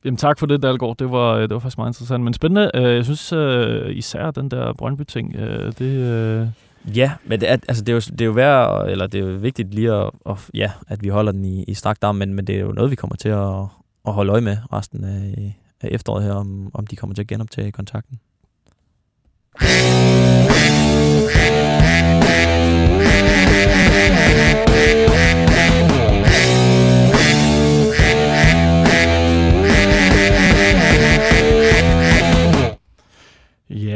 Jamen 0.05 0.17
tak 0.17 0.39
for 0.39 0.45
det, 0.45 0.61
Dalgaard. 0.61 0.97
Det 0.97 1.11
var, 1.11 1.35
øh, 1.35 1.41
det 1.41 1.53
var 1.53 1.59
faktisk 1.59 1.77
meget 1.77 1.89
interessant. 1.89 2.23
Men 2.23 2.33
spændende. 2.33 2.71
Øh, 2.73 2.95
jeg 2.95 3.05
synes 3.05 3.33
øh, 3.33 3.97
især 3.97 4.31
den 4.31 4.51
der 4.51 4.73
Brøndby-ting, 4.73 5.33
det... 5.79 6.53
Ja, 6.95 7.11
men 7.25 7.41
det 7.41 7.49
er, 7.49 7.57
altså 7.67 7.83
det 7.83 7.89
er 7.89 7.93
jo, 7.93 7.99
det 7.99 8.21
er 8.21 8.25
jo 8.25 8.31
værd, 8.31 8.89
eller 8.89 9.07
det 9.07 9.21
er 9.21 9.25
jo 9.25 9.37
vigtigt 9.37 9.73
lige 9.73 9.93
at, 9.93 10.09
at, 10.29 10.35
ja, 10.53 10.71
at 10.87 11.03
vi 11.03 11.09
holder 11.09 11.31
den 11.31 11.45
i, 11.45 11.63
i 11.63 11.73
strakt 11.73 12.03
arm, 12.03 12.15
men, 12.15 12.33
men 12.33 12.47
det 12.47 12.55
er 12.55 12.59
jo 12.59 12.71
noget, 12.71 12.91
vi 12.91 12.95
kommer 12.95 13.15
til 13.15 13.29
at, 13.29 13.61
at 14.07 14.13
holde 14.13 14.31
øje 14.31 14.41
med 14.41 14.57
resten 14.73 15.03
af, 15.03 15.55
af 15.81 15.87
efteråret 15.91 16.23
her, 16.23 16.33
om, 16.33 16.71
om 16.73 16.87
de 16.87 16.95
kommer 16.95 17.13
til 17.13 17.21
at 17.21 17.27
genoptage 17.27 17.71
kontakten. 17.71 18.19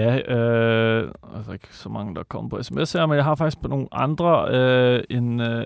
Ja, 0.05 0.35
øh, 0.35 1.11
altså 1.35 1.51
ikke 1.51 1.67
så 1.71 1.89
mange, 1.89 2.15
der 2.15 2.23
kommer 2.23 2.49
på 2.49 2.63
sms 2.63 2.93
her, 2.93 3.05
men 3.05 3.15
jeg 3.15 3.23
har 3.23 3.35
faktisk 3.35 3.63
nogle 3.63 3.87
andre, 3.91 4.47
øh, 4.51 5.03
end, 5.09 5.41
øh, 5.41 5.65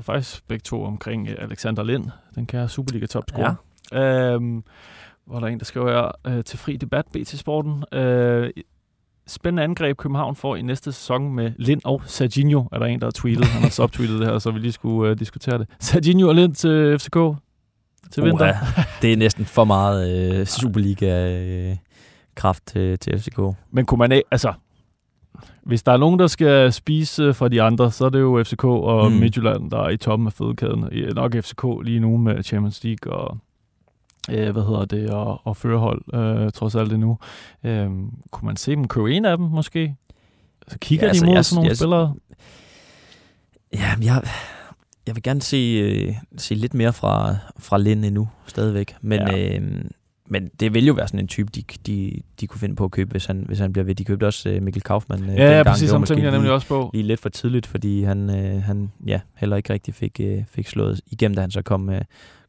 faktisk 0.00 0.48
begge 0.48 0.62
to 0.62 0.84
omkring 0.84 1.28
øh, 1.28 1.36
Alexander 1.38 1.82
Lind, 1.82 2.04
den 2.34 2.46
kære 2.46 2.68
Superliga-topscorer. 2.68 3.54
Ja. 3.92 4.34
Øh, 4.34 4.62
hvor 5.26 5.38
der 5.38 5.46
er 5.46 5.50
en, 5.50 5.58
der 5.58 5.64
skriver 5.64 6.10
øh, 6.26 6.44
til 6.44 6.58
fri 6.58 6.76
debat, 6.76 7.04
BT 7.12 7.28
Sporten. 7.28 7.84
Øh, 7.92 8.50
spændende 9.26 9.62
angreb 9.62 9.96
København 9.96 10.36
får 10.36 10.56
i 10.56 10.62
næste 10.62 10.92
sæson 10.92 11.32
med 11.34 11.52
Lind 11.56 11.80
og 11.84 12.02
Serginho, 12.06 12.64
er 12.72 12.78
der 12.78 12.86
en, 12.86 13.00
der 13.00 13.06
har 13.06 13.10
tweetet. 13.10 13.44
Han 13.44 13.62
har 13.62 13.70
subtweetet 13.80 14.20
det 14.20 14.28
her, 14.28 14.38
så 14.38 14.50
vi 14.50 14.58
lige 14.58 14.72
skulle 14.72 15.10
øh, 15.10 15.18
diskutere 15.18 15.58
det. 15.58 15.66
Serginho 15.80 16.28
og 16.28 16.34
Lind 16.34 16.54
til 16.54 16.98
FCK 16.98 17.18
til 18.10 18.24
vinter. 18.24 18.50
Uha, 18.50 18.82
det 19.02 19.12
er 19.12 19.16
næsten 19.16 19.44
for 19.44 19.64
meget 19.64 20.38
øh, 20.40 20.46
Superliga 20.60 21.40
øh, 21.42 21.76
kraft 22.38 22.66
til, 22.66 22.98
til 22.98 23.20
FCK. 23.20 23.38
Men 23.70 23.86
kunne 23.86 23.98
man 23.98 24.22
altså, 24.30 24.52
hvis 25.62 25.82
der 25.82 25.92
er 25.92 25.96
nogen, 25.96 26.18
der 26.18 26.26
skal 26.26 26.72
spise 26.72 27.34
fra 27.34 27.48
de 27.48 27.62
andre, 27.62 27.90
så 27.92 28.04
er 28.04 28.08
det 28.08 28.20
jo 28.20 28.44
FCK 28.44 28.64
og 28.64 29.12
Mm. 29.12 29.16
Midtjylland, 29.18 29.70
der 29.70 29.78
er 29.78 29.88
i 29.88 29.96
toppen 29.96 30.26
af 30.26 30.32
fødekæden. 30.32 30.84
Nok 31.14 31.34
FCK 31.40 31.64
lige 31.82 32.00
nu 32.00 32.16
med 32.16 32.42
Champions 32.42 32.84
League 32.84 33.12
og 33.12 33.38
øh, 34.30 34.50
hvad 34.52 34.62
hedder 34.62 34.84
det, 34.84 35.10
og, 35.10 35.40
og 35.46 35.56
førerhold, 35.56 36.02
øh, 36.14 36.50
trods 36.52 36.74
alt 36.74 36.90
det 36.90 37.00
nu. 37.00 37.18
Øh, 37.64 37.90
kunne 38.30 38.46
man 38.46 38.56
se 38.56 38.70
dem 38.70 38.88
købe 38.88 39.14
en 39.14 39.24
af 39.24 39.36
dem, 39.36 39.46
måske? 39.46 39.94
Altså, 40.66 40.78
kigger 40.78 41.06
Ja, 41.06 41.08
altså, 41.08 41.24
de 41.24 41.26
mod 41.26 41.34
jeg- 41.34 41.44
sådan 41.44 41.56
nogle 41.56 41.68
jeg- 41.68 41.76
spillere? 41.76 42.14
Ja, 43.72 43.90
jeg, 44.02 44.22
jeg 45.06 45.14
vil 45.14 45.22
gerne 45.22 45.42
se, 45.42 45.56
øh, 45.56 46.14
se 46.36 46.54
lidt 46.54 46.74
mere 46.74 46.92
fra, 46.92 47.36
fra 47.58 47.78
Lind 47.78 48.04
endnu, 48.04 48.28
stadigvæk. 48.46 48.94
Men, 49.00 49.20
ja. 49.28 49.56
øh, 49.58 49.84
men 50.30 50.50
det 50.60 50.74
vil 50.74 50.86
jo 50.86 50.92
være 50.92 51.08
sådan 51.08 51.20
en 51.20 51.28
type, 51.28 51.50
de, 51.54 51.62
de, 51.86 52.20
de 52.40 52.46
kunne 52.46 52.60
finde 52.60 52.76
på 52.76 52.84
at 52.84 52.90
købe, 52.90 53.10
hvis 53.10 53.26
han, 53.26 53.44
hvis 53.46 53.58
han 53.58 53.72
bliver 53.72 53.84
ved. 53.84 53.94
De 53.94 54.04
købte 54.04 54.26
også 54.26 54.48
øh, 54.50 54.62
Mikkel 54.62 54.82
Kaufmann. 54.82 55.22
Øh, 55.22 55.28
Ja, 55.28 55.34
ja, 55.34 55.46
dengang. 55.46 55.66
præcis, 55.66 55.86
Det 55.88 55.92
var 55.92 55.98
ham 55.98 56.06
tænker 56.06 56.22
jeg 56.24 56.32
nemlig 56.32 56.52
også 56.52 56.68
på. 56.68 56.90
Lige 56.94 57.06
lidt 57.06 57.20
for 57.20 57.28
tidligt, 57.28 57.66
fordi 57.66 58.02
han, 58.02 58.30
øh, 58.30 58.62
han 58.62 58.92
ja, 59.06 59.20
heller 59.36 59.56
ikke 59.56 59.72
rigtig 59.72 59.94
fik, 59.94 60.20
øh, 60.20 60.44
fik 60.50 60.66
slået 60.68 61.00
igennem, 61.06 61.34
da 61.34 61.40
han 61.40 61.50
så 61.50 61.62
kom, 61.62 61.90
øh, 61.90 62.00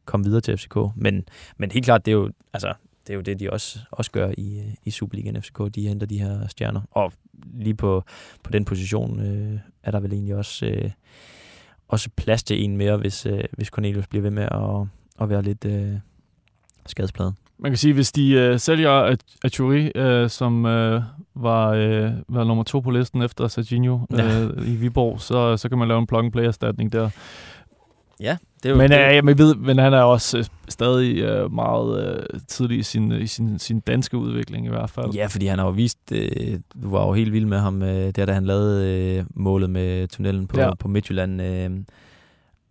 kom 0.04 0.24
videre 0.24 0.40
til 0.40 0.56
FCK. 0.58 0.76
Men, 0.96 1.24
men 1.58 1.70
helt 1.70 1.84
klart, 1.84 2.06
det 2.06 2.12
er 2.12 2.16
jo, 2.16 2.30
altså, 2.52 2.74
det 3.06 3.10
er 3.10 3.14
jo 3.14 3.20
det, 3.20 3.40
de 3.40 3.50
også, 3.50 3.78
også 3.90 4.10
gør 4.10 4.32
i, 4.38 4.58
øh, 4.58 4.74
i 4.84 4.90
Superligaen 4.90 5.42
FCK. 5.42 5.58
De 5.74 5.88
henter 5.88 6.06
de 6.06 6.18
her 6.18 6.48
stjerner. 6.48 6.80
Og 6.90 7.12
lige 7.54 7.74
på, 7.74 8.04
på 8.42 8.50
den 8.50 8.64
position 8.64 9.20
øh, 9.20 9.58
er 9.82 9.90
der 9.90 10.00
vel 10.00 10.12
egentlig 10.12 10.34
også, 10.34 10.66
øh, 10.66 10.90
også 11.88 12.10
plads 12.16 12.42
til 12.42 12.64
en 12.64 12.76
mere, 12.76 12.96
hvis, 12.96 13.26
øh, 13.26 13.44
hvis 13.52 13.68
Cornelius 13.68 14.06
bliver 14.06 14.22
ved 14.22 14.30
med 14.30 14.42
at, 14.42 14.86
at 15.22 15.28
være 15.30 15.42
lidt 15.42 15.64
øh, 15.64 15.94
skadespladet. 16.86 17.34
Man 17.62 17.70
kan 17.72 17.76
sige, 17.76 17.94
hvis 17.94 18.12
de 18.12 18.30
øh, 18.32 18.58
sælger 18.58 19.16
Achuri, 19.44 19.90
øh, 19.94 20.30
som 20.30 20.66
øh, 20.66 21.02
var, 21.34 21.68
øh, 21.70 22.10
var 22.28 22.44
nummer 22.44 22.64
to 22.64 22.80
på 22.80 22.90
listen 22.90 23.22
efter 23.22 23.48
Serginho 23.48 23.98
Ja. 24.12 24.42
øh, 24.42 24.68
i 24.68 24.76
Viborg, 24.76 25.20
så, 25.20 25.56
så 25.56 25.68
kan 25.68 25.78
man 25.78 25.88
lave 25.88 25.98
en 26.00 26.06
plug-and-play-erstatning 26.06 26.92
der. 26.92 27.10
Ja, 28.20 28.36
det 28.62 28.68
er 28.68 28.70
jo... 28.70 28.76
Men, 28.76 28.90
det, 28.90 28.96
øh, 29.08 29.14
jeg 29.14 29.38
ved, 29.38 29.54
men 29.54 29.78
han 29.78 29.92
er 29.92 30.02
også 30.02 30.38
øh, 30.38 30.44
stadig 30.68 31.18
øh, 31.18 31.52
meget 31.52 32.16
øh, 32.32 32.40
tidlig 32.48 32.78
i 32.78 32.82
sin, 32.82 33.12
i 33.12 33.26
sin, 33.26 33.58
sin 33.58 33.80
danske 33.80 34.16
udvikling 34.16 34.66
i 34.66 34.68
hvert 34.68 34.90
fald. 34.90 35.10
Ja, 35.14 35.26
fordi 35.26 35.46
han 35.46 35.58
har 35.58 35.66
jo 35.66 35.72
vist, 35.72 35.98
øh, 36.12 36.58
du 36.82 36.90
var 36.90 37.06
jo 37.06 37.12
helt 37.12 37.32
vild 37.32 37.46
med 37.46 37.58
ham, 37.58 37.82
øh, 37.82 38.10
der 38.16 38.26
da 38.26 38.32
han 38.32 38.44
lavede 38.44 38.88
øh, 39.18 39.24
målet 39.34 39.70
med 39.70 40.08
tunnelen 40.08 40.46
på, 40.46 40.56
Ja. 40.60 40.66
ja. 40.66 40.74
på 40.74 40.88
Midtjylland. 40.88 41.42
Øh, 41.42 41.70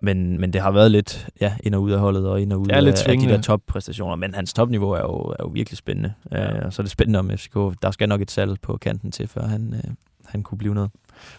men, 0.02 0.40
men 0.40 0.54
det 0.54 0.62
har 0.62 0.72
været 0.72 0.92
lidt 0.92 1.28
ja, 1.42 1.54
ind 1.64 1.76
og 1.76 1.82
ud 1.82 1.92
af 1.92 2.00
holdet 2.00 2.28
og 2.28 2.42
ind 2.42 2.54
og 2.54 2.60
ud 2.60 2.68
af, 2.68 2.84
lidt 2.84 3.08
af 3.08 3.18
de 3.18 3.26
der 3.26 3.42
toppræstationer. 3.42 4.16
Men 4.16 4.36
hans 4.36 4.54
topniveau 4.54 4.92
er 4.92 5.02
jo, 5.02 5.18
er 5.18 5.36
jo 5.40 5.48
virkelig 5.48 5.78
spændende. 5.78 6.14
Ja. 6.32 6.58
Øh, 6.58 6.66
og 6.66 6.74
så 6.74 6.82
er 6.82 6.84
det 6.84 6.92
spændende 6.92 7.20
om 7.20 7.30
FCK. 7.30 7.56
Der 7.82 7.92
skal 7.92 8.10
nok 8.10 8.22
et 8.22 8.32
salg 8.32 8.62
på 8.62 8.78
kanten 8.78 9.12
til, 9.12 9.28
før 9.28 9.42
han, 9.42 9.74
øh, 9.74 9.92
han 10.26 10.44
kunne 10.44 10.58
blive 10.58 10.74
noget. 10.74 10.92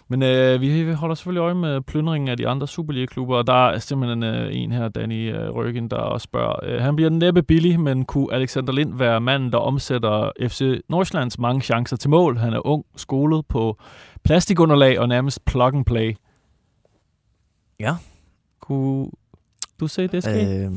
Men 0.07 0.23
øh, 0.23 0.61
vi 0.61 0.91
holder 0.91 1.15
selvfølgelig 1.15 1.41
øje 1.41 1.53
med 1.53 1.81
plyndringen 1.81 2.27
af 2.27 2.37
de 2.37 2.47
andre 2.47 2.67
Superliga-klubber, 2.67 3.37
og 3.37 3.47
der 3.47 3.69
er 3.69 3.79
simpelthen 3.79 4.23
øh, 4.23 4.55
en 4.55 4.71
her, 4.71 4.87
Danny 4.87 5.35
øh, 5.35 5.49
Røgen, 5.49 5.87
der 5.87 5.97
også 5.97 6.23
spørger. 6.23 6.55
Øh, 6.63 6.81
han 6.81 6.95
bliver 6.95 7.09
næppe 7.09 7.43
billig, 7.43 7.79
men 7.79 8.05
kunne 8.05 8.33
Alexander 8.33 8.73
Lind 8.73 8.97
være 8.97 9.21
manden, 9.21 9.51
der 9.51 9.57
omsætter 9.57 10.31
FC 10.41 10.81
Nordsjællands 10.89 11.39
mange 11.39 11.61
chancer 11.61 11.97
til 11.97 12.09
mål? 12.09 12.37
Han 12.37 12.53
er 12.53 12.67
ung, 12.67 12.85
skolet 12.95 13.45
på 13.47 13.77
plastikunderlag 14.23 14.99
og 14.99 15.09
nærmest 15.09 15.45
plug 15.45 15.75
and 15.75 15.85
play. 15.85 16.15
Ja. 17.79 17.95
Kunne 18.71 19.09
du 19.79 19.87
se 19.87 20.07
det 20.07 20.23
ske? 20.23 20.59
Øh. 20.59 20.65
Øh, 20.65 20.71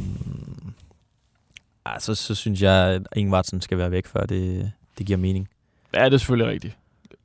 altså, 1.87 2.14
så 2.14 2.35
synes 2.35 2.62
jeg, 2.62 2.72
at 2.72 3.02
Ingvartsen 3.16 3.61
skal 3.61 3.78
være 3.78 3.90
væk, 3.90 4.07
før 4.07 4.20
det, 4.20 4.72
det 4.98 5.07
giver 5.07 5.16
mening. 5.18 5.48
Ja, 5.94 6.04
det 6.04 6.14
er 6.14 6.18
selvfølgelig 6.18 6.52
rigtigt. 6.52 6.76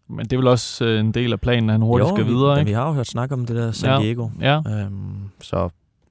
Men 0.07 0.25
det 0.25 0.33
er 0.33 0.37
vel 0.37 0.47
også 0.47 0.85
øh, 0.85 0.99
en 0.99 1.11
del 1.11 1.33
af 1.33 1.39
planen, 1.41 1.69
at 1.69 1.73
han 1.73 1.81
hurtigt 1.81 2.09
skal 2.09 2.25
vi, 2.25 2.29
videre, 2.29 2.49
men 2.55 2.59
ikke? 2.59 2.69
vi 2.69 2.73
har 2.73 2.87
jo 2.87 2.93
hørt 2.93 3.07
snak 3.07 3.31
om 3.31 3.45
det 3.45 3.55
der 3.55 3.71
San 3.71 3.89
Ja. 3.89 4.01
Diego. 4.05 4.29
Ja. 4.41 4.61
Øhm, 4.67 5.29
så, 5.41 5.69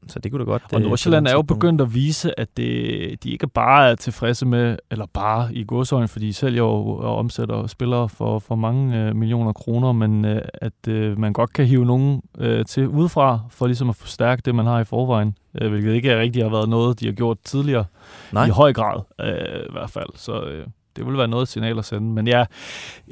så 0.08 0.18
det 0.18 0.30
kunne 0.32 0.44
da 0.44 0.50
godt... 0.50 0.62
Og 0.72 0.80
øh, 0.80 0.86
Nordsjælland 0.86 1.26
er 1.26 1.32
jo 1.32 1.42
begyndt 1.42 1.80
at 1.80 1.94
vise, 1.94 2.40
at 2.40 2.48
det, 2.56 3.24
de 3.24 3.30
ikke 3.30 3.46
bare 3.48 3.90
er 3.90 3.94
tilfredse 3.94 4.46
med, 4.46 4.76
eller 4.90 5.06
bare 5.14 5.54
i 5.54 5.64
godsøjne, 5.64 6.08
fordi 6.08 6.26
de 6.26 6.32
sælger 6.32 6.62
jo 6.62 6.68
og 6.88 7.16
omsætter 7.16 7.66
spillere 7.66 8.08
for, 8.08 8.38
for 8.38 8.54
mange 8.54 8.98
øh, 9.08 9.16
millioner 9.16 9.52
kroner, 9.52 9.92
men 9.92 10.24
øh, 10.24 10.42
at 10.54 10.88
øh, 10.88 11.18
man 11.18 11.32
godt 11.32 11.52
kan 11.52 11.66
hive 11.66 11.84
nogen 11.86 12.22
øh, 12.38 12.64
til 12.64 12.88
udefra, 12.88 13.38
for 13.50 13.66
ligesom 13.66 13.88
at 13.88 13.96
forstærke 13.96 14.42
det, 14.44 14.54
man 14.54 14.66
har 14.66 14.80
i 14.80 14.84
forvejen, 14.84 15.34
øh, 15.60 15.70
hvilket 15.70 15.94
ikke 15.94 16.18
rigtig 16.20 16.42
har 16.42 16.50
været 16.50 16.68
noget, 16.68 17.00
de 17.00 17.06
har 17.06 17.12
gjort 17.12 17.38
tidligere, 17.44 17.84
Nej. 18.32 18.46
i 18.46 18.50
høj 18.50 18.72
grad 18.72 19.00
øh, 19.20 19.60
i 19.68 19.72
hvert 19.72 19.90
fald. 19.90 20.08
Så 20.14 20.40
øh, 20.42 20.66
det 20.96 21.06
vil 21.06 21.18
være 21.18 21.28
noget 21.28 21.48
signal 21.48 21.78
at 21.78 21.84
sende. 21.84 22.12
Men 22.12 22.28
ja, 22.28 22.44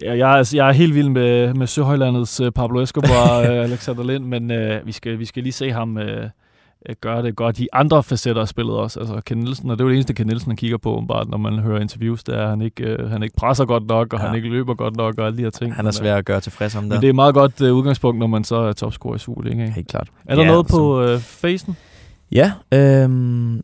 jeg, 0.03 0.19
jeg, 0.19 0.39
er- 0.39 0.53
jeg 0.55 0.69
er 0.69 0.73
helt 0.73 0.95
vild 0.95 1.09
med, 1.09 1.55
med 1.55 1.67
Søhøjlandets 1.67 2.41
øh, 2.41 2.53
Pablo 2.53 2.81
Escobar, 2.81 3.39
øh, 3.41 3.47
Alexander 3.65 4.05
Lind, 4.05 4.25
men 4.25 4.51
øh, 4.51 4.87
vi, 4.87 4.93
skal, 4.93 5.19
vi 5.19 5.25
skal 5.25 5.43
lige 5.43 5.53
se 5.53 5.73
ham... 5.73 5.99
Øh, 5.99 6.29
øh, 6.89 6.95
gøre 7.01 7.23
det 7.23 7.37
godt 7.37 7.59
i 7.61 7.69
andre 7.73 8.03
facetter 8.03 8.43
af 8.43 8.49
spillet 8.49 8.75
også. 8.75 9.01
Altså 9.01 9.21
Ken 9.27 9.39
Nielsen, 9.39 9.71
og 9.71 9.79
det 9.79 9.83
er 9.83 9.85
jo 9.85 9.89
det 9.91 9.95
eneste, 9.97 10.15
Ken 10.15 10.27
Nielsen 10.27 10.57
kigger 10.57 10.77
på, 10.79 11.05
bare 11.09 11.29
når 11.29 11.39
man 11.39 11.59
hører 11.59 11.81
interviews, 11.81 12.25
det 12.25 12.35
er, 12.35 12.43
at 12.43 12.49
han 12.49 12.63
ikke, 12.63 12.85
øh, 12.85 13.11
han 13.11 13.23
ikke 13.23 13.37
presser 13.37 13.65
godt 13.65 13.87
nok, 13.87 14.13
og 14.13 14.21
ja. 14.21 14.27
Han 14.27 14.37
ikke 14.37 14.49
løber 14.49 14.75
godt 14.75 14.97
nok, 14.97 15.19
og 15.19 15.27
alle 15.27 15.39
de 15.39 15.43
her 15.43 15.51
ting. 15.51 15.75
Han 15.75 15.85
er 15.85 15.87
Men, 15.87 15.93
svær 15.93 16.17
at 16.17 16.25
gøre 16.25 16.41
tilfreds 16.41 16.77
om 16.77 16.85
øh, 16.85 16.91
der. 16.91 16.95
Men 16.97 17.01
det 17.01 17.07
er 17.07 17.11
et 17.11 17.15
meget 17.15 17.35
godt 17.35 17.61
øh, 17.61 17.75
udgangspunkt, 17.75 18.19
når 18.19 18.27
man 18.27 18.45
så 18.45 18.57
er 18.57 18.73
topscorer 18.73 19.15
i 19.15 19.19
Superligaen. 19.19 19.61
Ikke? 19.61 19.73
Helt 19.75 19.89
klart. 19.89 20.09
Er 20.27 20.35
der 20.35 20.43
Ja, 20.43 20.49
noget 20.49 20.65
altså. 20.65 20.77
på 20.77 21.03
øh, 21.03 21.19
facen? 21.21 21.77
Ja, 22.33 22.53
øhm, 22.75 23.61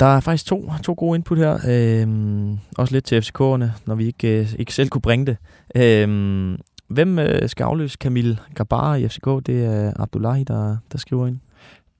der 0.00 0.06
er 0.06 0.20
faktisk 0.20 0.46
to, 0.46 0.72
to 0.82 0.94
gode 0.98 1.16
input 1.16 1.38
her. 1.38 1.58
Øhm, 1.68 2.58
også 2.78 2.94
lidt 2.94 3.04
til 3.04 3.20
FCK'erne, 3.20 3.66
når 3.86 3.94
vi 3.94 4.06
ikke, 4.06 4.40
øh, 4.40 4.48
ikke 4.58 4.74
selv 4.74 4.88
kunne 4.88 5.02
bringe 5.02 5.26
det. 5.26 5.36
Øhm, 5.76 6.56
hvem 6.88 7.18
øh, 7.18 7.48
skal 7.48 7.64
afløse 7.64 7.98
Kamil 8.00 8.40
Gabara 8.54 8.94
i 8.94 9.08
FCK? 9.08 9.26
Det 9.46 9.64
er 9.64 9.92
Abdullahi, 9.96 10.44
der, 10.44 10.76
der 10.92 10.98
skriver 10.98 11.26
ind. 11.26 11.38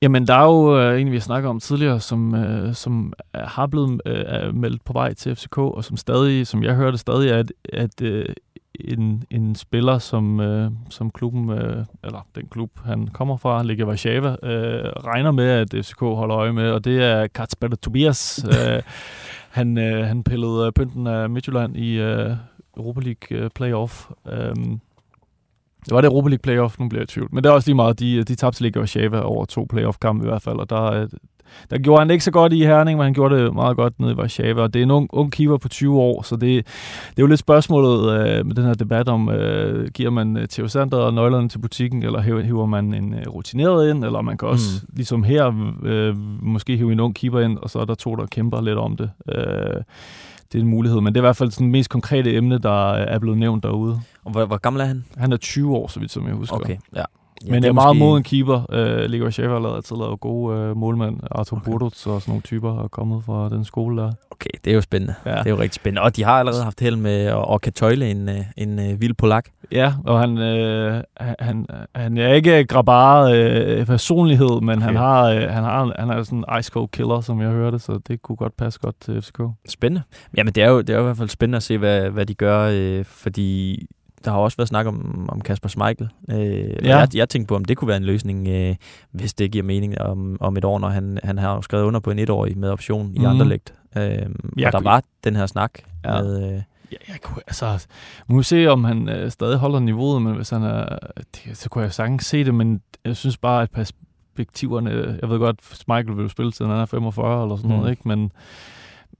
Jamen, 0.02 0.26
der 0.26 0.34
er 0.34 0.44
jo 0.44 0.80
øh, 0.80 1.00
en, 1.00 1.10
vi 1.10 1.16
har 1.16 1.20
snakket 1.20 1.48
om 1.48 1.60
tidligere, 1.60 2.00
som, 2.00 2.34
øh, 2.34 2.74
som 2.74 3.12
har 3.34 3.66
blevet 3.66 4.00
øh, 4.06 4.54
meldt 4.54 4.84
på 4.84 4.92
vej 4.92 5.14
til 5.14 5.36
FCK, 5.36 5.58
og 5.58 5.84
som 5.84 5.96
stadig, 5.96 6.46
som 6.46 6.62
jeg 6.62 6.74
hørte, 6.74 6.98
stadig 6.98 7.30
er, 7.30 7.38
at, 7.38 7.52
at 7.72 8.02
øh, 8.02 8.26
en, 8.74 9.24
en 9.30 9.54
spiller, 9.54 9.98
som, 9.98 10.40
øh, 10.40 10.70
som 10.90 11.10
klubben, 11.10 11.50
øh, 11.50 11.84
eller 12.04 12.26
den 12.34 12.46
klub, 12.50 12.70
han 12.84 13.06
kommer 13.06 13.36
fra, 13.36 13.62
Liga 13.62 13.84
Warszawa, 13.84 14.36
øh, 14.42 14.92
regner 15.04 15.30
med, 15.30 15.48
at 15.48 15.84
FCK 15.84 16.00
holder 16.00 16.36
øje 16.36 16.52
med, 16.52 16.70
og 16.70 16.84
det 16.84 17.02
er 17.02 17.26
Kacper 17.26 17.76
Tobias. 17.76 18.44
øh, 18.48 18.82
han, 19.50 19.78
øh, 19.78 20.06
han 20.06 20.24
pillede 20.24 20.66
øh, 20.66 20.72
pynten 20.72 21.06
af 21.06 21.30
Midtjylland 21.30 21.76
i 21.76 21.94
øh, 21.98 22.30
Europa 22.76 23.00
League 23.00 23.38
øh, 23.38 23.50
playoff. 23.50 24.10
Um, 24.24 24.80
det 25.84 25.94
var 25.94 26.00
det 26.00 26.08
Europa 26.08 26.28
League 26.28 26.42
playoff, 26.42 26.78
nu 26.78 26.88
bliver 26.88 27.00
jeg 27.00 27.10
i 27.10 27.12
tvivl. 27.12 27.28
Men 27.32 27.44
det 27.44 27.50
er 27.50 27.54
også 27.54 27.68
lige 27.68 27.76
meget, 27.76 28.00
de, 28.00 28.24
de 28.24 28.34
tabte 28.34 28.62
Liga 28.62 28.78
Warszawa 28.78 29.20
over 29.20 29.44
to 29.44 29.66
playoff-kampe 29.70 30.24
i 30.24 30.28
hvert 30.28 30.42
fald, 30.42 30.56
og 30.56 30.70
der, 30.70 30.82
øh, 30.82 31.08
der 31.70 31.78
gjorde 31.78 31.98
han 31.98 32.08
det 32.08 32.14
ikke 32.14 32.24
så 32.24 32.30
godt 32.30 32.52
i 32.52 32.64
Herning, 32.64 32.98
men 32.98 33.04
han 33.04 33.14
gjorde 33.14 33.36
det 33.36 33.54
meget 33.54 33.76
godt 33.76 34.00
nede 34.00 34.12
i 34.12 34.14
Warszawa. 34.14 34.62
Og 34.62 34.74
det 34.74 34.80
er 34.80 34.82
en 34.82 34.90
ung, 34.90 35.08
ung 35.12 35.32
keeper 35.32 35.56
på 35.56 35.68
20 35.68 36.00
år, 36.00 36.22
så 36.22 36.36
det, 36.36 36.66
det 37.10 37.18
er 37.18 37.22
jo 37.22 37.26
lidt 37.26 37.40
spørgsmålet 37.40 38.12
øh, 38.12 38.46
med 38.46 38.54
den 38.54 38.64
her 38.64 38.74
debat 38.74 39.08
om, 39.08 39.28
øh, 39.28 39.90
giver 39.90 40.10
man 40.10 40.36
øh, 40.36 40.48
Theo 40.48 40.68
Sander 40.68 40.98
og 40.98 41.14
nøglerne 41.14 41.48
til 41.48 41.58
butikken, 41.58 42.02
eller 42.02 42.20
hiver, 42.20 42.40
hiver 42.40 42.66
man 42.66 42.94
en 42.94 43.14
øh, 43.14 43.26
rutineret 43.26 43.90
ind, 43.90 44.04
eller 44.04 44.20
man 44.20 44.38
kan 44.38 44.48
også, 44.48 44.80
mm. 44.82 44.94
ligesom 44.96 45.22
her, 45.24 45.72
øh, 45.82 46.16
måske 46.42 46.76
hive 46.76 46.92
en 46.92 47.00
ung 47.00 47.14
keeper 47.14 47.40
ind, 47.40 47.58
og 47.58 47.70
så 47.70 47.78
er 47.78 47.84
der 47.84 47.94
to, 47.94 48.16
der 48.16 48.26
kæmper 48.26 48.60
lidt 48.60 48.78
om 48.78 48.96
det. 48.96 49.10
Øh, 49.28 49.82
det 50.52 50.58
er 50.58 50.62
en 50.62 50.68
mulighed, 50.68 51.00
men 51.00 51.14
det 51.14 51.20
er 51.20 51.22
i 51.22 51.26
hvert 51.26 51.36
fald 51.36 51.50
sådan 51.50 51.66
det 51.66 51.72
mest 51.72 51.90
konkrete 51.90 52.34
emne, 52.34 52.58
der 52.58 52.92
er 52.92 53.18
blevet 53.18 53.38
nævnt 53.38 53.62
derude. 53.62 54.00
Og 54.24 54.32
hvor, 54.32 54.44
hvor 54.44 54.56
gammel 54.56 54.82
er 54.82 54.86
han? 54.86 55.04
Han 55.16 55.32
er 55.32 55.36
20 55.36 55.76
år, 55.76 55.88
så 55.88 56.00
vidt 56.00 56.10
som 56.12 56.26
jeg 56.26 56.34
husker. 56.34 56.56
Okay, 56.56 56.76
ja. 56.96 57.04
Ja, 57.46 57.50
men 57.50 57.62
det 57.62 57.68
er 57.68 57.72
meget 57.72 57.96
måske... 57.96 58.08
moden 58.08 58.22
keeper. 58.22 58.58
Uh, 58.72 59.10
Liga 59.10 59.28
Schäfer 59.28 59.48
har 59.48 59.58
lavet 59.58 59.90
lavet 59.90 60.20
gode 60.20 60.70
uh, 60.70 60.76
målmænd. 60.76 61.20
Arthur 61.30 61.56
okay. 61.56 61.70
Boruts 61.70 62.06
og 62.06 62.20
sådan 62.20 62.32
nogle 62.32 62.42
typer 62.42 62.84
er 62.84 62.88
kommet 62.88 63.24
fra 63.24 63.48
den 63.48 63.64
skole 63.64 64.02
der. 64.02 64.12
Okay, 64.30 64.50
det 64.64 64.70
er 64.70 64.74
jo 64.74 64.80
spændende. 64.80 65.14
Ja. 65.26 65.30
Det 65.30 65.46
er 65.46 65.50
jo 65.50 65.58
rigtig 65.58 65.74
spændende. 65.74 66.02
Og 66.02 66.16
de 66.16 66.24
har 66.24 66.38
allerede 66.38 66.64
haft 66.64 66.80
held 66.80 66.96
med 66.96 67.26
at, 67.54 67.60
kan 67.60 67.72
tøjle 67.72 68.10
en, 68.10 68.28
øh, 68.28 68.36
en, 68.56 68.78
en 68.78 69.00
vild 69.00 69.14
polak. 69.14 69.48
Ja, 69.72 69.92
og 70.04 70.20
han, 70.20 70.30
uh, 70.30 71.00
han, 71.18 71.66
han 71.94 72.18
er 72.18 72.32
ikke 72.32 72.64
grabare 72.64 73.80
uh, 73.80 73.86
personlighed, 73.86 74.60
men 74.60 74.70
okay. 74.70 74.86
han 74.86 74.96
har 74.96 75.34
uh, 75.34 75.40
han 75.40 75.64
har 75.64 75.94
han 75.98 76.10
er 76.10 76.22
sådan 76.22 76.38
en 76.38 76.58
ice 76.58 76.70
cold 76.70 76.88
killer, 76.88 77.20
som 77.20 77.40
jeg 77.40 77.50
hørte, 77.50 77.78
så 77.78 78.00
det 78.08 78.22
kunne 78.22 78.36
godt 78.36 78.56
passe 78.56 78.80
godt 78.80 79.00
til 79.00 79.22
FCK. 79.22 79.40
Spændende. 79.68 80.02
Jamen 80.36 80.52
det 80.52 80.62
er 80.62 80.70
jo, 80.70 80.80
det 80.80 80.90
er 80.90 80.94
jo 80.94 81.00
i 81.00 81.04
hvert 81.04 81.16
fald 81.16 81.28
spændende 81.28 81.56
at 81.56 81.62
se, 81.62 81.78
hvad, 81.78 82.10
hvad 82.10 82.26
de 82.26 82.34
gør, 82.34 82.98
uh, 82.98 83.04
fordi 83.04 83.86
der 84.24 84.30
har 84.30 84.38
også 84.38 84.56
været 84.56 84.68
snak 84.68 84.86
om, 84.86 85.28
om 85.28 85.40
Kasper 85.40 85.68
Schmeichel. 85.68 86.08
Øh, 86.30 86.84
ja. 86.84 86.98
jeg, 86.98 87.08
jeg 87.14 87.28
tænkte 87.28 87.48
på, 87.48 87.56
om 87.56 87.64
det 87.64 87.76
kunne 87.76 87.88
være 87.88 87.96
en 87.96 88.04
løsning, 88.04 88.48
øh, 88.48 88.76
hvis 89.10 89.34
det 89.34 89.52
giver 89.52 89.64
mening 89.64 90.00
om, 90.00 90.36
om 90.40 90.56
et 90.56 90.64
år, 90.64 90.78
når 90.78 90.88
han, 90.88 91.18
han 91.24 91.38
har 91.38 91.60
skrevet 91.60 91.84
under 91.84 92.00
på 92.00 92.10
en 92.10 92.18
etårig 92.18 92.58
med 92.58 92.70
option 92.70 93.06
mm. 93.06 93.22
i 93.22 93.24
andre 93.24 93.48
lægt. 93.48 93.74
Øh, 93.96 94.02
ja, 94.58 94.66
og 94.66 94.72
der 94.72 94.80
var 94.80 95.02
den 95.24 95.36
her 95.36 95.46
snak 95.46 95.72
ja. 96.04 96.22
med... 96.22 96.54
Øh, 96.54 96.62
Ja, 96.92 97.12
jeg 97.12 97.20
kunne, 97.20 97.42
altså, 97.46 97.86
må 98.28 98.42
se, 98.42 98.66
om 98.66 98.84
han 98.84 99.08
øh, 99.08 99.30
stadig 99.30 99.58
holder 99.58 99.78
niveauet, 99.78 100.22
men 100.22 100.34
hvis 100.34 100.50
han 100.50 100.62
er, 100.62 100.98
det, 101.16 101.56
så 101.56 101.68
kunne 101.68 101.84
jeg 101.84 101.92
sagtens 101.92 102.24
se 102.24 102.44
det, 102.44 102.54
men 102.54 102.80
jeg 103.04 103.16
synes 103.16 103.36
bare, 103.36 103.62
at 103.62 103.70
perspektiverne, 103.70 105.18
jeg 105.22 105.30
ved 105.30 105.38
godt, 105.38 105.84
Michael 105.88 106.16
vil 106.16 106.30
spille 106.30 106.52
til, 106.52 106.66
han 106.66 106.76
er 106.76 106.86
45 106.86 107.42
eller 107.42 107.56
sådan 107.56 107.70
mm. 107.70 107.76
noget, 107.76 107.90
ikke? 107.90 108.08
men 108.08 108.32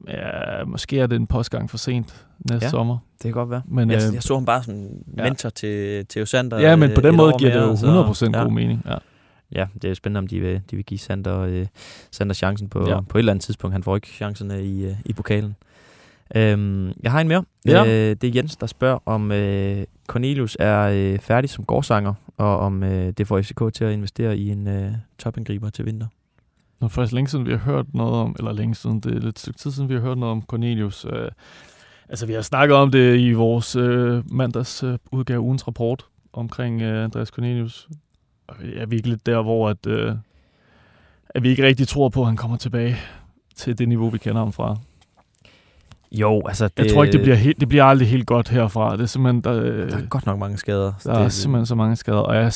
ja, 0.09 0.65
måske 0.65 1.01
er 1.01 1.07
det 1.07 1.17
en 1.17 1.27
postgang 1.27 1.71
for 1.71 1.79
sent 1.79 2.27
næste 2.51 2.65
ja, 2.65 2.71
sommer. 2.71 2.99
det 3.13 3.23
kan 3.23 3.33
godt 3.33 3.51
være. 3.51 3.63
Men, 3.69 3.91
jeg, 3.91 4.03
øh, 4.09 4.15
jeg 4.15 4.23
så 4.23 4.35
ham 4.35 4.45
bare 4.45 4.63
som 4.63 4.75
mentor 5.07 5.47
ja. 5.47 5.51
til 5.51 6.07
Theo 6.07 6.27
Sander. 6.27 6.59
Ja, 6.59 6.77
men 6.77 6.91
på 6.95 7.01
den 7.01 7.17
måde 7.17 7.35
giver 7.39 7.53
det 7.53 7.61
jo 7.61 7.73
100% 7.73 8.15
så, 8.15 8.31
ja. 8.35 8.43
god 8.43 8.53
mening. 8.53 8.83
Ja. 8.89 8.97
Ja, 9.55 9.67
det 9.83 9.91
er 9.91 9.95
spændende, 9.95 10.19
om 10.19 10.27
de 10.27 10.41
vil, 10.41 10.61
de 10.71 10.77
vil 10.77 10.85
give 10.85 10.99
Sander, 10.99 11.39
øh, 11.39 11.67
Sander 12.11 12.35
chancen 12.35 12.69
på, 12.69 12.89
ja. 12.89 13.01
på 13.01 13.19
et 13.19 13.21
eller 13.21 13.33
andet 13.33 13.45
tidspunkt. 13.45 13.75
Han 13.75 13.83
får 13.83 13.95
ikke 13.95 14.09
chancerne 14.09 14.65
i, 14.65 14.85
øh, 14.85 14.95
i 15.05 15.13
pokalen. 15.13 15.57
Øhm, 16.35 16.93
jeg 17.03 17.13
har 17.13 17.21
en 17.21 17.29
mere. 17.29 17.45
Ja. 17.67 17.85
Øh, 17.85 18.17
det 18.21 18.25
er 18.25 18.33
Jens, 18.35 18.57
der 18.57 18.67
spørger, 18.67 18.99
om 19.07 19.33
øh, 19.33 19.85
Cornelius 20.07 20.57
er 20.61 20.81
øh, 20.83 21.19
færdig 21.19 21.51
som 21.51 21.65
gårdsanger, 21.65 22.15
og 22.37 22.59
om 22.59 22.83
øh, 22.83 23.13
det 23.19 23.27
får 23.27 23.43
FCK 23.43 23.63
til 23.75 23.85
at 23.85 23.93
investere 23.93 24.37
i 24.37 24.49
en 24.49 24.69
øh, 24.69 24.93
topangriber 25.19 25.71
til 25.71 25.87
vinter. 25.87 26.07
Nu 26.83 26.87
er 26.87 26.89
faktisk 26.89 27.13
længe 27.13 27.29
siden, 27.29 27.47
vi 27.47 27.51
har 27.51 27.59
hørt 27.59 27.95
noget 27.95 28.15
om, 28.15 28.37
eller 28.39 28.53
længe 28.53 28.75
siden, 28.75 29.01
det 29.01 29.15
er 29.15 29.21
lidt 29.21 29.39
stykke 29.39 29.59
tid 29.59 29.71
siden, 29.71 29.89
vi 29.89 29.95
har 29.95 30.01
hørt 30.01 30.19
noget 30.19 30.33
om 30.33 30.43
Cornelius. 30.43 31.07
Øh, 31.13 31.29
altså, 32.09 32.27
vi 32.27 32.33
har 32.33 32.43
snakket 32.43 32.77
om 32.77 32.91
det 32.91 33.19
i 33.19 33.33
vores 33.33 33.77
øh, 33.77 34.33
mandags 34.33 34.83
øh, 34.83 34.99
udgave 35.13 35.41
ugens 35.41 35.67
rapport 35.67 36.05
omkring 36.33 36.83
øh, 36.83 37.05
Andreas 37.05 37.29
Cornelius. 37.29 37.89
Og 38.49 38.57
vi 38.61 38.75
er 38.77 38.87
virkelig 38.87 39.27
der, 39.27 39.43
hvor 39.43 39.69
at, 39.69 39.87
øh, 39.87 40.15
at 41.29 41.43
vi 41.43 41.49
ikke 41.49 41.67
rigtig 41.67 41.89
tror 41.89 42.09
på, 42.09 42.21
at 42.21 42.27
han 42.27 42.37
kommer 42.37 42.57
tilbage 42.57 42.97
til 43.57 43.79
det 43.79 43.89
niveau, 43.89 44.09
vi 44.09 44.19
kender 44.19 44.39
ham 44.39 44.53
fra. 44.53 44.77
Jo, 46.13 46.43
altså... 46.47 46.69
Det, 46.69 46.85
jeg 46.85 46.93
tror 46.93 47.05
ikke, 47.05 47.13
det 47.13 47.23
bliver, 47.23 47.37
helt, 47.37 47.61
det 47.61 47.69
bliver 47.69 47.85
aldrig 47.85 48.09
helt 48.09 48.27
godt 48.27 48.49
herfra. 48.49 48.97
Det 48.97 49.03
er 49.03 49.07
simpelthen... 49.07 49.43
Der, 49.43 49.63
der 49.87 49.97
er 49.97 50.07
godt 50.07 50.27
nok 50.27 50.39
mange 50.39 50.59
skader. 50.59 50.93
Der 51.05 51.15
det, 51.15 51.25
er 51.25 51.29
simpelthen 51.29 51.67
så 51.67 51.75
mange 51.75 51.97
skader. 51.97 52.19
Og, 52.19 52.37
jeg, 52.37 52.53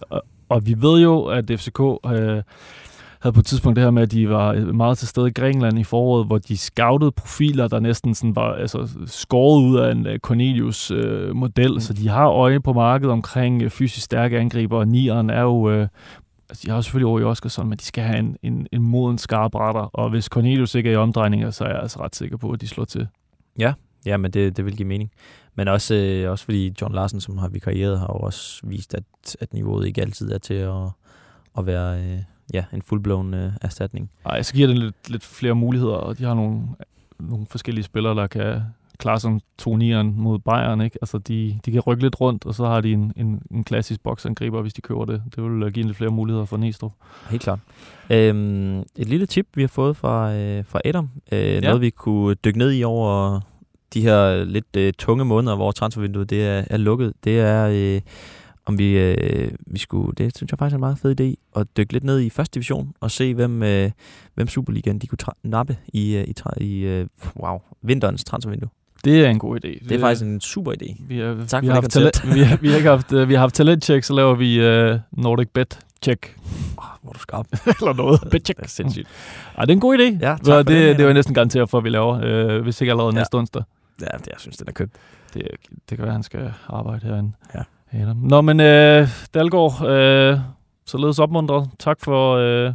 og, 0.00 0.22
og 0.48 0.66
vi 0.66 0.74
ved 0.78 1.02
jo, 1.02 1.24
at 1.24 1.44
FCK... 1.60 1.80
Øh, 2.06 2.42
havde 3.26 3.34
på 3.34 3.40
et 3.40 3.46
tidspunkt 3.46 3.76
det 3.76 3.84
her 3.84 3.90
med, 3.90 4.02
at 4.02 4.10
de 4.10 4.28
var 4.28 4.72
meget 4.72 4.98
til 4.98 5.08
stede 5.08 5.28
i 5.28 5.32
Grækenland 5.32 5.78
i 5.78 5.84
foråret, 5.84 6.26
hvor 6.26 6.38
de 6.38 6.56
scoutede 6.56 7.12
profiler, 7.12 7.68
der 7.68 7.80
næsten 7.80 8.14
sådan 8.14 8.36
var 8.36 8.52
altså, 8.52 8.88
skåret 9.06 9.62
ud 9.62 9.76
af 9.76 9.92
en 9.92 10.06
Cornelius-model, 10.18 11.72
uh, 11.72 11.80
så 11.80 11.92
de 11.92 12.08
har 12.08 12.28
øje 12.28 12.60
på 12.60 12.72
markedet 12.72 13.12
omkring 13.12 13.64
uh, 13.64 13.70
fysisk 13.70 14.04
stærke 14.04 14.38
angriber, 14.38 14.78
og 14.78 14.88
nieren 14.88 15.30
er 15.30 15.42
jo 15.42 15.80
uh, 15.80 15.86
altså, 16.48 16.62
de 16.62 16.70
har 16.70 16.76
jo 16.76 16.82
selvfølgelig 16.82 17.06
over 17.06 17.20
i 17.20 17.24
Oskarsson, 17.24 17.68
men 17.68 17.78
de 17.78 17.84
skal 17.84 18.04
have 18.04 18.18
en, 18.18 18.36
en, 18.42 18.66
en 18.72 18.82
moden 18.82 19.18
skarp 19.18 19.54
retter, 19.54 19.80
og 19.80 20.10
hvis 20.10 20.24
Cornelius 20.24 20.74
ikke 20.74 20.90
er 20.90 20.94
i 20.94 20.96
omdrejninger, 20.96 21.50
så 21.50 21.64
er 21.64 21.68
jeg 21.68 21.80
altså 21.82 22.00
ret 22.00 22.16
sikker 22.16 22.36
på, 22.36 22.50
at 22.50 22.60
de 22.60 22.68
slår 22.68 22.84
til. 22.84 23.08
Ja, 23.58 23.72
ja 24.06 24.16
men 24.16 24.30
det, 24.30 24.56
det 24.56 24.64
vil 24.64 24.76
give 24.76 24.88
mening. 24.88 25.10
Men 25.54 25.68
også, 25.68 25.94
øh, 25.94 26.30
også 26.30 26.44
fordi 26.44 26.74
John 26.80 26.94
Larsen, 26.94 27.20
som 27.20 27.38
har 27.38 27.48
vikarieret, 27.48 27.98
har 27.98 28.06
jo 28.06 28.18
også 28.18 28.60
vist, 28.66 28.94
at, 28.94 29.36
at 29.40 29.54
niveauet 29.54 29.86
ikke 29.86 30.00
altid 30.00 30.32
er 30.32 30.38
til 30.38 30.54
at, 30.54 30.88
at 31.58 31.66
være, 31.66 32.00
øh, 32.00 32.18
ja, 32.54 32.64
en 32.72 32.82
fuldblåen 32.82 33.34
øh, 33.34 33.52
erstatning. 33.62 34.10
Nej, 34.24 34.42
så 34.42 34.54
giver 34.54 34.68
det 34.68 34.78
lidt, 34.78 35.10
lidt 35.10 35.24
flere 35.24 35.54
muligheder, 35.54 35.94
og 35.94 36.18
de 36.18 36.24
har 36.24 36.34
nogle, 36.34 36.60
nogle 37.18 37.46
forskellige 37.50 37.84
spillere, 37.84 38.14
der 38.14 38.26
kan 38.26 38.62
klare 38.98 39.20
som 39.20 39.40
to 39.58 39.76
mod 39.76 40.38
Bayern. 40.38 40.80
Ikke? 40.80 40.98
Altså, 41.02 41.18
de, 41.18 41.58
de 41.64 41.72
kan 41.72 41.80
rykke 41.80 42.02
lidt 42.02 42.20
rundt, 42.20 42.46
og 42.46 42.54
så 42.54 42.66
har 42.66 42.80
de 42.80 42.92
en, 42.92 43.12
en, 43.16 43.42
en 43.50 43.64
klassisk 43.64 44.02
boksangriber, 44.02 44.62
hvis 44.62 44.74
de 44.74 44.80
køber 44.80 45.04
det. 45.04 45.22
Det 45.34 45.44
vil 45.44 45.62
uh, 45.62 45.72
give 45.72 45.86
lidt 45.86 45.96
flere 45.96 46.10
muligheder 46.10 46.44
for 46.44 46.56
Næstrup. 46.56 46.92
Helt 47.30 47.42
klart. 47.42 47.58
Øhm, 48.10 48.78
et 48.78 49.08
lille 49.08 49.26
tip, 49.26 49.46
vi 49.54 49.62
har 49.62 49.68
fået 49.68 49.96
fra, 49.96 50.34
øh, 50.34 50.64
fra 50.64 50.80
Adam. 50.84 51.10
Øh, 51.32 51.38
ja. 51.38 51.60
Noget, 51.60 51.80
vi 51.80 51.90
kunne 51.90 52.34
dykke 52.34 52.58
ned 52.58 52.72
i 52.72 52.84
over 52.84 53.40
de 53.94 54.02
her 54.02 54.44
lidt 54.44 54.76
øh, 54.76 54.92
tunge 54.98 55.24
måneder, 55.24 55.56
hvor 55.56 55.72
transfervinduet 55.72 56.30
det 56.30 56.46
er, 56.46 56.64
er 56.70 56.76
lukket. 56.76 57.12
Det 57.24 57.40
er... 57.40 57.68
Øh, 57.72 58.00
om 58.66 58.78
vi, 58.78 58.98
øh, 58.98 59.50
vi 59.66 59.78
skulle, 59.78 60.12
det 60.18 60.36
synes 60.36 60.50
jeg 60.52 60.58
faktisk 60.58 60.72
er 60.74 60.76
en 60.76 60.80
meget 60.80 60.98
fed 60.98 61.20
idé, 61.20 61.60
at 61.60 61.66
dykke 61.76 61.92
lidt 61.92 62.04
ned 62.04 62.20
i 62.20 62.30
første 62.30 62.54
division 62.54 62.92
og 63.00 63.10
se, 63.10 63.34
hvem, 63.34 63.62
øh, 63.62 63.90
hvem 64.34 64.48
Superligaen 64.48 64.98
de 64.98 65.06
kunne 65.06 65.18
tra- 65.22 65.40
nappe 65.42 65.76
i, 65.88 66.16
øh, 66.16 66.24
i, 66.24 66.34
tra- 66.40 66.62
i 66.64 66.78
øh, 66.80 67.06
wow, 67.36 67.58
vinterens 67.82 68.24
transfervindue. 68.24 68.68
Det 69.04 69.24
er 69.24 69.30
en 69.30 69.38
god 69.38 69.56
idé. 69.64 69.88
Det 69.88 69.92
er 69.92 70.00
faktisk 70.00 70.22
en 70.22 70.40
super 70.40 70.72
idé. 70.72 71.02
Vi 71.08 71.18
har, 71.18 71.44
tak 71.48 71.62
vi 71.62 71.66
for 71.66 71.74
har 71.74 71.80
haft 71.80 71.90
talent, 71.90 72.34
vi, 72.34 72.40
har, 72.40 72.56
vi, 72.56 72.68
har 72.68 72.76
ikke 72.76 72.88
haft, 72.88 73.12
uh, 73.12 73.28
vi 73.28 73.34
har 73.34 73.40
haft 73.40 73.54
talent-check, 73.54 74.04
så 74.04 74.12
laver 74.14 74.34
vi 74.34 74.58
uh, 74.58 74.98
Nordic 75.12 75.48
Bet 75.54 75.78
check. 76.02 76.36
Oh, 76.76 76.84
hvor 77.02 77.12
du 77.12 77.18
skarp. 77.18 77.46
Eller 77.80 77.92
noget. 77.92 78.20
Bet 78.30 78.44
check. 78.46 78.58
Det 78.58 78.64
er 78.64 78.68
sindssygt. 78.68 79.08
Ej, 79.58 79.64
det 79.64 79.70
er 79.70 79.74
en 79.76 79.80
god 79.80 79.98
idé. 79.98 80.18
Ja, 80.20 80.36
tak 80.44 80.44
det, 80.44 80.66
det, 80.66 80.96
det 80.96 81.04
er 81.04 81.08
jo 81.08 81.12
næsten 81.12 81.34
garanteret 81.34 81.70
for, 81.70 81.78
at 81.78 81.84
vi 81.84 81.88
laver, 81.88 82.56
uh, 82.56 82.62
hvis 82.62 82.80
ikke 82.80 82.90
allerede 82.90 83.14
ja. 83.14 83.20
næste 83.20 83.34
onsdag. 83.34 83.62
Ja, 84.00 84.06
det, 84.18 84.26
jeg 84.26 84.36
synes, 84.38 84.56
den 84.56 84.68
er 84.68 84.72
købt. 84.72 84.92
Det, 85.34 85.42
det 85.90 85.98
kan 85.98 85.98
være, 85.98 86.06
at 86.06 86.12
han 86.12 86.22
skal 86.22 86.52
arbejde 86.68 87.06
herinde. 87.06 87.32
Ja. 87.54 87.62
Ja, 87.98 88.12
Nå, 88.22 88.40
men 88.40 88.60
øh, 88.60 89.08
Dalgaard, 89.34 89.86
øh, 89.86 90.38
således 90.86 91.18
opmuntret. 91.18 91.70
Tak 91.78 92.00
for, 92.00 92.36
øh, 92.36 92.72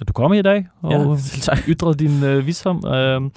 at 0.00 0.08
du 0.08 0.12
kom 0.12 0.32
i 0.32 0.42
dag 0.42 0.66
og 0.82 0.92
ja, 0.92 1.56
ytrede 1.72 1.94
din 1.94 2.24
øh, 2.24 2.46
visdom. 2.46 2.86
Øh, 2.86 3.30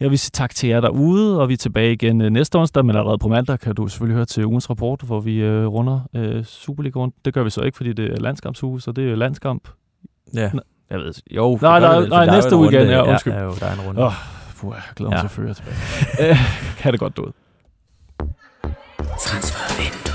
jeg 0.00 0.10
vil 0.10 0.18
sige 0.18 0.30
tak 0.30 0.54
til 0.54 0.68
jer 0.68 0.80
derude, 0.80 1.40
og 1.40 1.48
vi 1.48 1.52
er 1.52 1.56
tilbage 1.56 1.92
igen 1.92 2.20
øh, 2.20 2.30
næste 2.30 2.56
onsdag, 2.56 2.84
men 2.84 2.96
allerede 2.96 3.18
på 3.18 3.28
mandag 3.28 3.58
kan 3.60 3.74
du 3.74 3.88
selvfølgelig 3.88 4.16
høre 4.16 4.26
til 4.26 4.46
ugens 4.46 4.70
rapport, 4.70 5.00
hvor 5.02 5.20
vi 5.20 5.36
øh, 5.36 5.66
runder 5.66 6.00
øh, 6.14 6.44
Superliga 6.44 6.98
rundt. 6.98 7.14
Det 7.24 7.34
gør 7.34 7.42
vi 7.42 7.50
så 7.50 7.60
ikke, 7.60 7.76
fordi 7.76 7.92
det 7.92 8.12
er 8.12 8.20
landskampsuge, 8.20 8.80
så 8.80 8.92
det 8.92 9.10
er 9.10 9.16
landskamp. 9.16 9.68
Ja, 10.34 10.50
jeg 10.90 10.98
ved 10.98 11.14
Jo, 11.30 11.58
nej, 11.62 11.80
nej, 11.80 12.00
nej, 12.00 12.08
nej 12.08 12.36
næste 12.36 12.56
uge 12.56 12.72
igen. 12.72 12.88
Ja, 12.88 13.10
undskyld. 13.10 13.32
Ja, 13.32 13.42
jo, 13.42 13.52
der 13.60 13.66
er 13.66 13.74
en 13.74 13.80
runde. 13.80 14.06
Oh, 14.06 14.12
puh, 14.56 14.72
jeg 14.74 14.82
glæder 14.96 15.10
mig 15.10 15.16
ja. 15.16 15.20
til 15.20 15.26
at 15.26 15.30
føre 15.30 15.54
tilbage. 15.54 16.36
kan 16.78 16.92
det 16.92 17.00
godt 17.00 17.16
du 17.16 17.22
ud. 17.22 17.32
Transfervindue. 19.18 20.07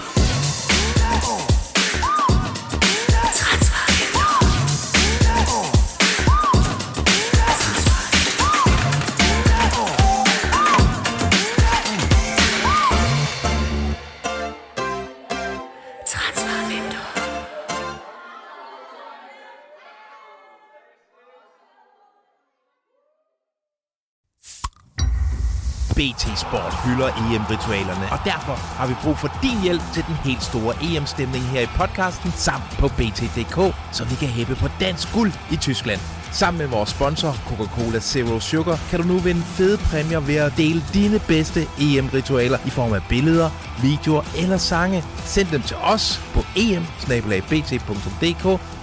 BT 26.03 26.39
Sport 26.39 26.73
hylder 26.85 27.07
EM-ritualerne, 27.07 28.05
og 28.11 28.19
derfor 28.25 28.53
har 28.53 28.87
vi 28.87 28.95
brug 29.03 29.17
for 29.17 29.29
din 29.41 29.61
hjælp 29.61 29.81
til 29.93 30.03
den 30.07 30.15
helt 30.15 30.43
store 30.43 30.75
EM-stemning 30.81 31.43
her 31.43 31.61
i 31.61 31.65
podcasten 31.65 32.31
samt 32.35 32.63
på 32.79 32.87
BT.dk, 32.87 33.75
så 33.91 34.03
vi 34.03 34.15
kan 34.15 34.27
hæppe 34.27 34.55
på 34.55 34.67
dansk 34.79 35.13
guld 35.13 35.31
i 35.51 35.55
Tyskland. 35.55 36.01
Sammen 36.31 36.57
med 36.57 36.67
vores 36.67 36.89
sponsor 36.89 37.31
Coca-Cola 37.47 37.99
Zero 37.99 38.39
Sugar 38.39 38.79
kan 38.89 39.01
du 39.01 39.07
nu 39.07 39.17
vinde 39.17 39.41
fede 39.41 39.77
præmier 39.77 40.19
ved 40.19 40.35
at 40.35 40.53
dele 40.57 40.83
dine 40.93 41.19
bedste 41.19 41.67
EM-ritualer 41.79 42.57
i 42.65 42.69
form 42.69 42.93
af 42.93 43.01
billeder, 43.09 43.49
videoer 43.81 44.23
eller 44.37 44.57
sange. 44.57 45.03
Send 45.25 45.47
dem 45.47 45.61
til 45.61 45.77
os 45.77 46.21
på 46.33 46.43
em 46.55 46.85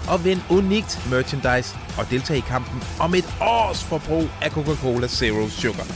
og 0.08 0.24
vind 0.24 0.40
unikt 0.50 1.10
merchandise 1.10 1.76
og 1.98 2.10
deltag 2.10 2.36
i 2.36 2.40
kampen 2.40 2.82
om 3.00 3.14
et 3.14 3.34
års 3.40 3.84
forbrug 3.84 4.28
af 4.42 4.50
Coca-Cola 4.50 5.08
Zero 5.08 5.48
Sugar. 5.48 5.86